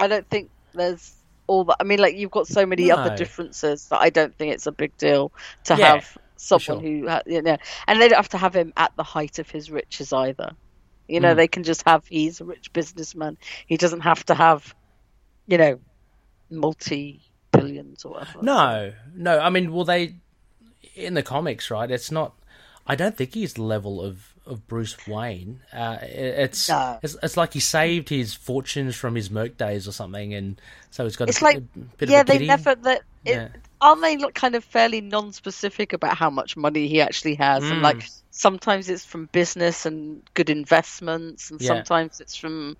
I 0.00 0.08
don't 0.08 0.28
think 0.28 0.50
there's 0.74 1.14
all 1.46 1.64
that. 1.64 1.76
I 1.80 1.84
mean, 1.84 1.98
like 1.98 2.16
you've 2.16 2.30
got 2.30 2.48
so 2.48 2.66
many 2.66 2.88
No. 2.88 2.96
other 2.96 3.10
differences 3.16 3.86
that 3.90 4.00
I 4.00 4.10
don't 4.10 4.36
think 4.36 4.54
it's 4.54 4.66
a 4.66 4.72
big 4.72 4.96
deal 4.98 5.32
to 5.64 5.76
Yeah, 5.76 5.92
have 5.94 6.16
someone 6.36 6.64
sure. 6.64 6.80
who, 6.80 7.08
you 7.26 7.42
know, 7.42 7.56
and 7.86 8.00
they 8.00 8.08
don't 8.08 8.16
have 8.16 8.28
to 8.30 8.38
have 8.38 8.54
him 8.54 8.72
at 8.76 8.92
the 8.96 9.02
height 9.04 9.38
of 9.38 9.50
his 9.50 9.70
riches 9.70 10.12
either. 10.12 10.52
You 11.08 11.20
know, 11.20 11.34
Mm. 11.34 11.36
they 11.36 11.48
can 11.48 11.64
just 11.64 11.82
have 11.86 12.04
he's 12.08 12.40
a 12.40 12.44
rich 12.44 12.72
businessman. 12.72 13.36
He 13.66 13.76
doesn't 13.76 14.00
have 14.00 14.24
to 14.26 14.34
have, 14.34 14.74
you 15.46 15.58
know, 15.58 15.80
multi 16.50 17.22
billions 17.52 18.04
or 18.04 18.12
whatever. 18.12 18.42
No, 18.42 18.92
no. 19.14 19.38
I 19.40 19.50
mean, 19.50 19.72
well, 19.72 19.84
they 19.84 20.16
in 20.94 21.14
the 21.14 21.22
comics, 21.22 21.70
right? 21.70 21.90
It's 21.90 22.10
not. 22.10 22.34
I 22.86 22.94
don't 22.96 23.16
think 23.16 23.34
he's 23.34 23.54
the 23.54 23.62
level 23.62 24.00
of 24.00 24.34
of 24.50 24.66
Bruce 24.68 24.96
Wayne. 25.06 25.60
Uh, 25.72 25.98
it's, 26.02 26.68
No. 26.68 26.98
it's 27.02 27.16
it's 27.22 27.36
like 27.36 27.52
he 27.54 27.60
saved 27.60 28.08
his 28.08 28.34
fortunes 28.34 28.96
from 28.96 29.14
his 29.14 29.30
Merc 29.30 29.56
days 29.56 29.86
or 29.88 29.92
something, 29.92 30.34
and 30.34 30.60
so 30.90 31.04
he's 31.04 31.16
got 31.16 31.28
It's 31.28 31.40
a, 31.40 31.44
like- 31.44 31.56
a 31.58 31.60
bit 31.96 32.08
yeah, 32.10 32.20
of 32.20 32.28
a 32.28 32.38
they 32.38 32.46
never. 32.46 32.74
That 32.74 33.02
Yeah. 33.24 33.48
aren't 33.80 34.02
they 34.02 34.16
look 34.16 34.34
kind 34.34 34.54
of 34.54 34.64
fairly 34.64 35.00
non-specific 35.00 35.92
about 35.92 36.16
how 36.16 36.30
much 36.30 36.56
money 36.56 36.88
he 36.88 37.00
actually 37.00 37.36
has, 37.36 37.62
and 37.64 37.78
Mm. 37.80 37.82
like 37.82 38.06
sometimes 38.30 38.88
it's 38.90 39.04
from 39.04 39.26
business 39.32 39.86
and 39.86 40.22
good 40.34 40.50
investments, 40.50 41.50
and 41.50 41.60
Yeah. 41.60 41.68
sometimes 41.68 42.20
it's 42.20 42.34
from 42.36 42.76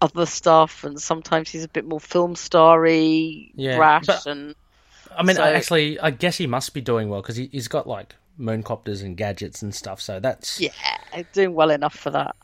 other 0.00 0.26
stuff, 0.26 0.84
and 0.84 1.00
sometimes 1.00 1.48
he's 1.50 1.64
a 1.64 1.68
bit 1.68 1.84
more 1.86 2.00
film 2.00 2.34
starry, 2.36 3.52
Yeah, 3.54 3.76
brash, 3.76 4.06
but- 4.06 4.26
and 4.26 4.54
I 5.16 5.22
mean, 5.22 5.36
So- 5.36 5.44
actually, 5.44 6.00
I 6.00 6.10
guess 6.10 6.36
he 6.38 6.46
must 6.48 6.74
be 6.74 6.80
doing 6.80 7.08
well 7.08 7.22
because 7.22 7.36
he, 7.36 7.48
he's 7.52 7.68
got 7.68 7.86
like 7.86 8.16
mooncopters 8.38 9.02
and 9.02 9.16
gadgets 9.16 9.62
and 9.62 9.74
stuff. 9.74 10.00
So 10.00 10.20
that's 10.20 10.60
yeah, 10.60 10.72
doing 11.32 11.54
well 11.54 11.70
enough 11.70 11.94
for 11.94 12.10
that. 12.10 12.36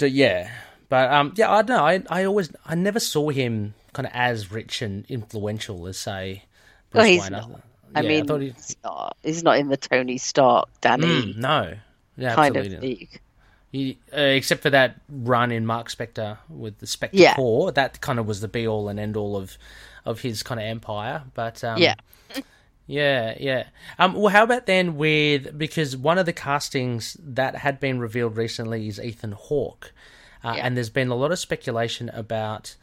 Yeah, 0.00 0.50
but 0.88 1.10
um, 1.12 1.32
yeah, 1.36 1.50
I 1.50 1.62
don't 1.62 1.76
know. 1.76 1.84
I 1.84 2.02
I 2.20 2.24
always 2.24 2.50
I 2.66 2.74
never 2.74 3.00
saw 3.00 3.30
him 3.30 3.74
kind 3.92 4.06
of 4.06 4.12
as 4.14 4.50
rich 4.50 4.82
and 4.82 5.04
influential 5.08 5.86
as 5.86 5.98
say. 5.98 6.44
Well, 6.92 7.04
Bruce 7.04 7.06
he's 7.08 7.22
Wayne. 7.22 7.32
not. 7.32 7.50
I, 7.94 8.00
yeah, 8.02 8.08
mean, 8.08 8.30
I 8.30 8.38
he, 8.38 8.50
he's 8.50 8.76
not. 8.84 9.16
He's 9.22 9.42
not 9.42 9.58
in 9.58 9.68
the 9.68 9.76
Tony 9.76 10.18
Stark, 10.18 10.68
Danny 10.80 11.06
Mm, 11.06 11.36
no, 11.38 11.74
yeah, 12.16 12.34
kind 12.34 12.56
absolutely. 12.56 12.76
of 12.76 12.82
league. 12.82 13.20
He, 13.70 13.98
uh, 14.16 14.20
except 14.20 14.62
for 14.62 14.70
that 14.70 14.96
run 15.10 15.52
in 15.52 15.66
Marc 15.66 15.88
Spector 15.90 16.38
with 16.48 16.78
the 16.78 16.86
Spectre 16.86 17.18
Yeah. 17.18 17.34
Corps, 17.34 17.70
that 17.72 18.00
kind 18.00 18.18
of 18.18 18.26
was 18.26 18.40
the 18.40 18.48
be 18.48 18.66
all 18.66 18.88
and 18.88 18.98
end 18.98 19.16
all 19.16 19.36
of 19.36 19.58
of 20.06 20.20
his 20.20 20.42
kind 20.42 20.58
of 20.60 20.64
empire. 20.66 21.22
But 21.34 21.62
um, 21.64 21.78
Yeah. 21.78 21.94
yeah, 22.88 23.36
yeah. 23.38 23.68
Um, 24.00 24.14
well, 24.14 24.28
how 24.32 24.42
about 24.42 24.66
then 24.66 24.96
with 24.96 25.56
because 25.56 25.96
one 25.96 26.18
of 26.18 26.26
the 26.26 26.32
castings 26.32 27.16
that 27.22 27.54
had 27.54 27.78
been 27.78 28.00
revealed 28.00 28.36
recently 28.36 28.88
is 28.88 28.98
Ethan 28.98 29.32
Hawke, 29.32 29.92
uh, 30.42 30.54
Yeah. 30.56 30.66
and 30.66 30.76
there's 30.76 30.90
been 30.90 31.08
a 31.08 31.14
lot 31.14 31.30
of 31.30 31.38
speculation 31.38 32.08
about 32.08 32.74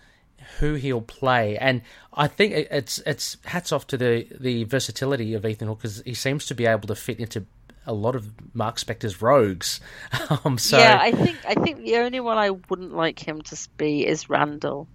who 0.60 0.76
he'll 0.76 1.02
play, 1.02 1.58
and 1.58 1.82
I 2.14 2.28
think 2.28 2.54
it's 2.54 3.00
it's 3.00 3.36
hats 3.46 3.72
off 3.72 3.88
to 3.88 3.98
the 3.98 4.28
the 4.40 4.64
versatility 4.66 5.34
of 5.34 5.46
Ethan 5.46 5.68
Hawke 5.68 5.80
because 5.80 6.02
he 6.06 6.14
seems 6.14 6.46
to 6.46 6.56
be 6.56 6.66
able 6.66 6.88
to 6.88 6.96
fit 6.96 7.20
into 7.20 7.46
a 7.88 7.94
lot 7.94 8.16
of 8.16 8.32
Marc 8.56 8.78
Spector's 8.78 9.22
rogues. 9.22 9.80
um, 10.46 10.58
so 10.58 10.78
yeah, 10.78 10.98
I 11.02 11.12
think 11.12 11.38
I 11.48 11.56
think 11.56 11.80
the 11.84 11.98
only 11.98 12.20
one 12.20 12.38
I 12.38 12.52
wouldn't 12.52 12.94
like 12.94 13.20
him 13.28 13.42
to 13.42 13.58
be 13.78 14.06
is 14.06 14.30
Randall. 14.30 14.88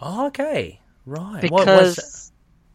Oh, 0.00 0.26
okay, 0.26 0.80
right. 1.06 1.40
because 1.40 1.52
What 1.52 1.66
was- 1.66 2.27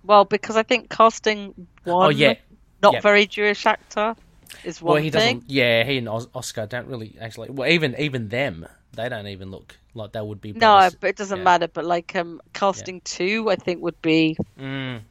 well 0.03 0.25
because 0.25 0.57
i 0.57 0.63
think 0.63 0.89
casting 0.89 1.53
one 1.83 2.05
oh 2.07 2.09
yeah, 2.09 2.35
not 2.81 2.93
yeah. 2.93 3.01
very 3.01 3.25
jewish 3.25 3.65
actor 3.65 4.15
is 4.63 4.81
one 4.81 4.93
well 4.95 5.03
he 5.03 5.09
thing 5.09 5.39
doesn't. 5.39 5.49
Yeah, 5.49 5.83
he 5.83 5.97
and 5.97 6.07
Oscar 6.07 6.67
don't 6.67 6.87
really 6.87 7.15
actually. 7.19 7.49
Well, 7.49 7.67
even 7.67 7.95
even 7.97 8.29
them, 8.29 8.67
they 8.93 9.09
don't 9.09 9.25
even 9.27 9.49
look 9.49 9.75
like 9.95 10.11
they 10.11 10.21
would 10.21 10.41
be. 10.41 10.53
no 10.53 10.59
brothers. 10.59 10.95
but 10.95 11.09
it 11.09 11.15
doesn't 11.17 11.39
yeah. 11.39 11.43
matter 11.43 11.67
but 11.67 11.85
like 11.85 12.15
um 12.15 12.39
casting 12.53 13.01
two 13.01 13.49
i 13.49 13.55
think 13.55 13.81
would 13.81 13.99
be 14.01 14.37
Mm, 14.59 15.01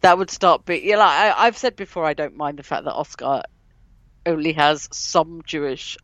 that 0.00 0.18
would 0.18 0.30
start 0.30 0.64
be 0.64 0.78
yeah 0.84 0.96
like 0.96 1.08
I, 1.08 1.46
i've 1.46 1.56
said 1.56 1.76
before 1.76 2.04
i 2.04 2.14
don't 2.14 2.36
mind 2.36 2.58
the 2.58 2.62
fact 2.64 2.84
that 2.84 2.92
oscar 2.94 3.42
only 4.26 4.52
has 4.54 4.88
some 4.92 5.42
jewish 5.46 5.96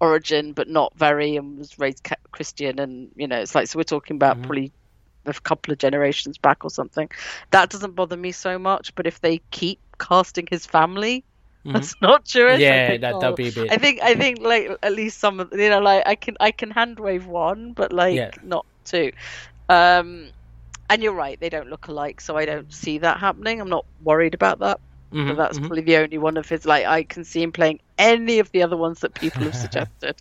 origin 0.00 0.52
but 0.52 0.68
not 0.68 0.92
very 0.96 1.36
and 1.36 1.58
was 1.58 1.78
raised 1.78 2.06
christian 2.32 2.78
and 2.78 3.10
you 3.16 3.26
know 3.28 3.38
it's 3.40 3.54
like 3.54 3.66
so 3.68 3.78
we're 3.78 3.84
talking 3.84 4.16
about 4.16 4.36
Mhm. 4.38 4.42
probably 4.42 4.72
a 5.28 5.40
couple 5.40 5.72
of 5.72 5.78
generations 5.78 6.38
back 6.38 6.64
or 6.64 6.70
something 6.70 7.08
that 7.50 7.68
doesn't 7.68 7.94
bother 7.94 8.16
me 8.16 8.32
so 8.32 8.58
much 8.58 8.94
but 8.94 9.06
if 9.06 9.20
they 9.20 9.38
keep 9.50 9.78
casting 9.98 10.46
his 10.50 10.64
family 10.66 11.24
mhm. 11.66 11.72
that's 11.72 11.94
not 12.00 12.24
Jewish. 12.24 12.60
Yeah, 12.60 12.88
think, 12.88 13.00
that 13.02 13.14
oh, 13.14 13.20
that'd 13.20 13.36
be 13.36 13.48
a 13.48 13.52
bit. 13.52 13.70
I 13.70 13.76
think 13.76 14.00
I 14.00 14.14
think 14.14 14.38
like 14.40 14.70
at 14.82 14.92
least 14.92 15.18
some 15.18 15.40
of 15.40 15.52
you 15.52 15.68
know 15.68 15.80
like 15.80 16.02
I 16.06 16.14
can 16.14 16.36
I 16.40 16.50
can 16.52 16.70
hand 16.70 16.98
wave 16.98 17.26
one, 17.26 17.72
but 17.72 17.92
like 17.92 18.14
Yeah. 18.14 18.30
not 18.42 18.64
two. 18.84 19.10
Um, 19.68 20.30
and 20.88 21.02
you're 21.02 21.12
right, 21.12 21.38
they 21.40 21.48
don't 21.50 21.68
look 21.68 21.88
alike, 21.88 22.20
so 22.20 22.36
I 22.36 22.46
don't 22.46 22.72
see 22.72 22.98
that 22.98 23.18
happening. 23.18 23.60
I'm 23.60 23.68
not 23.68 23.84
worried 24.02 24.34
about 24.34 24.60
that. 24.60 24.80
Mhm, 25.12 25.28
But 25.28 25.36
that's 25.36 25.58
mhm. 25.58 25.62
probably 25.62 25.82
the 25.82 25.96
only 25.96 26.18
one 26.18 26.36
of 26.36 26.48
his. 26.48 26.64
Like 26.64 26.86
I 26.86 27.02
can 27.02 27.24
see 27.24 27.42
him 27.42 27.52
playing 27.52 27.80
any 27.98 28.38
of 28.38 28.50
the 28.52 28.62
other 28.62 28.76
ones 28.76 29.00
that 29.00 29.14
people 29.14 29.42
have 29.44 29.54
suggested, 29.66 30.16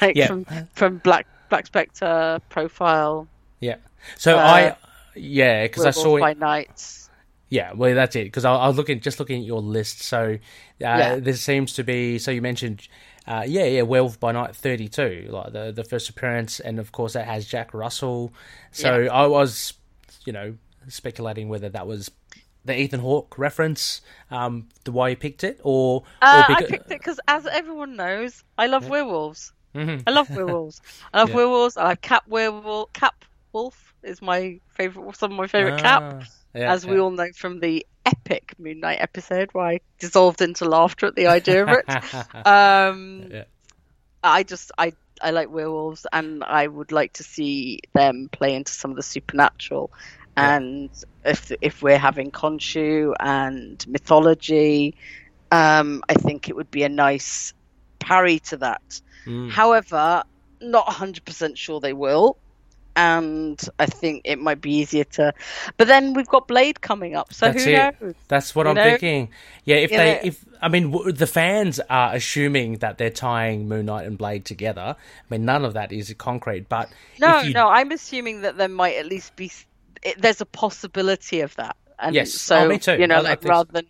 like 0.00 0.16
Yeah. 0.16 0.26
from 0.28 0.44
from 0.74 0.98
Black 0.98 1.26
Black 1.50 1.66
Spectre 1.66 2.40
profile. 2.48 3.28
yeah. 3.60 3.76
So 4.16 4.36
uh, 4.38 4.40
I, 4.42 4.76
yeah, 5.14 5.64
because 5.64 5.84
I 5.86 5.90
saw 5.90 6.18
by 6.18 6.30
it. 6.32 6.38
Night. 6.38 6.92
Yeah, 7.48 7.72
well, 7.74 7.94
that's 7.94 8.16
it. 8.16 8.24
Because 8.24 8.44
I, 8.44 8.54
I 8.54 8.66
was 8.66 8.76
looking, 8.76 9.00
just 9.00 9.20
looking 9.20 9.40
at 9.40 9.46
your 9.46 9.60
list. 9.62 10.02
So 10.02 10.32
uh, 10.34 10.38
Yeah. 10.80 11.16
there 11.16 11.34
seems 11.34 11.74
to 11.74 11.84
be. 11.84 12.18
So 12.18 12.30
you 12.32 12.42
mentioned, 12.42 12.88
uh, 13.26 13.44
yeah, 13.46 13.64
yeah, 13.66 13.82
Werewolf 13.82 14.18
by 14.18 14.32
Night 14.32 14.54
thirty 14.56 14.88
two, 14.88 15.28
like 15.30 15.52
the 15.52 15.72
the 15.72 15.84
first 15.84 16.08
appearance, 16.08 16.60
and 16.60 16.78
of 16.78 16.92
course 16.92 17.12
that 17.12 17.26
has 17.26 17.46
Jack 17.46 17.72
Russell. 17.72 18.32
So 18.72 19.04
I 19.06 19.26
was, 19.26 19.74
you 20.24 20.32
know, 20.32 20.56
speculating 20.88 21.48
whether 21.48 21.68
that 21.68 21.86
was 21.86 22.10
the 22.64 22.76
Ethan 22.78 22.98
Hawke 23.00 23.38
reference, 23.38 24.00
um, 24.32 24.68
the 24.84 24.90
why 24.90 25.10
you 25.10 25.16
picked 25.16 25.44
it, 25.44 25.60
or 25.62 26.02
Uh, 26.20 26.44
or 26.48 26.56
I 26.56 26.62
picked 26.62 26.90
it 26.90 26.98
because, 26.98 27.20
as 27.28 27.46
everyone 27.46 27.94
knows, 27.96 28.42
I 28.58 28.66
love 28.66 28.88
werewolves. 28.88 29.52
Mm-hmm. 29.74 30.02
I 30.06 30.10
love 30.10 30.30
werewolves. 30.30 30.80
I 31.14 31.20
love 31.20 31.28
yeah. 31.30 31.36
werewolves. 31.36 31.76
I 31.76 31.84
like 31.84 32.00
Cap 32.00 32.24
Werewolf. 32.26 32.92
Cap 32.92 33.24
Wolf 33.52 33.85
is 34.02 34.22
my 34.22 34.60
favorite. 34.70 35.16
Some 35.16 35.32
of 35.32 35.38
my 35.38 35.46
favorite 35.46 35.80
ah, 35.80 35.82
cap, 35.82 36.24
yeah, 36.54 36.72
as 36.72 36.84
yeah. 36.84 36.90
we 36.90 37.00
all 37.00 37.10
know 37.10 37.30
from 37.34 37.60
the 37.60 37.86
epic 38.04 38.54
Moon 38.58 38.80
Knight 38.80 38.98
episode 39.00 39.50
where 39.52 39.66
I 39.66 39.80
dissolved 39.98 40.40
into 40.40 40.64
laughter 40.64 41.06
at 41.06 41.16
the 41.16 41.26
idea 41.26 41.64
of 41.64 41.68
it. 41.70 41.84
um, 42.46 43.30
I 44.22 44.42
just 44.42 44.72
I 44.78 44.92
I 45.20 45.30
like 45.30 45.50
werewolves, 45.50 46.06
and 46.12 46.44
I 46.44 46.66
would 46.66 46.92
like 46.92 47.14
to 47.14 47.24
see 47.24 47.80
them 47.94 48.28
play 48.30 48.54
into 48.54 48.72
some 48.72 48.90
of 48.90 48.96
the 48.96 49.02
supernatural. 49.02 49.90
And 50.36 50.90
if 51.24 51.50
if 51.62 51.82
we're 51.82 51.98
having 51.98 52.30
Khonshu 52.30 53.14
and 53.18 53.84
mythology, 53.88 54.94
um, 55.50 56.02
I 56.08 56.14
think 56.14 56.48
it 56.48 56.56
would 56.56 56.70
be 56.70 56.82
a 56.82 56.90
nice 56.90 57.54
parry 57.98 58.40
to 58.40 58.58
that. 58.58 59.00
Mm. 59.24 59.50
However, 59.50 60.24
not 60.60 60.86
100% 60.86 61.56
sure 61.56 61.80
they 61.80 61.92
will. 61.92 62.36
And 62.96 63.62
I 63.78 63.84
think 63.84 64.22
it 64.24 64.38
might 64.38 64.62
be 64.62 64.72
easier 64.72 65.04
to. 65.04 65.34
But 65.76 65.86
then 65.86 66.14
we've 66.14 66.26
got 66.26 66.48
Blade 66.48 66.80
coming 66.80 67.14
up, 67.14 67.30
so 67.30 67.46
That's 67.46 67.64
who 67.64 67.70
it. 67.70 67.96
knows? 68.00 68.14
That's 68.28 68.54
what 68.54 68.64
you 68.64 68.70
I'm 68.70 68.76
know? 68.76 68.84
thinking. 68.84 69.28
Yeah, 69.64 69.76
if 69.76 69.90
you 69.90 69.98
they, 69.98 70.12
know? 70.14 70.20
if 70.24 70.44
I 70.62 70.68
mean, 70.68 70.90
w- 70.90 71.12
the 71.12 71.26
fans 71.26 71.78
are 71.90 72.14
assuming 72.14 72.78
that 72.78 72.96
they're 72.96 73.10
tying 73.10 73.68
Moon 73.68 73.86
Knight 73.86 74.06
and 74.06 74.16
Blade 74.16 74.46
together. 74.46 74.96
I 74.98 75.24
mean, 75.28 75.44
none 75.44 75.64
of 75.66 75.74
that 75.74 75.92
is 75.92 76.14
concrete. 76.16 76.70
But 76.70 76.88
no, 77.20 77.40
you... 77.40 77.52
no, 77.52 77.68
I'm 77.68 77.92
assuming 77.92 78.40
that 78.42 78.56
there 78.56 78.68
might 78.68 78.96
at 78.96 79.06
least 79.06 79.36
be. 79.36 79.52
It, 80.02 80.20
there's 80.20 80.40
a 80.40 80.46
possibility 80.46 81.40
of 81.40 81.54
that. 81.56 81.76
And 81.98 82.14
yes, 82.14 82.32
so 82.32 82.60
oh, 82.60 82.68
me 82.68 82.78
too. 82.78 82.96
You 82.98 83.06
know, 83.06 83.16
I, 83.16 83.20
like 83.20 83.44
I 83.44 83.48
rather 83.48 83.68
so. 83.68 83.72
than 83.72 83.86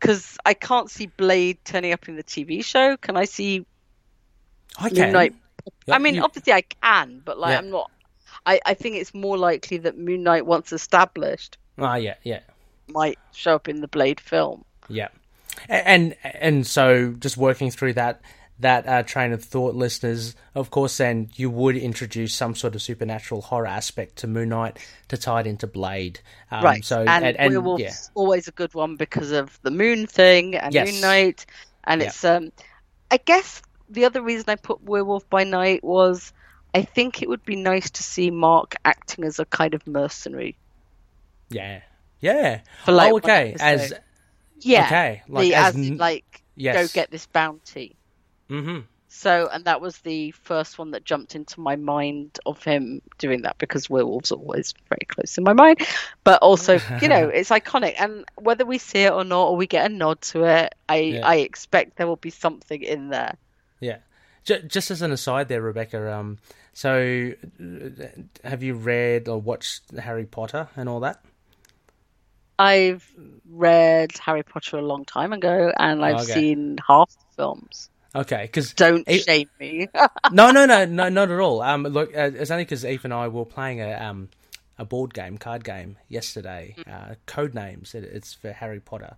because 0.00 0.38
I 0.46 0.54
can't 0.54 0.90
see 0.90 1.06
Blade 1.06 1.58
turning 1.64 1.92
up 1.92 2.08
in 2.08 2.16
the 2.16 2.24
TV 2.24 2.64
show. 2.64 2.96
Can 2.96 3.16
I 3.16 3.24
see 3.24 3.66
I 4.78 4.88
can. 4.88 4.98
Moon 4.98 5.12
Knight? 5.12 5.34
I 5.90 5.98
mean, 5.98 6.14
you... 6.14 6.22
obviously 6.22 6.52
I 6.52 6.62
can, 6.62 7.20
but 7.24 7.38
like. 7.38 7.58
I'm 7.58 7.70
not. 7.70 7.90
I, 8.48 8.60
I 8.64 8.72
think 8.72 8.96
it's 8.96 9.12
more 9.12 9.36
likely 9.36 9.76
that 9.78 9.98
Moon 9.98 10.22
Knight, 10.22 10.46
once 10.46 10.72
established, 10.72 11.58
ah, 11.78 11.96
yeah, 11.96 12.14
yeah, 12.24 12.40
might 12.88 13.18
show 13.32 13.54
up 13.54 13.68
in 13.68 13.82
the 13.82 13.88
Blade 13.88 14.20
film. 14.20 14.64
Yeah, 14.88 15.08
and 15.68 16.16
and 16.24 16.66
so 16.66 17.12
just 17.18 17.36
working 17.36 17.70
through 17.70 17.92
that 17.92 18.22
that 18.60 18.88
uh, 18.88 19.02
train 19.02 19.32
of 19.32 19.44
thought, 19.44 19.74
listeners, 19.74 20.34
of 20.54 20.70
course, 20.70 20.96
then 20.96 21.28
you 21.36 21.50
would 21.50 21.76
introduce 21.76 22.34
some 22.34 22.54
sort 22.54 22.74
of 22.74 22.80
supernatural 22.80 23.42
horror 23.42 23.66
aspect 23.66 24.16
to 24.16 24.26
Moon 24.26 24.48
Knight 24.48 24.78
to 25.08 25.18
tie 25.18 25.40
it 25.40 25.46
into 25.46 25.66
Blade. 25.66 26.20
Um, 26.50 26.64
right. 26.64 26.82
So 26.82 27.00
and, 27.00 27.26
and, 27.26 27.36
and 27.36 27.52
Werewolf's 27.52 27.82
yeah. 27.82 27.92
always 28.14 28.48
a 28.48 28.52
good 28.52 28.72
one 28.72 28.96
because 28.96 29.30
of 29.30 29.60
the 29.60 29.70
Moon 29.70 30.06
thing 30.06 30.56
and 30.56 30.72
yes. 30.72 30.90
Moon 30.90 31.02
Knight, 31.02 31.44
and 31.84 32.00
yeah. 32.00 32.06
it's 32.06 32.24
um, 32.24 32.50
I 33.10 33.18
guess 33.18 33.60
the 33.90 34.06
other 34.06 34.22
reason 34.22 34.46
I 34.48 34.56
put 34.56 34.82
Werewolf 34.82 35.28
by 35.28 35.44
Night 35.44 35.84
was 35.84 36.32
I 36.74 36.82
think 36.82 37.22
it 37.22 37.28
would 37.28 37.44
be 37.44 37.56
nice 37.56 37.90
to 37.90 38.02
see 38.02 38.30
Marc 38.30 38.76
acting 38.84 39.24
as 39.24 39.38
a 39.38 39.44
kind 39.44 39.74
of 39.74 39.86
mercenary. 39.86 40.56
Yeah. 41.48 41.80
Yeah. 42.20 42.60
For 42.84 42.92
like 42.92 43.12
oh, 43.12 43.16
okay. 43.16 43.56
As 43.58 43.92
yeah. 44.60 44.86
Okay. 44.86 45.22
Like 45.28 45.42
the, 45.42 45.54
as, 45.54 45.76
as 45.76 45.90
like 45.90 46.42
yes. 46.56 46.74
go 46.74 46.92
get 46.92 47.10
this 47.10 47.26
bounty. 47.26 47.96
Mm-hmm. 48.50 48.80
So, 49.10 49.48
and 49.50 49.64
that 49.64 49.80
was 49.80 49.98
the 49.98 50.32
first 50.32 50.78
one 50.78 50.90
that 50.90 51.04
jumped 51.04 51.34
into 51.34 51.60
my 51.60 51.76
mind 51.76 52.38
of 52.44 52.62
him 52.62 53.00
doing 53.16 53.42
that 53.42 53.56
because 53.56 53.88
werewolves 53.88 54.30
are 54.30 54.36
always 54.36 54.74
very 54.90 55.06
close 55.08 55.38
in 55.38 55.44
my 55.44 55.54
mind. 55.54 55.80
But 56.24 56.42
also, 56.42 56.78
you 57.00 57.08
know, 57.08 57.28
it's 57.34 57.48
iconic, 57.48 57.94
and 57.98 58.26
whether 58.36 58.66
we 58.66 58.76
see 58.76 59.00
it 59.00 59.12
or 59.12 59.24
not, 59.24 59.48
or 59.48 59.56
we 59.56 59.66
get 59.66 59.90
a 59.90 59.94
nod 59.94 60.20
to 60.20 60.44
it, 60.44 60.74
I 60.88 60.96
yeah. 60.98 61.26
I 61.26 61.36
expect 61.36 61.96
there 61.96 62.06
will 62.06 62.16
be 62.16 62.30
something 62.30 62.82
in 62.82 63.08
there. 63.08 63.36
Yeah. 63.80 63.98
Just 64.66 64.90
as 64.90 65.02
an 65.02 65.12
aside, 65.12 65.48
there, 65.48 65.62
Rebecca. 65.62 66.12
Um, 66.12 66.38
so 66.72 67.32
have 68.44 68.62
you 68.62 68.74
read 68.74 69.28
or 69.28 69.40
watched 69.40 69.90
Harry 69.92 70.26
Potter 70.26 70.68
and 70.76 70.88
all 70.88 71.00
that? 71.00 71.24
I've 72.58 73.08
read 73.48 74.10
Harry 74.18 74.42
Potter 74.42 74.78
a 74.78 74.82
long 74.82 75.04
time 75.04 75.32
ago, 75.32 75.72
and 75.78 76.04
I've 76.04 76.22
okay. 76.22 76.32
seen 76.32 76.78
half 76.86 77.10
the 77.10 77.36
films. 77.36 77.90
Okay, 78.14 78.42
because 78.42 78.72
don't 78.72 79.04
it, 79.06 79.24
shame 79.24 79.48
me. 79.60 79.88
no, 80.32 80.50
no, 80.50 80.66
no, 80.66 80.84
no, 80.86 81.08
not 81.08 81.30
at 81.30 81.38
all. 81.38 81.62
Um, 81.62 81.84
look, 81.84 82.16
uh, 82.16 82.30
it's 82.34 82.50
only 82.50 82.64
because 82.64 82.84
Eve 82.84 83.04
and 83.04 83.14
I 83.14 83.28
were 83.28 83.44
playing 83.44 83.80
a 83.80 83.92
um 83.92 84.28
a 84.78 84.84
board 84.84 85.12
game, 85.12 85.38
card 85.38 85.64
game 85.64 85.98
yesterday. 86.08 86.74
Mm. 86.78 87.12
Uh, 87.12 87.14
Code 87.26 87.54
names. 87.54 87.94
It, 87.94 88.04
it's 88.04 88.34
for 88.34 88.52
Harry 88.52 88.80
Potter, 88.80 89.16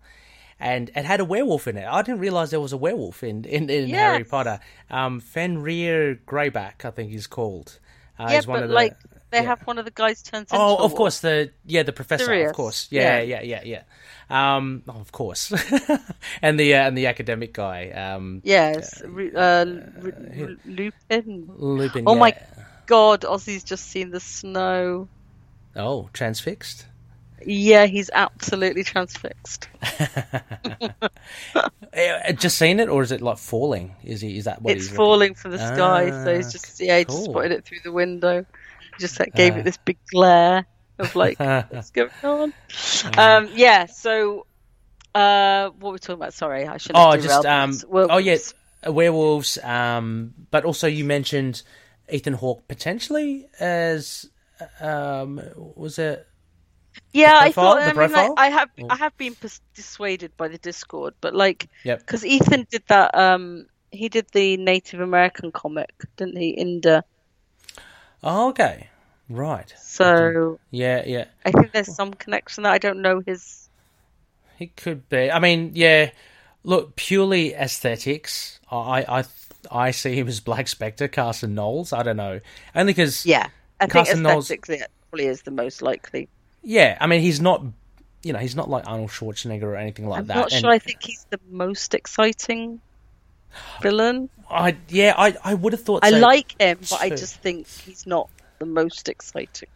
and 0.61 0.91
it 0.95 1.05
had 1.05 1.21
a 1.21 1.25
werewolf 1.25 1.67
in 1.67 1.77
it. 1.77 1.87
I 1.87 2.03
didn't 2.03 2.21
realize 2.21 2.51
there 2.51 2.61
was 2.61 2.73
a 2.73 2.77
werewolf 2.77 3.25
in 3.25 3.45
in, 3.45 3.71
in 3.71 3.89
yes. 3.89 3.99
Harry 3.99 4.25
Potter. 4.25 4.61
Um, 4.91 5.21
Fenrir 5.21 6.21
Greyback, 6.27 6.85
I 6.85 6.91
think 6.91 7.11
he's 7.11 7.27
called. 7.27 7.79
Uh, 8.19 8.29
yeah, 8.31 8.43
but 8.47 8.61
the, 8.61 8.67
like 8.69 8.97
they 9.31 9.39
yeah. 9.39 9.45
have 9.45 9.67
one 9.67 9.79
of 9.79 9.87
the 9.87 9.91
guys 9.91 10.23
turns. 10.23 10.49
Oh, 10.53 10.77
of 10.85 10.95
course, 10.95 11.21
the 11.21 11.51
yeah, 11.65 11.83
the 11.83 11.93
professor, 11.93 12.27
Sirius. 12.27 12.51
of 12.51 12.57
course, 12.57 12.89
yeah, 12.91 13.21
yeah, 13.21 13.41
yeah, 13.41 13.63
yeah. 13.65 13.83
yeah. 14.31 14.57
Um, 14.57 14.83
oh, 14.87 15.01
of 15.01 15.11
course, 15.11 15.53
and 16.43 16.61
the 16.61 16.75
uh, 16.75 16.87
and 16.87 16.97
the 16.97 17.07
academic 17.07 17.55
guy. 17.55 17.91
Um, 17.91 18.43
yes, 18.45 19.03
uh, 19.03 19.07
uh, 19.37 19.65
Lupin. 20.67 21.51
Lupin. 21.57 22.05
Oh 22.07 22.15
yeah. 22.15 22.21
my 22.21 22.37
god, 22.87 23.23
Ozzy's 23.23 23.65
just 23.65 23.87
seen 23.87 24.11
the 24.11 24.21
snow. 24.21 25.09
Oh, 25.75 26.11
transfixed. 26.13 26.87
Yeah, 27.45 27.87
he's 27.87 28.11
absolutely 28.13 28.85
transfixed. 28.85 29.69
Eh, 31.93 32.33
just 32.33 32.57
seen 32.57 32.79
it, 32.79 32.89
or 32.89 33.03
is 33.03 33.11
it 33.11 33.21
like 33.21 33.39
falling? 33.39 33.97
Is 34.05 34.21
he? 34.21 34.39
Is 34.39 34.45
that 34.45 34.63
what 34.63 34.77
it's 34.77 34.89
falling 34.89 35.35
from 35.35 35.51
the 35.51 35.59
sky? 35.59 36.11
Ah, 36.13 36.25
so 36.25 36.37
he's 36.37 36.53
just 36.53 36.81
yeah, 36.81 36.99
he 36.99 37.05
cool. 37.05 37.17
just 37.17 37.31
spotted 37.31 37.51
it 37.53 37.65
through 37.65 37.79
the 37.83 37.91
window. 37.91 38.47
He 38.97 39.01
just 39.01 39.19
like, 39.19 39.35
gave 39.35 39.55
uh, 39.55 39.59
it 39.59 39.65
this 39.65 39.77
big 39.77 39.99
glare 40.09 40.67
of 41.01 41.17
like 41.17 41.41
what's 41.71 41.91
going 41.91 42.11
on. 42.23 42.55
Um, 43.19 43.49
yeah. 43.55 43.87
So, 43.87 44.47
uh, 45.17 45.71
what 45.71 45.89
were 45.89 45.93
we 45.95 45.99
talking 45.99 46.15
about? 46.15 46.33
Sorry, 46.33 46.67
I 46.67 46.77
should. 46.77 46.93
Oh, 46.95 47.17
just 47.17 47.45
um. 47.45 47.77
Werewolves. 47.89 48.15
Oh 48.15 48.19
yes, 48.19 48.55
uh, 48.87 48.93
werewolves. 48.93 49.59
Um, 49.59 50.35
but 50.53 50.65
also 50.65 50.87
you 50.87 51.05
mentioned 51.05 51.63
Ethan 52.09 52.35
Hawke 52.35 52.69
potentially 52.69 53.47
as 53.59 54.31
um 54.81 55.41
was 55.57 55.99
it 55.99 56.27
yeah, 57.13 57.39
I 57.41 57.53
thought. 57.53 57.83
I, 57.83 57.93
mean, 57.93 58.13
like, 58.13 58.31
I 58.37 58.51
have 58.51 58.71
I 58.89 58.97
have 58.97 59.17
been 59.17 59.35
dissuaded 59.75 60.37
by 60.37 60.49
the 60.49 60.59
Discord, 60.59 61.15
but 61.21 61.35
like, 61.35 61.69
because 61.85 62.25
yep. 62.25 62.33
Ethan 62.33 62.67
did 62.71 62.83
that. 62.89 63.15
Um, 63.15 63.67
he 63.91 64.09
did 64.09 64.27
the 64.33 64.57
Native 64.57 65.01
American 65.01 65.51
comic, 65.51 65.93
didn't 66.17 66.37
he? 66.37 66.57
Indeh. 66.57 67.03
Oh, 68.23 68.51
okay, 68.51 68.89
right. 69.29 69.73
So 69.81 70.61
yeah, 70.71 71.03
yeah. 71.05 71.25
I 71.45 71.51
think 71.51 71.73
there's 71.73 71.95
some 71.95 72.15
connection 72.15 72.63
that 72.63 72.73
I 72.73 72.79
don't 72.79 73.03
know 73.03 73.21
his. 73.21 73.69
It 74.59 74.77
could 74.77 75.09
be. 75.09 75.31
I 75.31 75.39
mean, 75.39 75.73
yeah. 75.75 76.11
Look, 76.63 76.95
purely 76.95 77.55
aesthetics. 77.55 78.61
I 78.71 79.05
I 79.09 79.25
I 79.71 79.91
see 79.91 80.15
him 80.15 80.29
as 80.29 80.39
Black 80.41 80.69
Spectre, 80.69 81.09
Carson 81.09 81.55
Knowles. 81.55 81.93
I 81.93 82.03
don't 82.03 82.19
know, 82.19 82.41
only 82.75 82.93
because 82.93 83.27
yeah, 83.27 83.49
I 83.81 83.87
Carson 83.87 84.23
think 84.23 84.27
aesthetically 84.29 84.77
Knowles... 84.77 84.83
it 84.83 84.91
probably 85.11 85.27
is 85.27 85.43
the 85.43 85.51
most 85.51 85.83
likely 85.83 86.29
yeah, 86.63 86.97
I 87.01 87.07
mean, 87.07 87.21
he's 87.21 87.41
not, 87.41 87.65
you 88.23 88.33
know, 88.33 88.39
he's 88.39 88.57
not 88.57 88.69
like 88.69 88.87
Arnold 88.87 89.11
Schwarzenegger 89.11 89.65
or 89.65 89.77
anything 89.77 90.07
like 90.07 90.21
I'm 90.21 90.27
that. 90.27 90.37
I'm 90.37 90.41
not 90.43 90.53
sure. 90.53 90.71
I 90.71 90.79
think 90.79 91.03
he's 91.03 91.27
the 91.31 91.41
most 91.51 91.95
exciting 91.95 92.81
villain. 93.83 94.31
I 94.49 94.77
yeah, 94.89 95.15
I 95.17 95.37
I 95.45 95.55
would 95.55 95.73
have 95.73 95.83
thought. 95.83 96.05
I 96.05 96.11
so 96.11 96.19
like 96.19 96.61
him, 96.61 96.79
but 96.81 97.01
I 97.01 97.11
just 97.11 97.37
think 97.37 97.69
he's 97.69 98.07
not 98.07 98.29
the 98.59 98.67
most 98.67 99.09
exciting. 99.09 99.69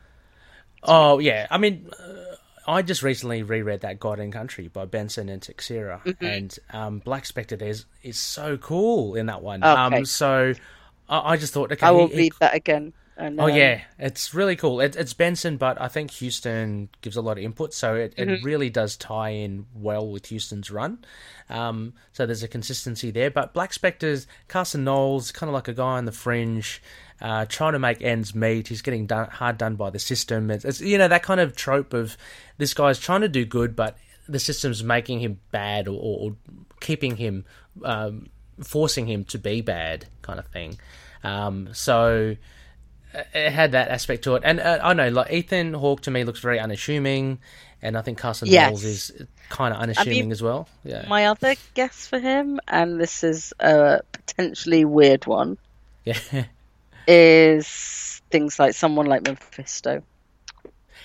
Oh 0.82 1.18
yeah, 1.18 1.46
I 1.50 1.58
mean, 1.58 1.90
uh, 1.98 2.36
I 2.66 2.82
just 2.82 3.02
recently 3.02 3.42
reread 3.42 3.80
that 3.80 4.00
God 4.00 4.18
and 4.18 4.32
Country 4.32 4.68
by 4.68 4.84
Benson 4.84 5.28
and 5.28 5.40
Texeira, 5.40 6.02
mm-hmm. 6.02 6.24
and 6.24 6.58
um, 6.70 6.98
Black 6.98 7.26
Spectre 7.26 7.56
is 7.60 7.86
is 8.02 8.18
so 8.18 8.56
cool 8.56 9.14
in 9.14 9.26
that 9.26 9.42
one. 9.42 9.62
Okay. 9.62 9.96
Um, 9.96 10.04
so 10.04 10.54
I, 11.08 11.32
I, 11.32 11.36
just 11.36 11.52
thought, 11.52 11.72
okay, 11.72 11.86
I 11.86 11.90
will 11.90 12.08
he, 12.08 12.16
read 12.16 12.32
he, 12.32 12.38
that 12.40 12.54
again. 12.54 12.92
And, 13.16 13.40
oh 13.40 13.44
um, 13.44 13.54
yeah, 13.54 13.82
it's 13.98 14.34
really 14.34 14.56
cool. 14.56 14.80
It, 14.80 14.96
it's 14.96 15.14
Benson, 15.14 15.56
but 15.56 15.80
I 15.80 15.86
think 15.86 16.12
Huston 16.12 16.88
gives 17.00 17.16
a 17.16 17.20
lot 17.20 17.38
of 17.38 17.44
input, 17.44 17.72
so 17.72 17.94
it, 17.94 18.16
mm-hmm. 18.16 18.30
it 18.30 18.44
really 18.44 18.70
does 18.70 18.96
tie 18.96 19.30
in 19.30 19.66
well 19.72 20.08
with 20.08 20.30
Huston's 20.30 20.70
run. 20.70 21.04
Um, 21.48 21.94
so 22.12 22.26
there's 22.26 22.42
a 22.42 22.48
consistency 22.48 23.12
there. 23.12 23.30
But 23.30 23.54
Black 23.54 23.72
Spectre's 23.72 24.26
Carson 24.48 24.82
Knowles, 24.82 25.30
kind 25.30 25.48
of 25.48 25.54
like 25.54 25.68
a 25.68 25.74
guy 25.74 25.96
on 25.96 26.06
the 26.06 26.12
fringe, 26.12 26.82
uh, 27.20 27.44
trying 27.44 27.74
to 27.74 27.78
make 27.78 28.02
ends 28.02 28.34
meet. 28.34 28.66
He's 28.68 28.82
getting 28.82 29.06
done, 29.06 29.30
hard 29.30 29.58
done 29.58 29.76
by 29.76 29.90
the 29.90 30.00
system. 30.00 30.50
It's, 30.50 30.64
it's, 30.64 30.80
you 30.80 30.98
know 30.98 31.08
that 31.08 31.22
kind 31.22 31.38
of 31.38 31.54
trope 31.54 31.94
of 31.94 32.16
this 32.58 32.74
guy's 32.74 32.98
trying 32.98 33.20
to 33.20 33.28
do 33.28 33.44
good, 33.44 33.76
but 33.76 33.96
the 34.28 34.40
system's 34.40 34.82
making 34.82 35.20
him 35.20 35.38
bad 35.52 35.86
or, 35.86 36.00
or 36.00 36.36
keeping 36.80 37.16
him, 37.16 37.44
um, 37.84 38.28
forcing 38.60 39.06
him 39.06 39.24
to 39.26 39.38
be 39.38 39.60
bad, 39.60 40.06
kind 40.22 40.40
of 40.40 40.46
thing. 40.46 40.78
Um, 41.22 41.68
so 41.72 42.36
it 43.32 43.50
had 43.50 43.72
that 43.72 43.88
aspect 43.88 44.24
to 44.24 44.34
it. 44.36 44.42
And 44.44 44.60
uh, 44.60 44.80
I 44.82 44.92
know, 44.94 45.08
like 45.08 45.32
Ethan 45.32 45.74
Hawke 45.74 46.02
to 46.02 46.10
me 46.10 46.24
looks 46.24 46.40
very 46.40 46.58
unassuming, 46.58 47.38
and 47.82 47.96
I 47.96 48.02
think 48.02 48.18
Carson 48.18 48.48
yes. 48.48 48.68
Knowles 48.68 48.84
is 48.84 49.12
kind 49.48 49.74
of 49.74 49.80
unassuming 49.80 50.18
I 50.18 50.22
mean, 50.22 50.32
as 50.32 50.42
well. 50.42 50.68
Yeah. 50.84 51.04
My 51.08 51.26
other 51.26 51.54
guess 51.74 52.06
for 52.06 52.18
him, 52.18 52.60
and 52.66 53.00
this 53.00 53.22
is 53.24 53.52
a 53.60 54.00
potentially 54.12 54.84
weird 54.84 55.26
one, 55.26 55.58
Yeah. 56.04 56.18
is 57.06 58.22
things 58.30 58.58
like 58.58 58.74
someone 58.74 59.06
like 59.06 59.22
Mephisto. 59.22 60.02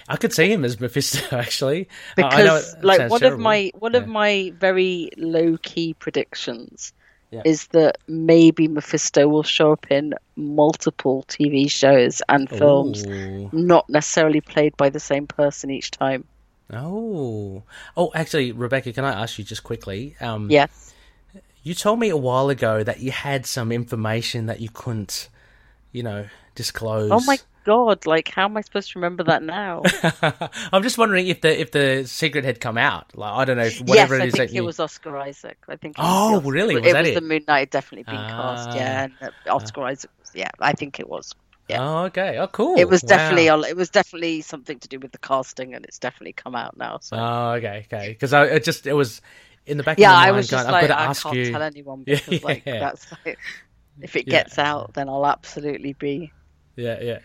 I 0.07 0.16
could 0.16 0.34
see 0.34 0.51
him 0.51 0.66
as 0.66 0.80
Mephisto 0.80 1.24
actually, 1.38 1.88
because 2.16 2.76
like 2.82 3.10
one 3.12 3.20
terrible. 3.20 3.36
of 3.36 3.39
my 3.39 3.72
one 3.78 3.93
yeah. 3.93 3.99
of 3.99 4.07
my 4.07 4.53
very 4.57 5.12
low 5.18 5.57
key 5.62 5.93
predictions 5.93 6.93
yeah. 7.32 7.41
is 7.45 7.67
that 7.67 7.97
maybe 8.07 8.67
Mephisto 8.67 9.27
will 9.27 9.43
show 9.43 9.71
up 9.73 9.91
in 9.91 10.13
multiple 10.36 11.23
TV 11.27 11.69
shows 11.69 12.21
and 12.27 12.49
films, 12.49 13.05
Ooh. 13.05 13.49
not 13.51 13.89
necessarily 13.89 14.41
played 14.41 14.75
by 14.77 14.89
the 14.89 14.99
same 14.99 15.27
person 15.27 15.69
each 15.69 15.91
time. 15.91 16.25
Oh, 16.71 17.63
oh, 17.97 18.11
actually, 18.13 18.51
Rebecca, 18.51 18.93
can 18.93 19.03
I 19.03 19.21
ask 19.21 19.38
you 19.38 19.43
just 19.43 19.63
quickly? 19.63 20.15
Um, 20.21 20.49
yes. 20.51 20.93
You 21.63 21.73
told 21.73 21.99
me 21.99 22.09
a 22.09 22.17
while 22.17 22.49
ago 22.49 22.84
that 22.84 22.99
you 22.99 23.11
had 23.11 23.45
some 23.45 23.71
information 23.71 24.45
that 24.45 24.59
you 24.59 24.69
couldn't, 24.69 25.30
you 25.91 26.03
know, 26.03 26.27
disclose. 26.60 27.10
Oh 27.10 27.22
my 27.26 27.39
god! 27.64 28.05
Like, 28.05 28.28
how 28.28 28.43
am 28.43 28.57
I 28.57 28.62
supposed 28.62 28.91
to 28.91 28.99
remember 28.99 29.24
that 29.24 29.41
now? 29.41 29.82
I'm 30.74 30.84
just 30.84 30.97
wondering 30.97 31.28
if 31.28 31.39
the 31.39 31.57
if 31.57 31.72
the 31.72 32.03
secret 32.05 32.43
had 32.43 32.60
come 32.60 32.78
out. 32.78 33.16
Like, 33.16 33.32
I 33.32 33.45
don't 33.45 33.55
know. 33.55 33.64
If 33.64 33.80
Whatever 33.80 34.18
yes, 34.18 34.24
it 34.24 34.28
is 34.28 34.34
I 34.34 34.38
think 34.38 34.51
it 34.51 34.55
you... 34.55 34.66
was 34.66 34.78
Oscar 34.82 35.16
Isaac. 35.18 35.57
I 35.70 35.78
think. 35.78 35.95
Oh, 35.97 36.41
really? 36.41 36.76
Was 36.76 36.86
it 36.86 36.91
that 36.91 36.99
was 36.99 37.10
it? 37.10 37.16
the 37.16 37.22
Moon 37.22 37.45
Knight 37.47 37.72
definitely 37.72 38.03
been 38.03 38.28
cast. 38.28 38.76
Yeah, 38.76 39.07
ah. 39.10 39.24
and 39.24 39.34
uh, 39.47 39.55
Oscar 39.55 39.84
uh, 39.84 39.91
Isaac. 39.91 40.12
Yeah, 40.34 40.51
I 40.60 40.74
think 40.74 40.99
it 40.99 41.07
was. 41.07 41.34
Yeah. 41.70 41.88
Oh, 41.88 41.97
okay. 42.05 42.38
Oh, 42.39 42.47
cool. 42.47 42.78
It 42.78 42.89
was 42.89 43.01
definitely 43.01 43.47
wow. 43.47 43.62
it 43.62 43.78
was 43.78 43.89
definitely 43.89 44.41
something 44.41 44.80
to 44.80 44.88
do 44.89 44.99
with 44.99 45.14
the 45.14 45.18
casting, 45.18 45.74
and 45.76 45.86
it's 45.86 45.99
definitely 45.99 46.34
come 46.34 46.55
out 46.55 46.76
now. 46.76 46.97
So. 46.99 47.16
Oh, 47.16 47.51
okay, 47.53 47.86
okay. 47.86 48.10
Because 48.10 48.34
I 48.34 48.45
it 48.47 48.66
just 48.66 48.86
it 48.86 48.93
was 48.93 49.22
in 49.66 49.78
the 49.78 49.84
back. 49.84 49.97
Yeah, 49.97 50.12
of 50.12 50.18
my 50.18 50.28
I 50.28 50.32
was 50.32 50.49
just 50.49 50.68
going, 50.68 50.74
like, 50.74 50.91
i 50.91 51.14
can't 51.14 51.36
you... 51.36 51.51
tell 51.51 51.62
anyone 51.62 52.03
because 52.05 52.28
yeah. 52.28 52.39
like 52.43 52.66
that's 52.66 53.05
like, 53.26 53.39
if 54.01 54.16
it 54.16 54.26
gets 54.26 54.57
yeah. 54.57 54.70
out, 54.70 54.93
then 54.95 55.07
I'll 55.07 55.26
absolutely 55.26 55.93
be. 55.93 56.34
Yeah, 56.80 57.01
yeah. 57.01 57.19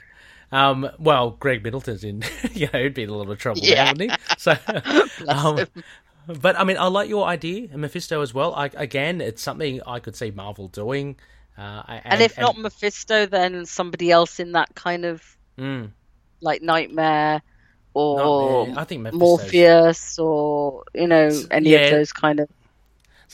Um, 0.52 0.88
well, 0.98 1.32
Greg 1.32 1.64
Middleton's 1.64 2.04
in. 2.04 2.22
yeah, 2.52 2.68
he'd 2.72 2.94
be 2.94 3.02
in 3.04 3.10
a 3.10 3.16
lot 3.16 3.28
of 3.28 3.38
trouble, 3.38 3.60
yeah. 3.62 3.90
wouldn't 3.90 4.12
he? 4.12 4.18
So, 4.38 4.56
um, 5.28 5.66
but 6.26 6.58
I 6.58 6.64
mean, 6.64 6.76
I 6.76 6.86
like 6.86 7.08
your 7.08 7.26
idea, 7.26 7.76
Mephisto 7.76 8.20
as 8.20 8.32
well. 8.32 8.54
I, 8.54 8.70
again, 8.74 9.20
it's 9.20 9.42
something 9.42 9.80
I 9.86 9.98
could 9.98 10.16
see 10.16 10.30
Marvel 10.30 10.68
doing. 10.68 11.16
Uh, 11.56 11.82
and, 11.88 12.02
and, 12.04 12.22
if 12.22 12.38
not 12.38 12.58
Mephisto, 12.58 13.26
then 13.26 13.64
somebody 13.66 14.10
else 14.10 14.40
in 14.40 14.52
that 14.52 14.74
kind 14.74 15.04
of 15.04 15.36
mm. 15.56 15.90
like 16.40 16.62
nightmare 16.62 17.42
or 17.94 18.68
I 18.76 18.84
think 18.84 19.12
Morpheus 19.12 20.18
or 20.18 20.82
you 20.92 21.06
know 21.06 21.30
any 21.50 21.70
yeah. 21.70 21.78
of 21.78 21.90
those 21.92 22.12
kind 22.12 22.40
of. 22.40 22.48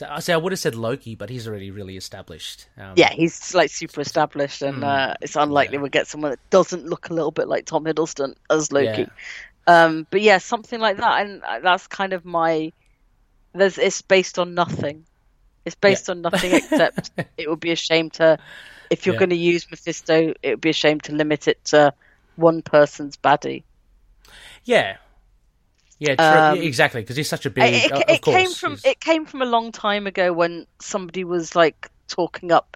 So 0.01 0.07
I 0.09 0.19
say 0.19 0.33
I 0.33 0.37
would 0.37 0.51
have 0.51 0.57
said 0.57 0.73
Loki, 0.73 1.13
but 1.13 1.29
he's 1.29 1.47
already 1.47 1.69
really 1.69 1.95
established. 1.95 2.65
Um, 2.75 2.93
yeah, 2.95 3.13
he's 3.13 3.53
like 3.53 3.69
super 3.69 4.01
established, 4.01 4.63
and 4.63 4.81
mm, 4.81 4.83
uh, 4.83 5.13
it's 5.21 5.35
unlikely 5.35 5.75
yeah. 5.75 5.81
we'll 5.81 5.91
get 5.91 6.07
someone 6.07 6.31
that 6.31 6.49
doesn't 6.49 6.87
look 6.87 7.11
a 7.11 7.13
little 7.13 7.29
bit 7.29 7.47
like 7.47 7.67
Tom 7.67 7.85
Hiddleston 7.85 8.33
as 8.49 8.71
Loki. 8.71 9.01
Yeah. 9.01 9.05
Um, 9.67 10.07
but 10.09 10.21
yeah, 10.21 10.39
something 10.39 10.79
like 10.79 10.97
that, 10.97 11.27
and 11.27 11.43
uh, 11.43 11.59
that's 11.59 11.85
kind 11.85 12.13
of 12.13 12.25
my. 12.25 12.71
There's 13.53 13.77
it's 13.77 14.01
based 14.01 14.39
on 14.39 14.55
nothing. 14.55 15.05
It's 15.65 15.75
based 15.75 16.07
yeah. 16.07 16.15
on 16.15 16.21
nothing 16.23 16.51
except 16.51 17.11
it 17.37 17.47
would 17.47 17.59
be 17.59 17.69
a 17.69 17.75
shame 17.75 18.09
to, 18.11 18.39
if 18.89 19.05
you're 19.05 19.17
going 19.17 19.29
to 19.29 19.35
use 19.35 19.69
Mephisto, 19.69 20.33
it 20.41 20.49
would 20.49 20.61
be 20.61 20.71
a 20.71 20.73
shame 20.73 20.99
to 21.01 21.13
limit 21.13 21.47
it 21.47 21.63
to 21.65 21.93
one 22.37 22.63
person's 22.63 23.17
baddie. 23.17 23.61
Yeah. 24.63 24.97
Yeah, 26.01 26.13
um, 26.13 26.57
exactly. 26.57 27.01
Because 27.01 27.15
he's 27.15 27.29
such 27.29 27.45
a 27.45 27.51
big. 27.51 27.75
It, 27.75 27.91
it, 27.91 28.09
it 28.09 28.21
came 28.23 28.51
from 28.51 28.75
it 28.83 28.99
came 28.99 29.27
from 29.27 29.43
a 29.43 29.45
long 29.45 29.71
time 29.71 30.07
ago 30.07 30.33
when 30.33 30.65
somebody 30.79 31.23
was 31.23 31.55
like 31.55 31.91
talking 32.07 32.51
up 32.51 32.75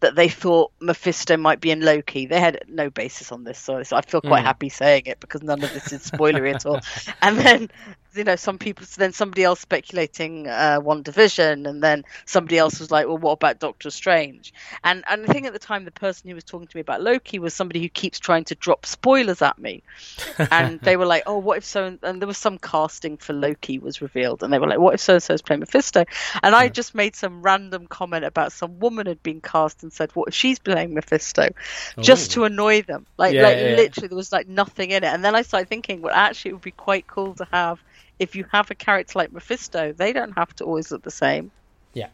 that 0.00 0.14
they 0.14 0.28
thought 0.28 0.72
Mephisto 0.80 1.36
might 1.36 1.60
be 1.60 1.70
in 1.70 1.82
Loki. 1.82 2.24
They 2.24 2.40
had 2.40 2.64
no 2.68 2.88
basis 2.88 3.30
on 3.30 3.44
this, 3.44 3.58
so 3.58 3.82
I 3.92 4.00
feel 4.00 4.22
quite 4.22 4.40
mm. 4.40 4.46
happy 4.46 4.70
saying 4.70 5.02
it 5.04 5.20
because 5.20 5.42
none 5.42 5.62
of 5.62 5.70
this 5.74 5.92
is 5.92 6.10
spoilery 6.10 6.54
at 6.54 6.64
all. 6.64 6.80
And 7.20 7.36
then 7.36 7.70
you 8.14 8.24
know, 8.24 8.36
some 8.36 8.58
people, 8.58 8.86
then 8.96 9.12
somebody 9.12 9.44
else 9.44 9.60
speculating 9.60 10.46
uh, 10.46 10.80
division, 11.02 11.66
and 11.66 11.82
then 11.82 12.04
somebody 12.26 12.58
else 12.58 12.78
was 12.78 12.90
like, 12.90 13.06
well, 13.06 13.18
what 13.18 13.32
about 13.32 13.58
Doctor 13.58 13.90
Strange? 13.90 14.52
And 14.84 15.04
and 15.08 15.24
I 15.24 15.32
think 15.32 15.46
at 15.46 15.52
the 15.52 15.58
time, 15.58 15.84
the 15.84 15.90
person 15.90 16.28
who 16.28 16.34
was 16.34 16.44
talking 16.44 16.66
to 16.66 16.76
me 16.76 16.80
about 16.80 17.02
Loki 17.02 17.38
was 17.38 17.54
somebody 17.54 17.80
who 17.80 17.88
keeps 17.88 18.18
trying 18.18 18.44
to 18.44 18.54
drop 18.54 18.86
spoilers 18.86 19.42
at 19.42 19.58
me, 19.58 19.82
and 20.50 20.80
they 20.80 20.96
were 20.96 21.06
like, 21.06 21.24
oh, 21.26 21.38
what 21.38 21.58
if 21.58 21.64
so? 21.64 21.98
And 22.02 22.20
there 22.20 22.26
was 22.26 22.38
some 22.38 22.58
casting 22.58 23.16
for 23.16 23.32
Loki 23.32 23.78
was 23.78 24.02
revealed, 24.02 24.42
and 24.42 24.52
they 24.52 24.58
were 24.58 24.68
like, 24.68 24.78
what 24.78 24.94
if 24.94 25.00
so 25.00 25.14
and 25.14 25.22
so 25.22 25.34
is 25.34 25.42
playing 25.42 25.60
Mephisto? 25.60 26.04
And 26.42 26.54
I 26.54 26.68
just 26.68 26.94
made 26.94 27.16
some 27.16 27.42
random 27.42 27.86
comment 27.86 28.24
about 28.24 28.52
some 28.52 28.78
woman 28.78 29.06
had 29.06 29.22
been 29.22 29.40
cast 29.40 29.82
and 29.82 29.92
said, 29.92 30.14
what 30.14 30.28
if 30.28 30.34
she's 30.34 30.58
playing 30.58 30.94
Mephisto, 30.94 31.50
just 31.98 32.32
to 32.32 32.44
annoy 32.44 32.82
them? 32.82 33.06
Like, 33.16 33.34
yeah, 33.34 33.42
like 33.42 33.56
yeah. 33.56 33.74
literally, 33.76 34.08
there 34.08 34.16
was 34.16 34.32
like 34.32 34.48
nothing 34.48 34.90
in 34.90 35.04
it. 35.04 35.12
And 35.12 35.24
then 35.24 35.34
I 35.34 35.42
started 35.42 35.68
thinking, 35.68 36.02
well, 36.02 36.14
actually, 36.14 36.50
it 36.50 36.54
would 36.54 36.62
be 36.62 36.70
quite 36.70 37.06
cool 37.06 37.34
to 37.34 37.46
have 37.50 37.82
if 38.22 38.36
you 38.36 38.46
have 38.52 38.70
a 38.70 38.74
character 38.76 39.18
like 39.18 39.32
Mephisto, 39.32 39.92
they 39.92 40.12
don't 40.12 40.32
have 40.38 40.54
to 40.56 40.64
always 40.64 40.92
look 40.92 41.02
the 41.02 41.10
same. 41.10 41.50
Yeah, 41.92 42.08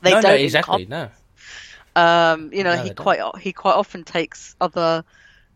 they 0.00 0.10
no, 0.10 0.22
don't 0.22 0.30
no, 0.30 0.36
exactly. 0.36 0.86
No, 0.86 1.10
um, 1.94 2.50
you 2.54 2.64
know, 2.64 2.74
no, 2.74 2.82
he 2.82 2.90
quite 2.94 3.18
don't. 3.18 3.38
he 3.38 3.52
quite 3.52 3.74
often 3.74 4.02
takes 4.02 4.56
other 4.60 5.04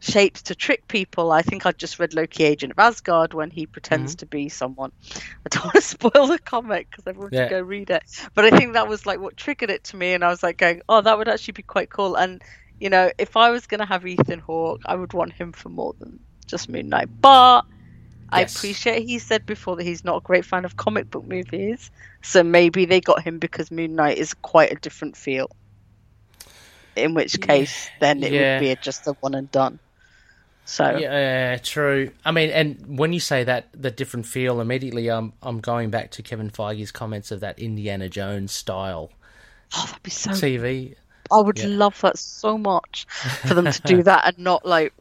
shapes 0.01 0.43
to 0.43 0.55
trick 0.55 0.87
people. 0.87 1.33
I 1.33 1.41
think 1.41 1.65
I 1.65 1.73
just 1.73 1.99
read 1.99 2.13
Loki, 2.13 2.45
Agent 2.45 2.73
of 2.73 2.79
Asgard, 2.79 3.33
when 3.33 3.51
he 3.51 3.65
pretends 3.65 4.13
mm-hmm. 4.13 4.19
to 4.19 4.27
be 4.27 4.49
someone. 4.51 4.93
I 5.15 5.49
don't 5.49 5.65
want 5.65 5.77
to 5.77 5.81
spoil 5.81 6.27
the 6.27 6.39
comic 6.39 6.91
because 6.91 7.07
everyone 7.07 7.31
yeah. 7.33 7.45
should 7.45 7.51
go 7.51 7.61
read 7.63 7.89
it. 7.89 8.03
But 8.35 8.45
I 8.45 8.51
think 8.51 8.75
that 8.75 8.89
was 8.89 9.07
like 9.07 9.19
what 9.19 9.39
triggered 9.39 9.71
it 9.71 9.85
to 9.85 9.97
me, 9.97 10.13
and 10.13 10.23
I 10.23 10.29
was 10.29 10.43
like 10.43 10.59
going, 10.59 10.83
"Oh, 10.91 11.01
that 11.01 11.17
would 11.17 11.29
actually 11.29 11.53
be 11.53 11.63
quite 11.63 11.89
cool." 11.89 12.17
And 12.17 12.43
you 12.79 12.91
know, 12.91 13.11
if 13.17 13.39
I 13.39 13.51
was 13.51 13.67
going 13.67 13.81
to 13.81 13.87
have 13.87 14.07
Ethan 14.07 14.41
Hawke, 14.41 14.83
I 14.85 14.95
would 14.95 15.15
want 15.15 15.33
him 15.33 15.53
for 15.53 15.71
more 15.71 15.95
than 15.99 16.21
just 16.47 16.69
Moon 16.69 16.91
Knight. 16.91 17.09
But 17.23 17.63
I 18.31 18.43
appreciate 18.43 19.07
he 19.07 19.19
said 19.19 19.47
before 19.47 19.77
that 19.77 19.85
he's 19.85 20.05
not 20.05 20.17
a 20.17 20.21
great 20.21 20.45
fan 20.45 20.65
of 20.65 20.77
comic 20.77 21.11
book 21.11 21.27
movies, 21.27 21.91
so 22.23 22.43
maybe 22.43 22.85
they 22.85 23.01
got 23.01 23.23
him 23.23 23.39
because 23.39 23.71
Moon 23.71 23.95
Knight 23.95 24.19
is 24.19 24.35
quite 24.35 24.73
a 24.73 24.77
different 24.77 25.17
feel. 25.17 25.51
In 26.97 27.15
which 27.15 27.41
case, 27.41 27.91
then 28.01 28.23
it 28.23 28.33
yeah. 28.33 28.55
would 28.55 28.61
be 28.61 28.77
just 28.81 29.07
a 29.07 29.13
one 29.21 29.35
and 29.35 29.51
done. 29.51 29.79
So 30.65 30.97
yeah, 30.97 31.59
true. 31.59 32.11
I 32.25 32.33
mean, 32.33 32.51
and 32.51 32.99
when 32.99 33.13
you 33.13 33.21
say 33.21 33.45
that 33.45 33.69
the 33.73 33.91
different 33.91 34.27
feel, 34.27 34.61
immediately 34.61 35.09
I'm 35.09 35.33
I'm 35.41 35.61
going 35.61 35.91
back 35.91 36.11
to 36.13 36.23
Kevin 36.23 36.51
Feige's 36.51 36.91
comments 36.91 37.31
of 37.31 37.41
that 37.41 37.59
Indiana 37.61 38.09
Jones 38.09 38.51
style. 38.51 39.13
Oh, 39.77 39.85
that'd 39.87 40.03
be 40.03 40.11
so 40.11 40.31
TV. 40.31 40.97
I 41.31 41.41
would 41.41 41.59
yeah. 41.59 41.67
love 41.69 42.01
that 42.01 42.19
so 42.19 42.59
much 42.59 43.07
for 43.47 43.55
them 43.55 43.71
to 43.71 43.83
do 43.83 44.03
that 44.03 44.27
and 44.27 44.39
not 44.39 44.67
like 44.67 44.93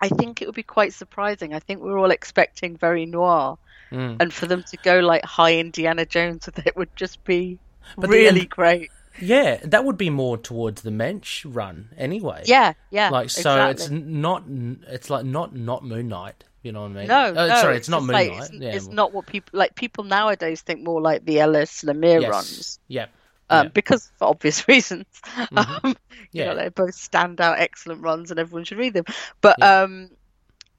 I 0.00 0.08
think 0.08 0.42
it 0.42 0.46
would 0.46 0.54
be 0.54 0.62
quite 0.62 0.92
surprising. 0.92 1.54
I 1.54 1.58
think 1.58 1.82
we 1.82 1.90
are 1.90 1.98
all 1.98 2.10
expecting 2.10 2.76
very 2.76 3.06
noir, 3.06 3.58
mm. 3.90 4.16
and 4.20 4.32
for 4.32 4.46
them 4.46 4.62
to 4.70 4.76
go 4.78 5.00
like 5.00 5.24
high 5.24 5.56
Indiana 5.56 6.04
Jones 6.04 6.46
with 6.46 6.66
it 6.66 6.76
would 6.76 6.94
just 6.96 7.22
be 7.24 7.58
but 7.96 8.10
really 8.10 8.46
great. 8.46 8.90
Yeah, 9.20 9.58
that 9.64 9.84
would 9.84 9.96
be 9.96 10.10
more 10.10 10.36
towards 10.36 10.82
the 10.82 10.90
Moench 10.90 11.44
run 11.46 11.88
anyway. 11.96 12.42
Yeah, 12.44 12.74
yeah. 12.90 13.08
Like 13.08 13.30
so, 13.30 13.68
exactly. 13.70 13.96
it's 13.96 14.06
not. 14.06 14.44
It's 14.88 15.08
like 15.08 15.24
not 15.24 15.54
not 15.54 15.84
Moon 15.84 16.08
Knight. 16.08 16.44
You 16.62 16.72
know 16.72 16.82
what 16.82 16.90
I 16.90 16.94
mean? 16.94 17.06
No, 17.06 17.26
uh, 17.28 17.30
no 17.30 17.48
sorry, 17.60 17.76
it's, 17.76 17.82
it's 17.82 17.88
not 17.88 18.02
Moon 18.02 18.12
like, 18.12 18.30
Knight. 18.30 18.40
It's, 18.42 18.52
yeah. 18.52 18.74
it's, 18.74 18.88
not 18.88 19.14
what 19.14 19.26
people 19.26 19.58
like. 19.58 19.74
People 19.74 20.04
nowadays 20.04 20.60
think 20.60 20.82
more 20.82 21.00
like 21.00 21.24
the 21.24 21.40
Ellis 21.40 21.82
Lemire 21.82 22.20
yes. 22.20 22.30
runs. 22.30 22.78
Yeah 22.88 23.06
um, 23.50 23.66
yeah. 23.66 23.70
because 23.70 24.10
for 24.18 24.28
obvious 24.28 24.66
reasons. 24.68 25.06
Mm-hmm. 25.24 25.58
Um, 25.86 25.96
yeah, 26.32 26.50
you 26.50 26.50
know, 26.50 26.56
they 26.56 26.68
both 26.68 26.94
stand 26.94 27.40
out, 27.40 27.58
excellent 27.58 28.02
runs, 28.02 28.30
and 28.30 28.40
everyone 28.40 28.64
should 28.64 28.78
read 28.78 28.94
them. 28.94 29.04
But 29.40 29.56
yeah. 29.58 29.82
um, 29.82 30.10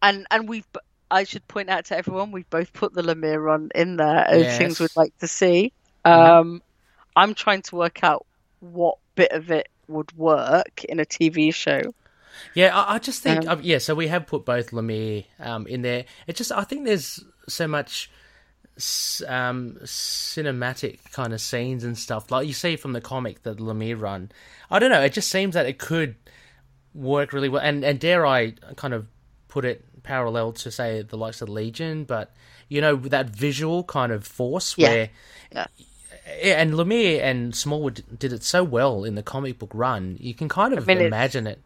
and 0.02 0.26
and 0.32 0.48
we've 0.48 0.68
I 1.10 1.24
should 1.24 1.48
point 1.48 1.70
out 1.70 1.86
to 1.86 1.98
everyone 1.98 2.32
we've 2.32 2.50
both 2.50 2.74
put 2.74 2.94
the 2.94 3.02
Lemire 3.02 3.42
run 3.42 3.70
in 3.74 3.98
there 3.98 4.28
as 4.28 4.42
yes. 4.42 4.58
things 4.58 4.80
we'd 4.80 4.96
like 4.96 5.18
to 5.20 5.28
see. 5.28 5.72
Mm-hmm. 6.06 6.32
Um, 6.32 6.62
I'm 7.16 7.34
trying 7.34 7.62
to 7.64 7.76
work 7.76 8.04
out 8.04 8.26
what 8.60 8.98
bit 9.16 9.32
of 9.32 9.52
it 9.52 9.70
would 9.88 10.12
work 10.18 10.84
in 10.84 11.00
a 11.00 11.06
TV 11.06 11.54
show. 11.54 11.82
Yeah, 12.54 12.78
I, 12.78 12.96
I 12.96 13.00
just 13.00 13.24
think 13.24 13.48
um, 13.48 13.60
uh, 13.60 13.62
yeah. 13.62 13.78
So 13.80 13.96
we 13.96 14.08
have 14.08 14.28
put 14.28 14.46
both 14.46 14.72
Lemire 14.72 15.26
um, 15.40 15.66
in 15.68 15.82
there. 15.82 16.06
It 16.28 16.36
just 16.36 16.52
I 16.52 16.64
think 16.64 16.86
there's 16.86 17.24
so 17.48 17.68
much 17.68 18.12
um, 19.28 19.78
cinematic 19.84 21.00
kind 21.12 21.34
of 21.34 21.42
scenes 21.42 21.84
and 21.84 21.98
stuff 21.98 22.32
like 22.32 22.48
you 22.48 22.54
see 22.54 22.76
from 22.76 22.94
the 22.94 23.02
comic 23.02 23.44
the 23.44 23.56
Lemire 23.56 24.00
run. 24.00 24.32
I 24.70 24.80
don't 24.80 24.92
know. 24.92 25.02
It 25.02 25.14
just 25.14 25.30
seems 25.30 25.54
that 25.56 25.66
it 25.66 25.80
could 25.80 26.16
work 26.94 27.34
really 27.34 27.50
well, 27.50 27.62
and 27.62 27.84
and 27.84 28.00
dare 28.00 28.26
I 28.26 28.52
kind 28.76 28.94
of 28.94 29.08
put 29.48 29.66
it 29.66 29.84
parallel 30.04 30.54
to 30.54 30.72
say 30.72 31.02
the 31.02 31.18
likes 31.18 31.42
of 31.42 31.50
Legion, 31.50 32.04
but 32.04 32.34
you 32.70 32.82
know 32.82 32.96
that 32.96 33.30
visual 33.30 33.84
kind 33.84 34.12
of 34.12 34.26
force 34.26 34.78
yeah. 34.78 34.90
where. 34.90 35.10
Yeah. 35.52 35.68
And 36.44 36.74
Lemire 36.74 37.22
and 37.22 37.56
Smallwood 37.56 38.04
did 38.20 38.34
it 38.34 38.44
so 38.44 38.62
well 38.62 39.06
in 39.06 39.16
the 39.16 39.24
comic 39.24 39.60
book 39.60 39.72
run. 39.74 40.18
You 40.20 40.34
can 40.34 40.50
kind 40.50 40.74
of 40.74 40.88
I 40.90 40.94
mean, 40.94 41.06
imagine 41.06 41.48
it. 41.48 41.62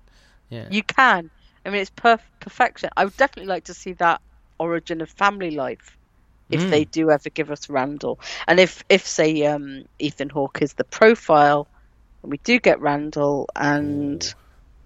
Yeah. 0.49 0.67
You 0.69 0.83
can. 0.83 1.31
I 1.65 1.69
mean, 1.71 1.81
it's 1.81 1.89
perf- 1.89 2.19
perfection. 2.39 2.91
I 2.95 3.05
would 3.05 3.17
definitely 3.17 3.47
like 3.47 3.63
to 3.65 3.73
see 3.73 3.93
that 3.93 4.21
origin 4.59 5.01
of 5.01 5.09
family 5.09 5.49
life 5.49 5.97
if 6.51 6.61
mm. 6.61 6.69
they 6.69 6.85
do 6.85 7.11
ever 7.11 7.29
give 7.29 7.51
us 7.51 7.69
Randall. 7.69 8.19
And 8.47 8.59
if 8.59 8.83
if 8.89 9.07
say 9.07 9.45
um, 9.45 9.85
Ethan 9.99 10.29
Hawke 10.29 10.61
is 10.61 10.73
the 10.73 10.83
profile 10.83 11.67
and 12.21 12.31
we 12.31 12.37
do 12.39 12.59
get 12.59 12.79
Randall, 12.79 13.49
and 13.55 14.33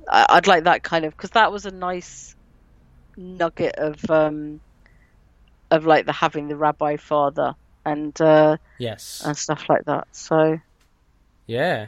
I, 0.10 0.26
I'd 0.30 0.48
like 0.48 0.66
that 0.66 0.84
kind 0.84 1.06
of 1.06 1.16
because 1.16 1.32
that 1.32 1.52
was 1.52 1.66
a 1.66 1.72
nice 1.72 2.36
nugget 3.18 3.76
of 3.78 4.10
um 4.10 4.60
of 5.72 5.86
like 5.86 6.06
the 6.06 6.14
having 6.14 6.48
the 6.50 6.56
rabbi 6.56 6.98
father 6.98 7.56
and 7.86 8.20
uh 8.20 8.58
yes 8.78 9.24
and 9.26 9.38
stuff 9.38 9.70
like 9.70 9.86
that. 9.86 10.08
So 10.12 10.60
yeah. 11.48 11.88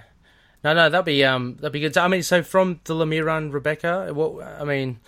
No, 0.63 0.73
no, 0.73 0.89
that'd 0.89 1.05
be 1.05 1.23
um, 1.23 1.55
that'd 1.57 1.71
be 1.71 1.79
good. 1.79 1.97
I 1.97 2.07
mean, 2.07 2.23
so 2.23 2.43
from 2.43 2.79
the 2.83 2.93
Lemire 2.93 3.37
and 3.37 3.53
Rebecca, 3.53 4.11
what 4.11 4.43
I 4.43 4.63
mean, 4.63 4.99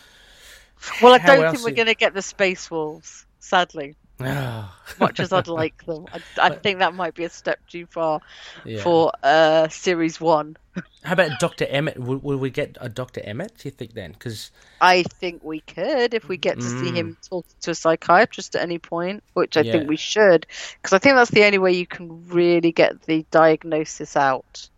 well, 1.02 1.14
I 1.14 1.18
don't 1.18 1.52
think 1.52 1.64
we're 1.64 1.70
you... 1.70 1.76
going 1.76 1.88
to 1.88 1.96
get 1.96 2.14
the 2.14 2.22
Space 2.22 2.70
Wolves, 2.70 3.26
sadly. 3.40 3.96
Much 5.00 5.20
as 5.20 5.32
I'd 5.32 5.48
like 5.62 5.86
them, 5.86 6.06
I, 6.14 6.48
I, 6.48 6.50
think 6.50 6.80
that 6.80 6.94
might 6.94 7.16
be 7.16 7.24
a 7.24 7.30
step 7.30 7.60
too 7.70 7.86
far 7.86 8.20
yeah. 8.66 8.82
for 8.82 9.14
uh, 9.24 9.70
series 9.70 10.20
one. 10.20 10.58
How 11.04 11.14
about 11.14 11.40
Doctor 11.40 11.66
Emmett? 11.66 11.98
Will, 11.98 12.18
will, 12.18 12.38
we 12.38 12.50
get 12.50 12.78
a 12.82 12.90
Doctor 12.90 13.22
Emmett? 13.24 13.58
Do 13.58 13.70
you 13.70 13.72
think 13.72 13.94
then? 13.94 14.12
Because 14.12 14.52
I 14.82 15.04
think 15.04 15.42
we 15.42 15.62
could 15.62 16.14
if 16.14 16.28
we 16.28 16.36
get 16.36 16.60
to 16.60 16.66
mm. 16.66 16.82
see 16.82 16.92
him 16.92 17.18
talk 17.30 17.46
to 17.62 17.72
a 17.72 17.76
psychiatrist 17.76 18.56
at 18.58 18.62
any 18.62 18.78
point, 18.78 19.24
which 19.34 19.56
I 19.56 19.62
yeah. 19.62 19.72
think 19.72 19.90
we 19.90 19.96
should, 19.96 20.46
because 20.82 20.92
I 20.92 21.00
think 21.00 21.16
that's 21.16 21.32
the 21.32 21.46
only 21.46 21.58
way 21.58 21.72
you 21.72 21.88
can 21.88 22.28
really 22.28 22.74
get 22.74 23.02
the 23.04 23.26
diagnosis 23.32 24.18
out 24.18 24.70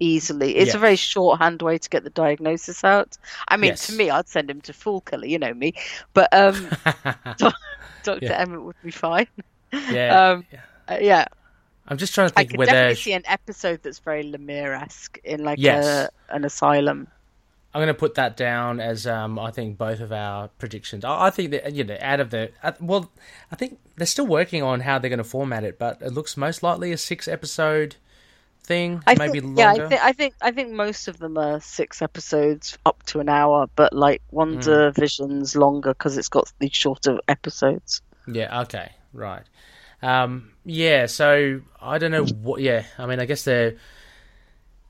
easily. 0.00 0.56
It's 0.56 0.74
a 0.74 0.78
very 0.78 0.96
shorthand 0.96 1.62
way 1.62 1.78
to 1.78 1.88
get 1.88 2.04
the 2.04 2.10
diagnosis 2.10 2.84
out. 2.84 3.16
I 3.48 3.56
mean, 3.56 3.70
yes. 3.70 3.86
to 3.86 3.92
me, 3.92 4.10
I'd 4.10 4.28
send 4.28 4.50
him 4.50 4.60
to 4.62 4.72
Fool 4.72 5.00
Killer, 5.00 5.26
you 5.26 5.38
know 5.38 5.54
me, 5.54 5.74
but 6.12 6.28
um, 6.32 6.68
Doctor 8.06 8.26
yeah. 8.26 8.38
Emmett 8.40 8.62
would 8.62 8.76
be 8.82 8.90
fine. 8.90 9.26
Yeah, 9.72 10.30
um, 10.30 10.46
uh, 10.88 10.98
yeah. 11.00 11.26
I'm 11.88 11.98
just 11.98 12.14
trying 12.14 12.28
to 12.28 12.34
think 12.34 12.48
I 12.48 12.50
could 12.50 12.58
whether 12.58 12.72
definitely 12.72 12.94
see 12.96 13.12
an 13.12 13.22
episode 13.26 13.82
that's 13.82 13.98
very 13.98 14.24
Lemire-esque 14.24 15.18
in 15.22 15.44
like 15.44 15.58
yes. 15.60 15.84
a, 15.84 16.34
an 16.34 16.44
asylum. 16.44 17.08
I'm 17.74 17.80
going 17.80 17.88
to 17.88 17.94
put 17.94 18.14
that 18.14 18.36
down 18.36 18.80
as 18.80 19.06
um, 19.06 19.38
I 19.38 19.50
think 19.50 19.76
both 19.76 20.00
of 20.00 20.10
our 20.10 20.48
predictions. 20.48 21.04
I, 21.04 21.26
I 21.26 21.30
think 21.30 21.50
that 21.50 21.74
you 21.74 21.84
know 21.84 21.98
out 22.00 22.20
of 22.20 22.30
the 22.30 22.50
uh, 22.62 22.72
well, 22.80 23.10
I 23.52 23.56
think 23.56 23.78
they're 23.96 24.06
still 24.06 24.26
working 24.26 24.62
on 24.62 24.80
how 24.80 24.98
they're 24.98 25.10
going 25.10 25.18
to 25.18 25.24
format 25.24 25.62
it, 25.62 25.78
but 25.78 26.00
it 26.00 26.12
looks 26.12 26.36
most 26.36 26.62
likely 26.62 26.90
a 26.92 26.96
six 26.96 27.28
episode 27.28 27.96
thing, 28.66 29.02
I 29.06 29.14
maybe 29.14 29.40
think, 29.40 29.44
longer. 29.44 29.60
Yeah, 29.60 29.70
I, 29.70 29.88
th- 29.88 30.00
I 30.02 30.12
think 30.12 30.34
I 30.40 30.50
think 30.50 30.72
most 30.72 31.08
of 31.08 31.18
them 31.18 31.38
are 31.38 31.60
six 31.60 32.02
episodes 32.02 32.76
up 32.84 33.02
to 33.04 33.20
an 33.20 33.28
hour, 33.28 33.68
but 33.76 33.92
like 33.92 34.22
Wanda 34.30 34.90
mm. 34.90 34.94
Vision's 34.94 35.56
longer 35.56 35.90
because 35.90 36.16
it's 36.16 36.28
got 36.28 36.52
these 36.58 36.74
shorter 36.74 37.18
episodes. 37.28 38.02
Yeah. 38.26 38.62
Okay. 38.62 38.92
Right. 39.12 39.44
Um, 40.02 40.52
yeah. 40.64 41.06
So 41.06 41.60
I 41.80 41.98
don't 41.98 42.10
know 42.10 42.24
what. 42.24 42.60
Yeah. 42.60 42.84
I 42.98 43.06
mean, 43.06 43.20
I 43.20 43.24
guess 43.24 43.44
the 43.44 43.76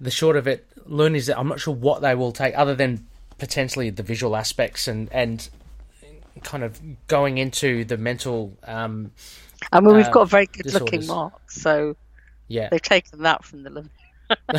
the 0.01 0.11
short 0.11 0.37
of 0.37 0.47
it, 0.47 0.67
learn 0.87 1.15
is 1.15 1.27
that 1.27 1.39
I'm 1.39 1.49
not 1.49 1.61
sure 1.61 1.75
what 1.75 2.03
they 2.03 2.15
will 2.15 2.33
take, 2.33 2.57
other 2.57 2.75
than 2.75 3.07
potentially 3.39 3.91
the 3.91 4.03
visual 4.03 4.37
aspects 4.37 4.89
and 4.89 5.09
and 5.13 5.49
kind 6.43 6.65
of 6.65 6.81
going 7.07 7.39
into 7.39 7.85
the 7.85 7.97
mental. 7.97 8.57
Um, 8.65 9.13
I 9.73 9.81
mean, 9.81 9.97
we've 9.97 10.07
uh, 10.07 10.11
got 10.11 10.23
a 10.23 10.27
very 10.27 10.47
good 10.47 10.73
looking 10.73 11.07
Marc, 11.07 11.51
so 11.51 11.97
yeah, 12.49 12.69
they've 12.71 12.83
taken 12.83 13.23
that 13.23 13.45
from 13.45 13.63
the 13.63 13.71
living. 13.71 13.91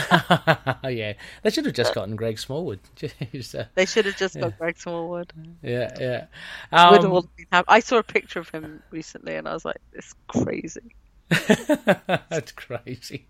yeah, 0.89 1.13
they 1.43 1.49
should 1.49 1.65
have 1.65 1.73
just 1.73 1.93
gotten 1.93 2.15
Greg 2.15 2.39
Smallwood. 2.39 2.79
Uh, 3.57 3.63
they 3.75 3.85
should 3.85 4.05
have 4.05 4.17
just 4.17 4.35
yeah. 4.35 4.41
got 4.43 4.57
Greg 4.57 4.77
Smallwood. 4.77 5.31
Yeah, 5.61 5.93
yeah. 5.99 6.25
Um, 6.71 7.11
all, 7.11 7.29
I 7.51 7.79
saw 7.79 7.97
a 7.97 8.03
picture 8.03 8.39
of 8.39 8.49
him 8.49 8.81
recently, 8.91 9.35
and 9.35 9.47
I 9.47 9.53
was 9.53 9.65
like, 9.65 9.77
"It's 9.93 10.13
crazy." 10.27 10.95
That's 11.29 12.51
crazy. 12.53 13.27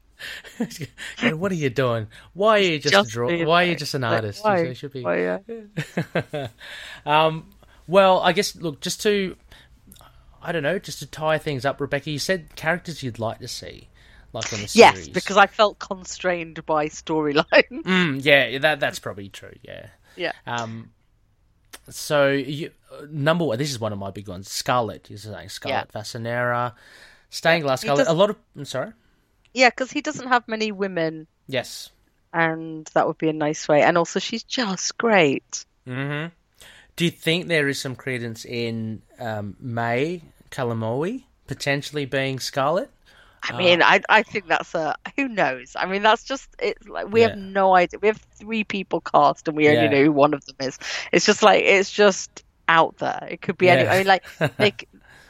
what 1.34 1.52
are 1.52 1.56
you 1.56 1.70
doing? 1.70 2.08
Why 2.34 2.60
are 2.60 2.62
you 2.62 2.80
just, 2.80 2.94
just 2.94 3.12
draw? 3.12 3.46
Why 3.46 3.64
are 3.64 3.68
you 3.68 3.76
just 3.76 3.94
an 3.94 4.04
artist? 4.04 4.44
Like, 4.44 4.68
why? 4.68 4.74
should 4.74 4.94
be. 4.94 5.04
Why, 5.04 5.40
yeah. 6.34 6.48
um. 7.06 7.50
Well, 7.88 8.20
I 8.20 8.34
guess 8.34 8.56
look 8.56 8.82
just 8.82 9.02
to, 9.04 9.36
I 10.42 10.52
don't 10.52 10.64
know, 10.64 10.78
just 10.78 11.00
to 11.00 11.06
tie 11.06 11.38
things 11.38 11.66
up, 11.66 11.80
Rebecca. 11.80 12.12
You 12.12 12.20
said 12.20 12.56
characters 12.56 13.02
you'd 13.02 13.20
like 13.20 13.40
to 13.40 13.48
see 13.48 13.88
like 14.38 14.54
on 14.54 14.60
series. 14.60 14.76
Yes, 14.76 15.08
because 15.08 15.38
I 15.38 15.48
felt 15.48 15.80
constrained 15.80 16.66
by 16.66 16.88
storyline. 16.88 17.46
Mm, 17.88 18.24
yeah, 18.24 18.58
that 18.60 18.80
that's 18.80 19.00
probably 19.00 19.30
true. 19.30 19.54
Yeah. 19.62 19.88
Yeah. 20.16 20.34
Um. 20.46 20.92
So 21.90 22.32
you, 22.32 22.72
number 23.10 23.46
one, 23.46 23.58
this 23.58 23.72
is 23.72 23.80
one 23.80 23.94
of 23.94 24.00
my 24.00 24.12
big 24.12 24.28
ones. 24.28 24.50
Scarlet 24.50 25.10
is 25.10 25.24
saying 25.24 25.50
Scarlet 25.50 25.90
yeah. 25.94 26.02
Fasinera, 26.02 26.74
Stained 27.30 27.64
Glass 27.64 27.82
Scarlet. 27.82 28.08
A 28.08 28.14
lot 28.14 28.30
of. 28.30 28.38
I'm 28.56 28.66
sorry. 28.66 28.94
Yeah, 29.54 29.70
because 29.70 29.92
he 29.92 30.02
doesn't 30.02 30.28
have 30.28 30.48
many 30.48 30.72
women. 30.72 31.28
Yes. 31.48 31.92
And 32.34 32.86
that 32.94 33.08
would 33.08 33.18
be 33.18 33.30
a 33.30 33.34
nice 33.34 33.68
way. 33.68 33.82
And 33.82 33.98
also, 33.98 34.20
she's 34.20 34.44
just 34.44 34.98
great. 34.98 35.66
Mm-hmm. 35.88 36.34
Do 36.96 37.06
you 37.06 37.12
think 37.12 37.48
there 37.48 37.68
is 37.68 37.80
some 37.80 37.96
credence 37.96 38.44
in 38.44 39.02
um, 39.20 39.56
May 39.60 40.24
Calamawy 40.52 41.24
potentially 41.48 42.06
being 42.06 42.40
Scarlet? 42.40 42.90
I 43.44 43.54
uh, 43.54 43.58
mean, 43.58 43.82
I 43.82 44.02
I 44.10 44.24
think 44.24 44.48
that's 44.48 44.74
a 44.76 44.96
who 45.16 45.28
knows. 45.28 45.76
I 45.76 45.86
mean, 45.86 46.04
that's 46.04 46.24
just 46.24 46.50
it's 46.60 46.88
like 46.88 47.12
we 47.12 47.22
yeah. 47.22 47.30
have 47.30 47.38
no 47.38 47.76
idea. 47.76 48.00
We 48.02 48.08
have 48.08 48.18
three 48.36 48.64
people 48.64 49.02
cast, 49.02 49.48
and 49.48 49.56
we 49.56 49.68
only 49.68 49.84
yeah. 49.84 49.90
know 49.90 50.04
who 50.06 50.12
one 50.12 50.34
of 50.34 50.46
them 50.46 50.56
is. 50.62 50.80
It's 51.12 51.26
just 51.26 51.44
like 51.44 51.64
it's 51.64 51.92
just 51.92 52.44
out 52.68 52.98
there. 52.98 53.28
It 53.30 53.42
could 53.42 53.58
be 53.58 53.68
yeah. 53.68 53.74
any. 53.74 53.88
I 53.88 53.98
mean, 54.00 54.08
like 54.08 54.26
like 54.60 54.90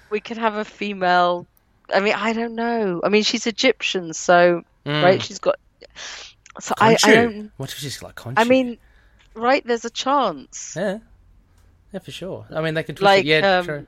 we 0.10 0.20
could 0.20 0.38
have 0.38 0.56
a 0.56 0.66
female. 0.66 1.46
I 1.94 2.00
mean, 2.00 2.14
I 2.14 2.34
don't 2.34 2.56
know. 2.56 3.02
I 3.04 3.10
mean, 3.10 3.24
she's 3.24 3.48
Egyptian, 3.48 4.14
so 4.14 4.64
mm. 4.86 5.04
right. 5.04 5.22
She's 5.22 5.40
got. 5.40 5.56
So 6.60 6.74
I, 6.78 6.98
I 7.04 7.14
don't. 7.14 7.52
What 7.58 7.72
if 7.72 7.78
she's 7.78 8.02
like 8.02 8.16
Khonshu? 8.16 8.34
I 8.38 8.44
mean, 8.46 8.78
right? 9.36 9.66
There's 9.66 9.86
a 9.86 9.90
chance. 9.90 10.74
Yeah. 10.76 11.00
Yeah, 11.94 12.00
for 12.00 12.12
sure. 12.12 12.46
I 12.54 12.62
mean, 12.62 12.74
they 12.74 12.84
could 12.84 13.02
like 13.02 13.22
it. 13.22 13.28
yeah. 13.28 13.60
Um, 13.60 13.88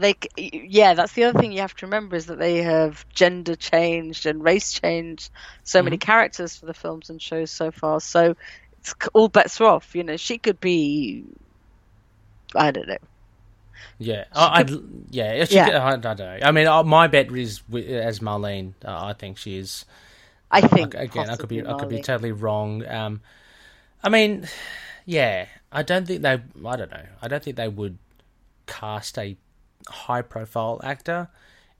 they 0.00 0.14
yeah 0.36 0.94
that's 0.94 1.12
the 1.12 1.24
other 1.24 1.38
thing 1.38 1.52
you 1.52 1.60
have 1.60 1.74
to 1.74 1.86
remember 1.86 2.16
is 2.16 2.26
that 2.26 2.38
they 2.38 2.62
have 2.62 3.06
gender 3.10 3.56
changed 3.56 4.26
and 4.26 4.42
race 4.42 4.72
changed 4.72 5.30
so 5.64 5.78
mm-hmm. 5.78 5.86
many 5.86 5.98
characters 5.98 6.56
for 6.56 6.66
the 6.66 6.74
films 6.74 7.10
and 7.10 7.20
shows 7.20 7.50
so 7.50 7.70
far 7.70 8.00
so 8.00 8.36
it's 8.78 8.94
all 9.12 9.28
bets 9.28 9.60
are 9.60 9.66
off 9.66 9.94
you 9.94 10.04
know 10.04 10.16
she 10.16 10.38
could 10.38 10.60
be 10.60 11.24
i 12.54 12.70
don't 12.70 12.88
know 12.88 12.96
yeah 13.98 14.24
I, 14.34 14.62
could, 14.64 15.06
yeah, 15.10 15.44
yeah. 15.48 15.64
Could, 15.64 15.74
I, 15.74 15.88
I, 15.88 15.96
don't 15.96 16.18
know 16.18 16.38
i 16.42 16.50
mean 16.50 16.66
uh, 16.66 16.82
my 16.82 17.06
bet 17.06 17.32
is 17.32 17.62
as 17.72 18.20
marlene 18.20 18.74
uh, 18.84 19.06
i 19.06 19.12
think 19.14 19.38
she 19.38 19.56
is 19.56 19.84
i 20.50 20.60
think 20.60 20.94
again 20.94 21.30
i 21.30 21.36
could 21.36 21.48
be 21.48 21.62
marlene. 21.62 21.74
i 21.74 21.78
could 21.78 21.88
be 21.88 22.02
totally 22.02 22.32
wrong 22.32 22.86
um 22.86 23.20
i 24.02 24.08
mean 24.08 24.46
yeah 25.06 25.46
i 25.72 25.82
don't 25.82 26.06
think 26.06 26.22
they 26.22 26.32
i 26.32 26.76
don't 26.76 26.90
know 26.90 27.06
i 27.22 27.28
don't 27.28 27.42
think 27.42 27.56
they 27.56 27.68
would 27.68 27.96
cast 28.66 29.18
a 29.18 29.36
high 29.88 30.22
profile 30.22 30.80
actor 30.82 31.28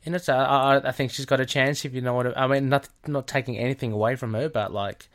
in 0.02 0.14
it. 0.14 0.24
So 0.24 0.34
I, 0.34 0.88
I 0.88 0.92
think 0.92 1.11
she's 1.12 1.26
got 1.26 1.40
a 1.40 1.46
chance 1.46 1.84
if 1.84 1.94
you 1.94 2.00
know 2.00 2.14
what 2.14 2.36
I 2.36 2.46
mean. 2.46 2.68
Not 2.68 2.88
not 3.07 3.26
taking 3.26 3.59
anything 3.59 3.92
away 3.92 4.16
from 4.16 4.34
her, 4.34 4.48
but 4.48 4.72
like. 4.72 5.09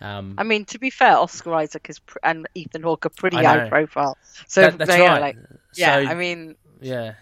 Um, 0.00 0.34
I 0.36 0.42
mean, 0.42 0.64
to 0.66 0.78
be 0.78 0.90
fair, 0.90 1.16
Oscar 1.16 1.54
Isaac 1.54 1.86
is 1.88 2.00
pr- 2.00 2.18
and 2.22 2.48
Ethan 2.54 2.82
Hawke 2.82 3.06
are 3.06 3.10
pretty 3.10 3.36
high 3.36 3.68
profile. 3.68 4.18
So 4.48 4.62
that, 4.62 4.78
that's 4.78 4.90
right. 4.90 5.20
Like, 5.20 5.36
yeah, 5.76 6.02
so, 6.02 6.10
I 6.10 6.14
mean, 6.14 6.56
yeah. 6.80 7.14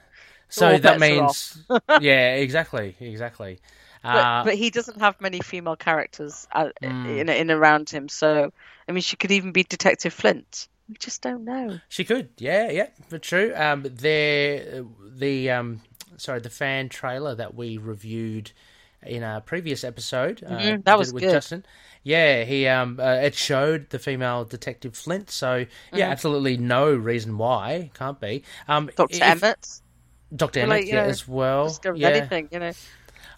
So 0.49 0.79
that 0.79 0.99
means, 0.99 1.59
yeah, 2.01 2.35
exactly, 2.35 2.97
exactly. 2.99 3.61
But, 4.03 4.09
uh, 4.09 4.45
but, 4.45 4.55
he 4.55 4.70
doesn't 4.70 5.01
have 5.01 5.20
many 5.20 5.41
female 5.41 5.77
characters 5.77 6.49
uh, 6.53 6.70
mm. 6.83 7.18
in 7.18 7.29
in 7.29 7.51
around 7.51 7.89
him. 7.91 8.09
So 8.09 8.53
I 8.89 8.93
mean, 8.93 9.03
she 9.03 9.16
could 9.16 9.31
even 9.31 9.53
be 9.53 9.62
Detective 9.62 10.12
Flint. 10.12 10.68
We 10.93 10.99
just 10.99 11.22
don't 11.22 11.45
know. 11.45 11.80
She 11.88 12.05
could, 12.05 12.28
yeah, 12.36 12.70
yeah, 12.70 12.88
but 13.09 13.22
true. 13.22 13.55
Um, 13.57 13.86
there, 13.88 14.84
the 15.09 15.51
um, 15.51 15.80
sorry, 16.18 16.40
the 16.40 16.51
fan 16.51 16.90
trailer 16.90 17.34
that 17.34 17.55
we 17.55 17.78
reviewed 17.78 18.53
in 19.03 19.22
a 19.22 19.40
previous 19.40 19.84
episode. 19.84 20.45
Uh, 20.45 20.51
mm-hmm, 20.51 20.74
uh, 20.74 20.82
that 20.84 20.99
was 20.99 21.11
with 21.14 21.22
good. 21.22 21.32
Justin. 21.32 21.64
Yeah, 22.03 22.45
he 22.45 22.66
um, 22.68 23.01
uh, 23.01 23.20
it 23.22 23.34
showed 23.34 23.88
the 23.88 23.99
female 23.99 24.45
detective 24.45 24.95
Flint. 24.95 25.30
So 25.30 25.57
yeah, 25.57 25.64
mm-hmm. 25.64 26.12
absolutely 26.12 26.59
no 26.59 26.93
reason 26.93 27.38
why 27.38 27.90
can't 27.95 28.20
be. 28.20 28.45
Um, 28.68 28.90
Doctor 28.95 29.24
Emmett. 29.24 29.80
Doctor 30.36 30.61
Emmett, 30.61 30.80
like, 30.82 30.86
yeah, 30.88 31.05
know, 31.05 31.09
as 31.09 31.26
well. 31.26 31.74
yeah. 31.95 32.09
anything, 32.09 32.49
you 32.53 32.59
know. 32.59 32.72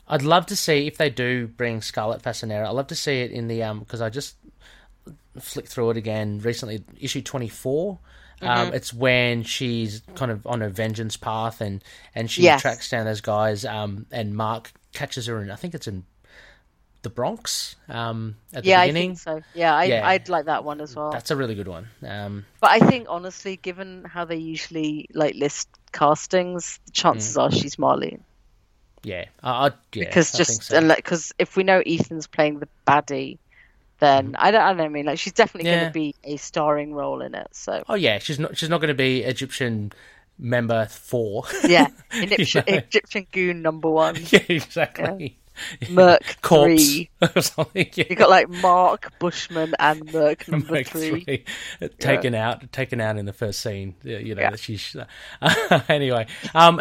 I'd 0.09 0.23
love 0.23 0.47
to 0.47 0.57
see 0.57 0.89
if 0.89 0.97
they 0.97 1.09
do 1.09 1.47
bring 1.47 1.83
Scarlet 1.83 2.21
Fasinera. 2.21 2.67
I'd 2.67 2.75
love 2.75 2.89
to 2.89 2.97
see 2.97 3.21
it 3.21 3.31
in 3.31 3.47
the 3.47 3.63
um 3.63 3.79
because 3.79 4.01
I 4.01 4.11
just 4.11 4.35
flick 5.39 5.67
through 5.67 5.91
it 5.91 5.97
again 5.97 6.41
recently, 6.41 6.85
issue 7.01 7.23
24. 7.23 7.99
Um, 8.41 8.49
mm-hmm. 8.49 8.69
Um, 8.69 8.75
it's 8.75 8.93
when 8.93 9.43
she's 9.43 10.03
kind 10.15 10.31
of 10.31 10.47
on 10.47 10.63
a 10.63 10.69
vengeance 10.69 11.17
path 11.17 11.61
and, 11.61 11.83
and 12.15 12.31
she 12.31 12.43
yes. 12.43 12.63
tracks 12.63 12.91
down 12.91 13.05
those 13.05 13.21
guys. 13.21 13.65
Um, 13.65 14.07
and 14.11 14.35
Marc 14.35 14.73
catches 14.93 15.27
her 15.27 15.41
in, 15.43 15.51
I 15.51 15.57
think 15.57 15.75
it's 15.75 15.87
in 15.87 16.05
the 17.05 17.11
Bronx 17.11 17.77
um, 17.89 18.37
at 18.53 18.65
the 18.65 18.71
yeah, 18.71 18.83
beginning. 18.83 19.13
I 19.13 19.15
think 19.15 19.19
so. 19.19 19.43
Yeah, 19.55 19.77
I, 19.77 19.85
yeah, 19.85 20.09
I'd 20.09 20.29
like 20.29 20.47
that 20.47 20.65
one 20.65 20.81
as 20.81 20.97
well. 20.97 21.13
That's 21.13 21.31
a 21.31 21.37
really 21.37 21.55
good 21.55 21.69
one. 21.69 21.87
Um, 22.03 22.45
but 22.61 22.71
I 22.71 22.81
think 22.81 23.07
honestly, 23.09 23.57
given 23.57 24.05
how 24.05 24.25
they 24.25 24.37
usually 24.37 25.07
like 25.15 25.37
list 25.37 25.69
castings, 25.93 26.81
the 26.87 26.93
chances 26.93 27.37
mm. 27.37 27.43
are 27.43 27.53
she's 27.53 27.77
Marlene. 27.77 28.21
Yeah, 29.05 29.27
I, 29.43 29.51
I 29.51 29.65
yeah, 29.93 30.07
because 30.07 30.33
just 30.33 30.71
because 30.71 31.27
so. 31.27 31.35
if 31.39 31.57
we 31.57 31.63
know 31.63 31.83
Ethan's 31.87 32.27
playing 32.27 32.59
the 32.59 32.69
baddie, 32.87 33.39
then 33.99 34.33
mm. 34.33 34.37
I 34.39 34.51
don't. 34.51 34.61
I 34.61 34.75
don't 34.75 34.93
mean 34.93 35.07
like 35.07 35.19
she's 35.19 35.33
definitely 35.33 35.71
yeah. 35.71 35.77
going 35.77 35.87
to 35.87 35.93
be 35.93 36.15
a 36.25 36.37
starring 36.37 36.95
role 36.95 37.23
in 37.23 37.35
it. 37.35 37.49
So. 37.53 37.85
Oh 37.89 37.95
yeah, 37.95 38.19
she's 38.19 38.39
not. 38.39 38.57
She's 38.57 38.69
not 38.69 38.81
going 38.81 38.89
to 38.89 38.95
be 38.95 39.23
Egyptian 39.23 39.93
member 40.39 40.87
four. 40.87 41.45
yeah, 41.65 41.89
Egyptian, 42.13 42.65
you 42.67 42.73
know? 42.73 42.79
Egyptian 42.79 43.27
goon 43.33 43.63
number 43.63 43.89
one. 43.89 44.17
Yeah, 44.31 44.41
exactly. 44.49 45.25
Yeah. 45.25 45.39
Merc 45.91 46.25
three 46.43 47.11
or 47.21 47.41
something. 47.41 47.89
Yeah. 47.95 48.05
You 48.11 48.17
got 48.17 48.29
like 48.29 48.49
Mark 48.49 49.17
Bushman 49.21 49.73
and 49.79 50.13
Merc 50.13 50.49
number 50.49 50.73
Merc 50.73 50.89
three. 50.89 51.23
three. 51.23 51.45
taken 52.01 52.33
yeah. 52.33 52.51
out, 52.51 52.73
taken 52.73 53.01
out 53.01 53.19
in 53.19 53.25
the 53.27 53.33
first 53.33 53.61
scene. 53.61 53.95
You 54.03 54.35
know, 54.35 54.43
yeah. 54.43 54.57
she's 54.57 54.97
uh, 55.41 55.81
anyway. 55.89 56.27
Um, 56.55 56.81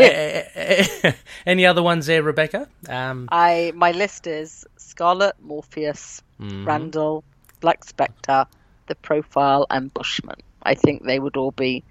any 1.45 1.67
other 1.67 1.83
ones 1.83 2.07
there, 2.07 2.23
Rebecca? 2.23 2.67
Um, 2.89 3.29
I 3.31 3.73
my 3.75 3.91
list 3.91 4.25
is 4.25 4.65
Scarlet, 4.77 5.35
Morpheus, 5.39 6.23
mm-hmm. 6.39 6.65
Randall, 6.65 7.23
Black 7.59 7.83
Spectre, 7.83 8.45
The 8.87 8.95
Profile, 8.95 9.65
and 9.69 9.93
Bushman. 9.93 10.37
I 10.61 10.75
think 10.75 11.03
they 11.03 11.19
would 11.19 11.37
all 11.37 11.51
be 11.51 11.83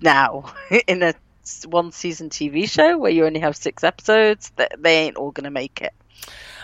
now 0.00 0.52
in 0.86 1.02
a 1.02 1.14
one 1.66 1.92
season 1.92 2.30
TV 2.30 2.68
show 2.68 2.98
where 2.98 3.10
you 3.10 3.26
only 3.26 3.40
have 3.40 3.56
six 3.56 3.84
episodes, 3.84 4.52
they 4.78 5.06
ain't 5.06 5.16
all 5.16 5.30
going 5.30 5.44
to 5.44 5.50
make 5.50 5.80
it. 5.80 5.92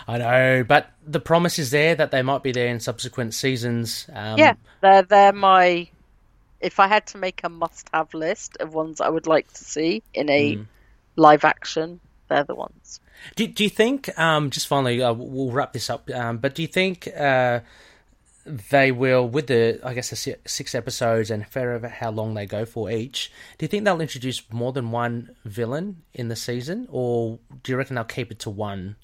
I 0.07 0.17
know, 0.17 0.65
but 0.67 0.91
the 1.05 1.19
promise 1.19 1.59
is 1.59 1.71
there 1.71 1.95
that 1.95 2.11
they 2.11 2.21
might 2.21 2.43
be 2.43 2.51
there 2.51 2.67
in 2.67 2.79
subsequent 2.79 3.33
seasons. 3.33 4.07
Um, 4.13 4.37
yeah, 4.37 4.55
they're 4.81 5.03
they're 5.03 5.31
my. 5.31 5.87
If 6.59 6.79
I 6.79 6.87
had 6.87 7.07
to 7.07 7.17
make 7.17 7.41
a 7.43 7.49
must-have 7.49 8.13
list 8.13 8.57
of 8.59 8.73
ones 8.73 9.01
I 9.01 9.09
would 9.09 9.27
like 9.27 9.51
to 9.53 9.63
see 9.63 10.01
in 10.13 10.29
a 10.29 10.55
mm. 10.55 10.65
live 11.15 11.45
action, 11.45 11.99
they're 12.33 12.43
the 12.43 12.55
ones. 12.55 12.99
Do 13.35 13.47
Do 13.47 13.63
you 13.63 13.69
think? 13.69 14.17
Um, 14.17 14.49
just 14.49 14.67
finally, 14.67 15.01
uh, 15.01 15.13
we'll 15.13 15.51
wrap 15.51 15.73
this 15.73 15.89
up. 15.89 16.09
Um, 16.09 16.37
but 16.37 16.55
do 16.55 16.61
you 16.61 16.67
think? 16.67 17.07
Uh, 17.07 17.61
they 18.45 18.91
will 18.91 19.27
with 19.27 19.47
the 19.47 19.79
I 19.83 19.93
guess 19.93 20.09
the 20.09 20.37
six 20.45 20.75
episodes 20.75 21.31
and 21.31 21.43
however 21.43 21.87
how 21.87 22.11
long 22.11 22.33
they 22.33 22.45
go 22.45 22.65
for 22.65 22.91
each. 22.91 23.31
Do 23.57 23.63
you 23.63 23.67
think 23.67 23.85
they'll 23.85 24.01
introduce 24.01 24.43
more 24.51 24.73
than 24.73 24.91
one 24.91 25.35
villain 25.45 26.03
in 26.13 26.27
the 26.27 26.35
season, 26.35 26.87
or 26.91 27.39
do 27.63 27.71
you 27.71 27.77
reckon 27.77 27.95
they'll 27.95 28.03
keep 28.03 28.31
it 28.31 28.39
to 28.39 28.49
one? 28.49 28.97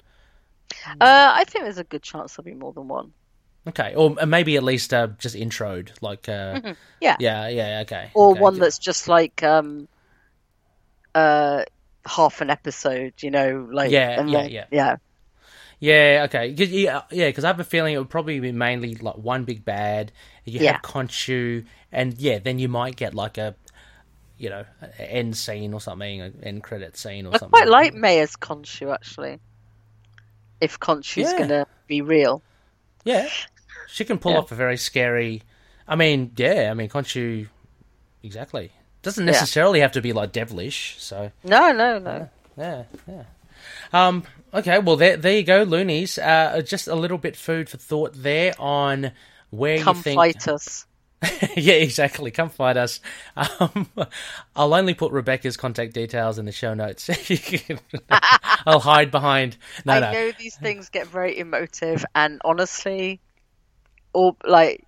Uh, 1.00 1.32
I 1.34 1.44
think 1.44 1.64
there's 1.64 1.78
a 1.78 1.84
good 1.84 2.02
chance 2.02 2.36
there'll 2.36 2.44
be 2.44 2.54
more 2.54 2.72
than 2.72 2.86
one. 2.86 3.12
Okay, 3.66 3.94
or 3.94 4.14
maybe 4.26 4.56
at 4.56 4.62
least 4.62 4.92
uh, 4.92 5.08
just 5.18 5.34
introed, 5.34 5.90
like 6.00 6.28
uh, 6.28 6.54
mm-hmm. 6.54 6.72
yeah, 7.00 7.16
yeah, 7.18 7.48
yeah, 7.48 7.80
okay. 7.82 8.10
Or 8.14 8.32
okay. 8.32 8.40
one 8.40 8.58
that's 8.58 8.78
just 8.78 9.08
like 9.08 9.42
um, 9.42 9.88
uh, 11.14 11.64
half 12.06 12.40
an 12.40 12.50
episode, 12.50 13.14
you 13.20 13.30
know, 13.30 13.68
like 13.70 13.90
yeah, 13.90 14.10
yeah, 14.10 14.16
then, 14.16 14.50
yeah, 14.50 14.64
yeah. 14.70 14.96
Yeah, 15.80 16.26
okay. 16.28 16.54
Cause, 16.54 16.68
yeah, 16.68 17.02
yeah, 17.10 17.28
because 17.28 17.44
I 17.44 17.48
have 17.48 17.58
a 17.58 17.64
feeling 17.64 17.94
it 17.94 17.98
would 17.98 18.10
probably 18.10 18.38
be 18.38 18.52
mainly 18.52 18.96
like 18.96 19.16
one 19.16 19.44
big 19.44 19.64
bad. 19.64 20.12
You 20.44 20.60
yeah. 20.60 20.72
have 20.72 20.82
Khonshu, 20.82 21.64
and 21.90 22.18
yeah, 22.18 22.38
then 22.38 22.58
you 22.58 22.68
might 22.68 22.96
get 22.96 23.14
like 23.14 23.38
a, 23.38 23.54
you 24.36 24.50
know, 24.50 24.64
end 24.98 25.36
scene 25.38 25.72
or 25.72 25.80
something, 25.80 26.20
an 26.20 26.40
end 26.42 26.62
credit 26.62 26.98
scene 26.98 27.26
or 27.26 27.34
I 27.34 27.38
something. 27.38 27.58
I 27.58 27.64
quite 27.64 27.68
like 27.70 27.94
Maya's 27.94 28.36
Khonshu 28.36 28.92
actually. 28.92 29.38
If 30.60 30.78
Khonshu's 30.78 31.32
yeah. 31.32 31.38
gonna 31.38 31.66
be 31.86 32.02
real. 32.02 32.42
Yeah, 33.04 33.28
she 33.88 34.04
can 34.04 34.18
pull 34.18 34.32
yeah. 34.32 34.38
off 34.38 34.52
a 34.52 34.54
very 34.54 34.76
scary. 34.76 35.42
I 35.88 35.96
mean, 35.96 36.32
yeah, 36.36 36.68
I 36.70 36.74
mean 36.74 36.90
Khonshu, 36.90 37.48
exactly. 38.22 38.70
Doesn't 39.02 39.24
necessarily 39.24 39.78
yeah. 39.78 39.84
have 39.84 39.92
to 39.92 40.02
be 40.02 40.12
like 40.12 40.32
devilish. 40.32 40.96
So 40.98 41.32
no, 41.44 41.72
no, 41.72 41.98
no. 41.98 42.28
Yeah, 42.56 42.84
yeah. 43.08 43.24
Um, 43.92 44.24
okay, 44.52 44.78
well 44.78 44.96
there, 44.96 45.16
there 45.16 45.36
you 45.36 45.42
go, 45.42 45.62
loonies. 45.62 46.18
Uh, 46.18 46.62
just 46.62 46.88
a 46.88 46.94
little 46.94 47.18
bit 47.18 47.36
food 47.36 47.68
for 47.68 47.78
thought 47.78 48.12
there 48.14 48.52
on 48.58 49.12
where 49.50 49.78
Come 49.78 49.96
you 49.96 50.02
think. 50.02 50.16
Come 50.16 50.24
fight 50.24 50.48
us. 50.48 50.86
yeah, 51.56 51.74
exactly. 51.74 52.30
Come 52.30 52.48
fight 52.48 52.76
us. 52.76 53.00
Um, 53.36 53.88
I'll 54.56 54.72
only 54.72 54.94
put 54.94 55.12
Rebecca's 55.12 55.56
contact 55.56 55.92
details 55.92 56.38
in 56.38 56.46
the 56.46 56.52
show 56.52 56.72
notes. 56.72 57.10
I'll 58.66 58.80
hide 58.80 59.10
behind. 59.10 59.58
No, 59.84 59.94
I 59.94 60.00
no. 60.00 60.12
know 60.12 60.32
these 60.38 60.56
things 60.56 60.88
get 60.88 61.06
very 61.06 61.38
emotive, 61.38 62.04
and 62.14 62.40
honestly, 62.44 63.20
or 64.14 64.34
like, 64.46 64.86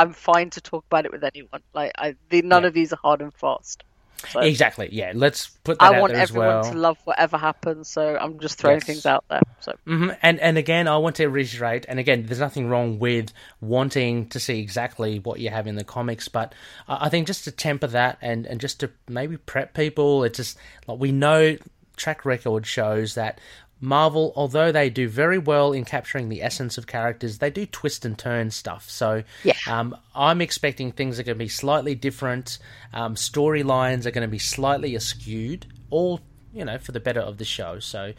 I'm 0.00 0.12
fine 0.12 0.50
to 0.50 0.60
talk 0.60 0.84
about 0.86 1.04
it 1.04 1.12
with 1.12 1.22
anyone. 1.24 1.60
Like, 1.74 1.92
I, 1.96 2.14
the, 2.30 2.42
none 2.42 2.62
yeah. 2.62 2.68
of 2.68 2.74
these 2.74 2.92
are 2.92 2.98
hard 3.02 3.20
and 3.20 3.34
fast. 3.34 3.84
So 4.28 4.40
exactly. 4.40 4.88
Yeah. 4.92 5.12
Let's 5.14 5.48
put 5.48 5.78
that 5.78 5.94
I 5.94 6.00
want 6.00 6.12
everyone 6.12 6.48
well. 6.48 6.64
to 6.64 6.76
love 6.76 6.98
whatever 7.04 7.38
happens, 7.38 7.88
so 7.88 8.16
I'm 8.18 8.38
just 8.38 8.58
throwing 8.58 8.76
yes. 8.76 8.84
things 8.84 9.06
out 9.06 9.24
there. 9.30 9.40
So. 9.60 9.72
Mm-hmm. 9.86 10.10
And 10.22 10.40
and 10.40 10.58
again, 10.58 10.88
I 10.88 10.98
want 10.98 11.16
to 11.16 11.26
reiterate. 11.28 11.86
And 11.88 11.98
again, 11.98 12.26
there's 12.26 12.40
nothing 12.40 12.68
wrong 12.68 12.98
with 12.98 13.32
wanting 13.60 14.28
to 14.28 14.40
see 14.40 14.60
exactly 14.60 15.18
what 15.20 15.40
you 15.40 15.48
have 15.48 15.66
in 15.66 15.76
the 15.76 15.84
comics, 15.84 16.28
but 16.28 16.54
I 16.86 17.08
think 17.08 17.26
just 17.26 17.44
to 17.44 17.50
temper 17.50 17.86
that 17.88 18.18
and 18.20 18.46
and 18.46 18.60
just 18.60 18.80
to 18.80 18.90
maybe 19.08 19.38
prep 19.38 19.72
people, 19.74 20.24
it's 20.24 20.36
just 20.36 20.58
like 20.86 20.98
we 20.98 21.12
know 21.12 21.56
track 21.96 22.24
record 22.24 22.66
shows 22.66 23.14
that 23.14 23.40
Marvel, 23.80 24.32
although 24.36 24.72
they 24.72 24.90
do 24.90 25.08
very 25.08 25.38
well 25.38 25.72
in 25.72 25.84
capturing 25.84 26.28
the 26.28 26.42
essence 26.42 26.76
of 26.76 26.86
characters, 26.86 27.38
they 27.38 27.50
do 27.50 27.64
twist 27.66 28.04
and 28.04 28.18
turn 28.18 28.50
stuff. 28.50 28.88
So 28.90 29.22
yeah. 29.42 29.54
um, 29.66 29.96
I'm 30.14 30.40
expecting 30.40 30.92
things 30.92 31.18
are 31.18 31.22
going 31.22 31.38
to 31.38 31.44
be 31.44 31.48
slightly 31.48 31.94
different. 31.94 32.58
Um, 32.92 33.14
storylines 33.14 34.06
are 34.06 34.10
going 34.10 34.26
to 34.26 34.28
be 34.28 34.38
slightly 34.38 34.92
askewed, 34.92 35.64
all 35.88 36.20
you 36.52 36.64
know, 36.64 36.78
for 36.78 36.92
the 36.92 37.00
better 37.00 37.20
of 37.20 37.38
the 37.38 37.44
show. 37.44 37.78
So, 37.78 38.12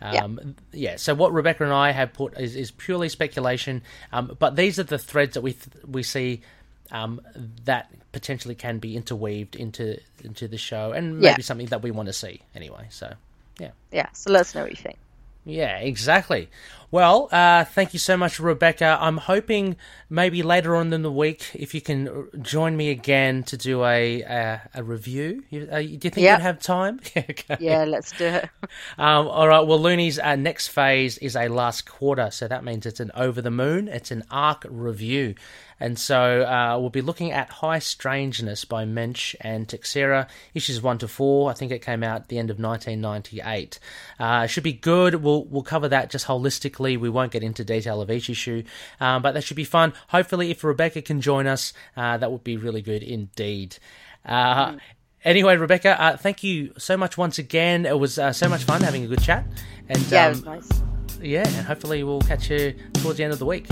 um, 0.00 0.56
yeah. 0.72 0.90
yeah. 0.90 0.96
So 0.96 1.14
what 1.14 1.32
Rebecca 1.32 1.64
and 1.64 1.72
I 1.72 1.90
have 1.90 2.12
put 2.12 2.38
is, 2.38 2.54
is 2.54 2.70
purely 2.70 3.08
speculation, 3.08 3.82
um, 4.12 4.36
but 4.38 4.56
these 4.56 4.78
are 4.78 4.84
the 4.84 4.98
threads 4.98 5.34
that 5.34 5.40
we 5.40 5.54
th- 5.54 5.84
we 5.86 6.02
see 6.02 6.42
um, 6.90 7.20
that 7.64 7.90
potentially 8.12 8.54
can 8.54 8.78
be 8.78 8.96
interweaved 8.96 9.56
into 9.56 9.98
into 10.22 10.48
the 10.48 10.58
show, 10.58 10.92
and 10.92 11.20
maybe 11.20 11.24
yeah. 11.24 11.44
something 11.44 11.66
that 11.68 11.82
we 11.82 11.90
want 11.90 12.06
to 12.08 12.12
see 12.12 12.42
anyway. 12.54 12.86
So, 12.90 13.12
yeah. 13.58 13.70
Yeah. 13.90 14.08
So 14.12 14.30
let 14.32 14.42
us 14.42 14.54
know 14.54 14.62
what 14.62 14.70
you 14.70 14.76
think. 14.76 14.98
Yeah, 15.44 15.78
exactly. 15.78 16.48
Well, 16.90 17.28
uh, 17.30 17.64
thank 17.64 17.92
you 17.92 17.98
so 17.98 18.16
much, 18.16 18.40
Rebecca. 18.40 18.96
I'm 18.98 19.18
hoping 19.18 19.76
maybe 20.08 20.42
later 20.42 20.74
on 20.74 20.90
in 20.92 21.02
the 21.02 21.12
week 21.12 21.50
if 21.54 21.74
you 21.74 21.82
can 21.82 22.28
join 22.40 22.76
me 22.76 22.88
again 22.88 23.42
to 23.44 23.58
do 23.58 23.84
a 23.84 24.22
a, 24.22 24.60
a 24.74 24.82
review. 24.82 25.44
Uh, 25.52 25.80
do 25.80 25.82
you 25.82 25.98
think 25.98 26.16
yep. 26.16 26.38
you'd 26.38 26.42
have 26.42 26.60
time? 26.60 27.00
okay. 27.16 27.58
Yeah, 27.60 27.84
let's 27.84 28.12
do 28.12 28.26
it. 28.26 28.48
Um, 28.96 29.28
all 29.28 29.46
right. 29.46 29.60
Well, 29.60 29.78
Looney's 29.78 30.18
uh, 30.18 30.36
next 30.36 30.68
phase 30.68 31.18
is 31.18 31.36
a 31.36 31.48
last 31.48 31.86
quarter, 31.86 32.30
so 32.30 32.48
that 32.48 32.64
means 32.64 32.84
it's 32.84 33.00
an 33.00 33.10
over 33.14 33.40
the 33.40 33.50
moon. 33.50 33.86
It's 33.88 34.10
an 34.10 34.24
arc 34.30 34.66
review. 34.68 35.34
And 35.80 35.98
so 35.98 36.42
uh, 36.42 36.76
we'll 36.78 36.90
be 36.90 37.02
looking 37.02 37.30
at 37.30 37.50
High 37.50 37.78
Strangeness 37.78 38.64
by 38.64 38.84
Moench 38.84 39.34
and 39.40 39.68
Texeira, 39.68 40.28
issues 40.54 40.82
1 40.82 40.98
to 40.98 41.08
4. 41.08 41.50
I 41.50 41.54
think 41.54 41.70
it 41.70 41.82
came 41.82 42.02
out 42.02 42.22
at 42.22 42.28
the 42.28 42.38
end 42.38 42.50
of 42.50 42.58
1998. 42.58 43.78
Uh, 44.18 44.46
should 44.46 44.64
be 44.64 44.72
good. 44.72 45.16
We'll, 45.16 45.44
we'll 45.44 45.62
cover 45.62 45.88
that 45.88 46.10
just 46.10 46.26
holistically. 46.26 46.77
We 46.78 47.08
won't 47.08 47.32
get 47.32 47.42
into 47.42 47.64
detail 47.64 48.00
of 48.00 48.10
each 48.10 48.30
issue, 48.30 48.62
um, 49.00 49.22
but 49.22 49.32
that 49.32 49.44
should 49.44 49.56
be 49.56 49.64
fun. 49.64 49.92
Hopefully, 50.08 50.50
if 50.50 50.64
Rebecca 50.64 51.02
can 51.02 51.20
join 51.20 51.46
us, 51.46 51.72
uh, 51.96 52.16
that 52.18 52.30
would 52.30 52.44
be 52.44 52.56
really 52.56 52.82
good 52.82 53.02
indeed. 53.02 53.78
Uh, 54.24 54.76
anyway, 55.24 55.56
Rebecca, 55.56 56.00
uh, 56.00 56.16
thank 56.16 56.42
you 56.42 56.72
so 56.78 56.96
much 56.96 57.16
once 57.16 57.38
again. 57.38 57.86
It 57.86 57.98
was 57.98 58.18
uh, 58.18 58.32
so 58.32 58.48
much 58.48 58.64
fun 58.64 58.82
having 58.82 59.04
a 59.04 59.08
good 59.08 59.22
chat. 59.22 59.46
And 59.88 59.98
yeah, 60.10 60.26
um, 60.26 60.32
it 60.32 60.36
was 60.36 60.44
nice. 60.44 60.82
Yeah, 61.20 61.48
and 61.48 61.66
hopefully 61.66 62.04
we'll 62.04 62.20
catch 62.20 62.50
you 62.50 62.74
towards 62.94 63.18
the 63.18 63.24
end 63.24 63.32
of 63.32 63.38
the 63.38 63.46
week. 63.46 63.66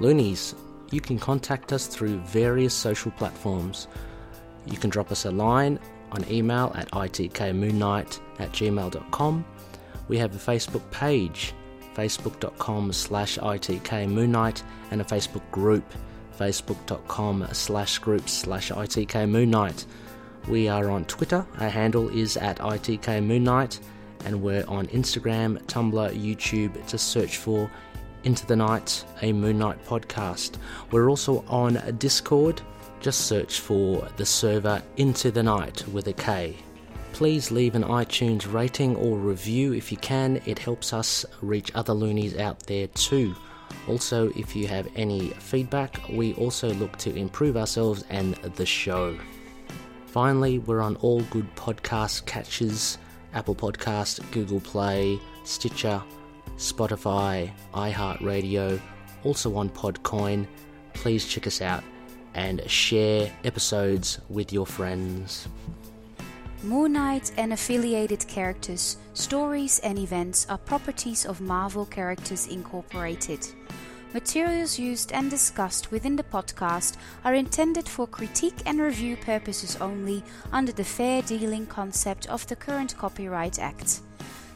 Loonies, 0.00 0.54
you 0.90 1.00
can 1.00 1.18
contact 1.18 1.72
us 1.72 1.86
through 1.86 2.18
various 2.20 2.74
social 2.74 3.10
platforms. 3.12 3.88
You 4.66 4.76
can 4.76 4.90
drop 4.90 5.10
us 5.10 5.24
a 5.24 5.30
line 5.30 5.78
on 6.14 6.30
email 6.30 6.72
at 6.74 6.90
itkmoonnight 6.92 8.20
at 8.38 8.52
gmail.com. 8.52 9.44
We 10.08 10.18
have 10.18 10.34
a 10.34 10.38
Facebook 10.38 10.88
page, 10.90 11.54
facebook.com 11.94 12.92
slash 12.92 13.38
itkmoonnight, 13.38 14.62
and 14.90 15.00
a 15.00 15.04
Facebook 15.04 15.48
group, 15.50 15.84
facebook.com 16.38 17.48
slash 17.52 17.98
groups 17.98 18.32
slash 18.32 18.70
itkmoonnight. 18.70 19.86
We 20.48 20.68
are 20.68 20.90
on 20.90 21.06
Twitter, 21.06 21.46
our 21.58 21.70
handle 21.70 22.08
is 22.10 22.36
at 22.36 22.58
itkmoonnight, 22.58 23.80
and 24.24 24.42
we're 24.42 24.64
on 24.68 24.86
Instagram, 24.88 25.62
Tumblr, 25.64 26.14
YouTube. 26.14 26.86
to 26.86 26.98
search 26.98 27.38
for 27.38 27.70
into 28.24 28.46
the 28.46 28.56
Night, 28.56 29.04
a 29.22 29.32
Moon 29.32 29.58
Knight 29.58 29.84
podcast. 29.84 30.56
We're 30.90 31.08
also 31.08 31.44
on 31.46 31.78
Discord. 31.98 32.60
Just 33.04 33.26
search 33.26 33.60
for 33.60 34.08
the 34.16 34.24
server 34.24 34.82
Into 34.96 35.30
the 35.30 35.42
Night 35.42 35.86
with 35.88 36.08
a 36.08 36.14
K. 36.14 36.56
Please 37.12 37.50
leave 37.50 37.74
an 37.74 37.84
iTunes 37.84 38.50
rating 38.50 38.96
or 38.96 39.18
review 39.18 39.74
if 39.74 39.92
you 39.92 39.98
can, 39.98 40.40
it 40.46 40.58
helps 40.58 40.94
us 40.94 41.26
reach 41.42 41.70
other 41.74 41.92
loonies 41.92 42.38
out 42.38 42.60
there 42.60 42.86
too. 42.86 43.36
Also, 43.88 44.30
if 44.30 44.56
you 44.56 44.66
have 44.68 44.88
any 44.96 45.28
feedback, 45.32 46.00
we 46.08 46.32
also 46.36 46.72
look 46.72 46.96
to 46.96 47.14
improve 47.14 47.58
ourselves 47.58 48.06
and 48.08 48.36
the 48.56 48.64
show. 48.64 49.14
Finally, 50.06 50.60
we're 50.60 50.80
on 50.80 50.96
all 50.96 51.20
good 51.24 51.54
podcast 51.56 52.24
catches 52.24 52.96
Apple 53.34 53.54
Podcast, 53.54 54.18
Google 54.30 54.60
Play, 54.60 55.20
Stitcher, 55.44 56.02
Spotify, 56.56 57.52
iHeartRadio, 57.74 58.80
also 59.24 59.54
on 59.56 59.68
Podcoin. 59.68 60.46
Please 60.94 61.26
check 61.26 61.46
us 61.46 61.60
out 61.60 61.84
and 62.34 62.68
share 62.70 63.32
episodes 63.44 64.18
with 64.28 64.52
your 64.52 64.66
friends. 64.66 65.48
Moon 66.62 66.94
Knight 66.94 67.30
and 67.36 67.52
affiliated 67.52 68.26
characters, 68.26 68.96
stories, 69.12 69.80
and 69.80 69.98
events 69.98 70.46
are 70.48 70.56
properties 70.56 71.26
of 71.26 71.40
Marvel 71.40 71.84
Characters 71.84 72.46
Incorporated. 72.46 73.46
Materials 74.14 74.78
used 74.78 75.12
and 75.12 75.28
discussed 75.28 75.90
within 75.90 76.16
the 76.16 76.22
podcast 76.22 76.96
are 77.24 77.34
intended 77.34 77.88
for 77.88 78.06
critique 78.06 78.62
and 78.64 78.80
review 78.80 79.16
purposes 79.16 79.76
only 79.80 80.22
under 80.52 80.72
the 80.72 80.84
fair 80.84 81.20
dealing 81.22 81.66
concept 81.66 82.26
of 82.28 82.46
the 82.46 82.56
current 82.56 82.96
Copyright 82.96 83.58
Act. 83.58 84.00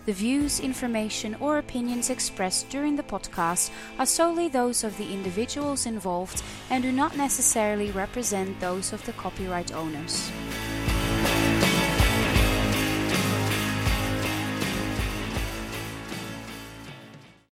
The 0.09 0.15
views, 0.15 0.59
information, 0.59 1.37
or 1.39 1.59
opinions 1.59 2.09
expressed 2.09 2.71
during 2.71 2.97
the 2.97 3.03
podcast 3.03 3.69
are 3.99 4.07
solely 4.07 4.49
those 4.49 4.83
of 4.83 4.97
the 4.97 5.13
individuals 5.13 5.85
involved 5.85 6.43
and 6.71 6.83
do 6.83 6.91
not 6.91 7.19
necessarily 7.19 7.91
represent 7.91 8.59
those 8.59 8.95
of 8.95 9.05
the 9.05 9.13
copyright 9.13 9.75
owners. 9.75 10.33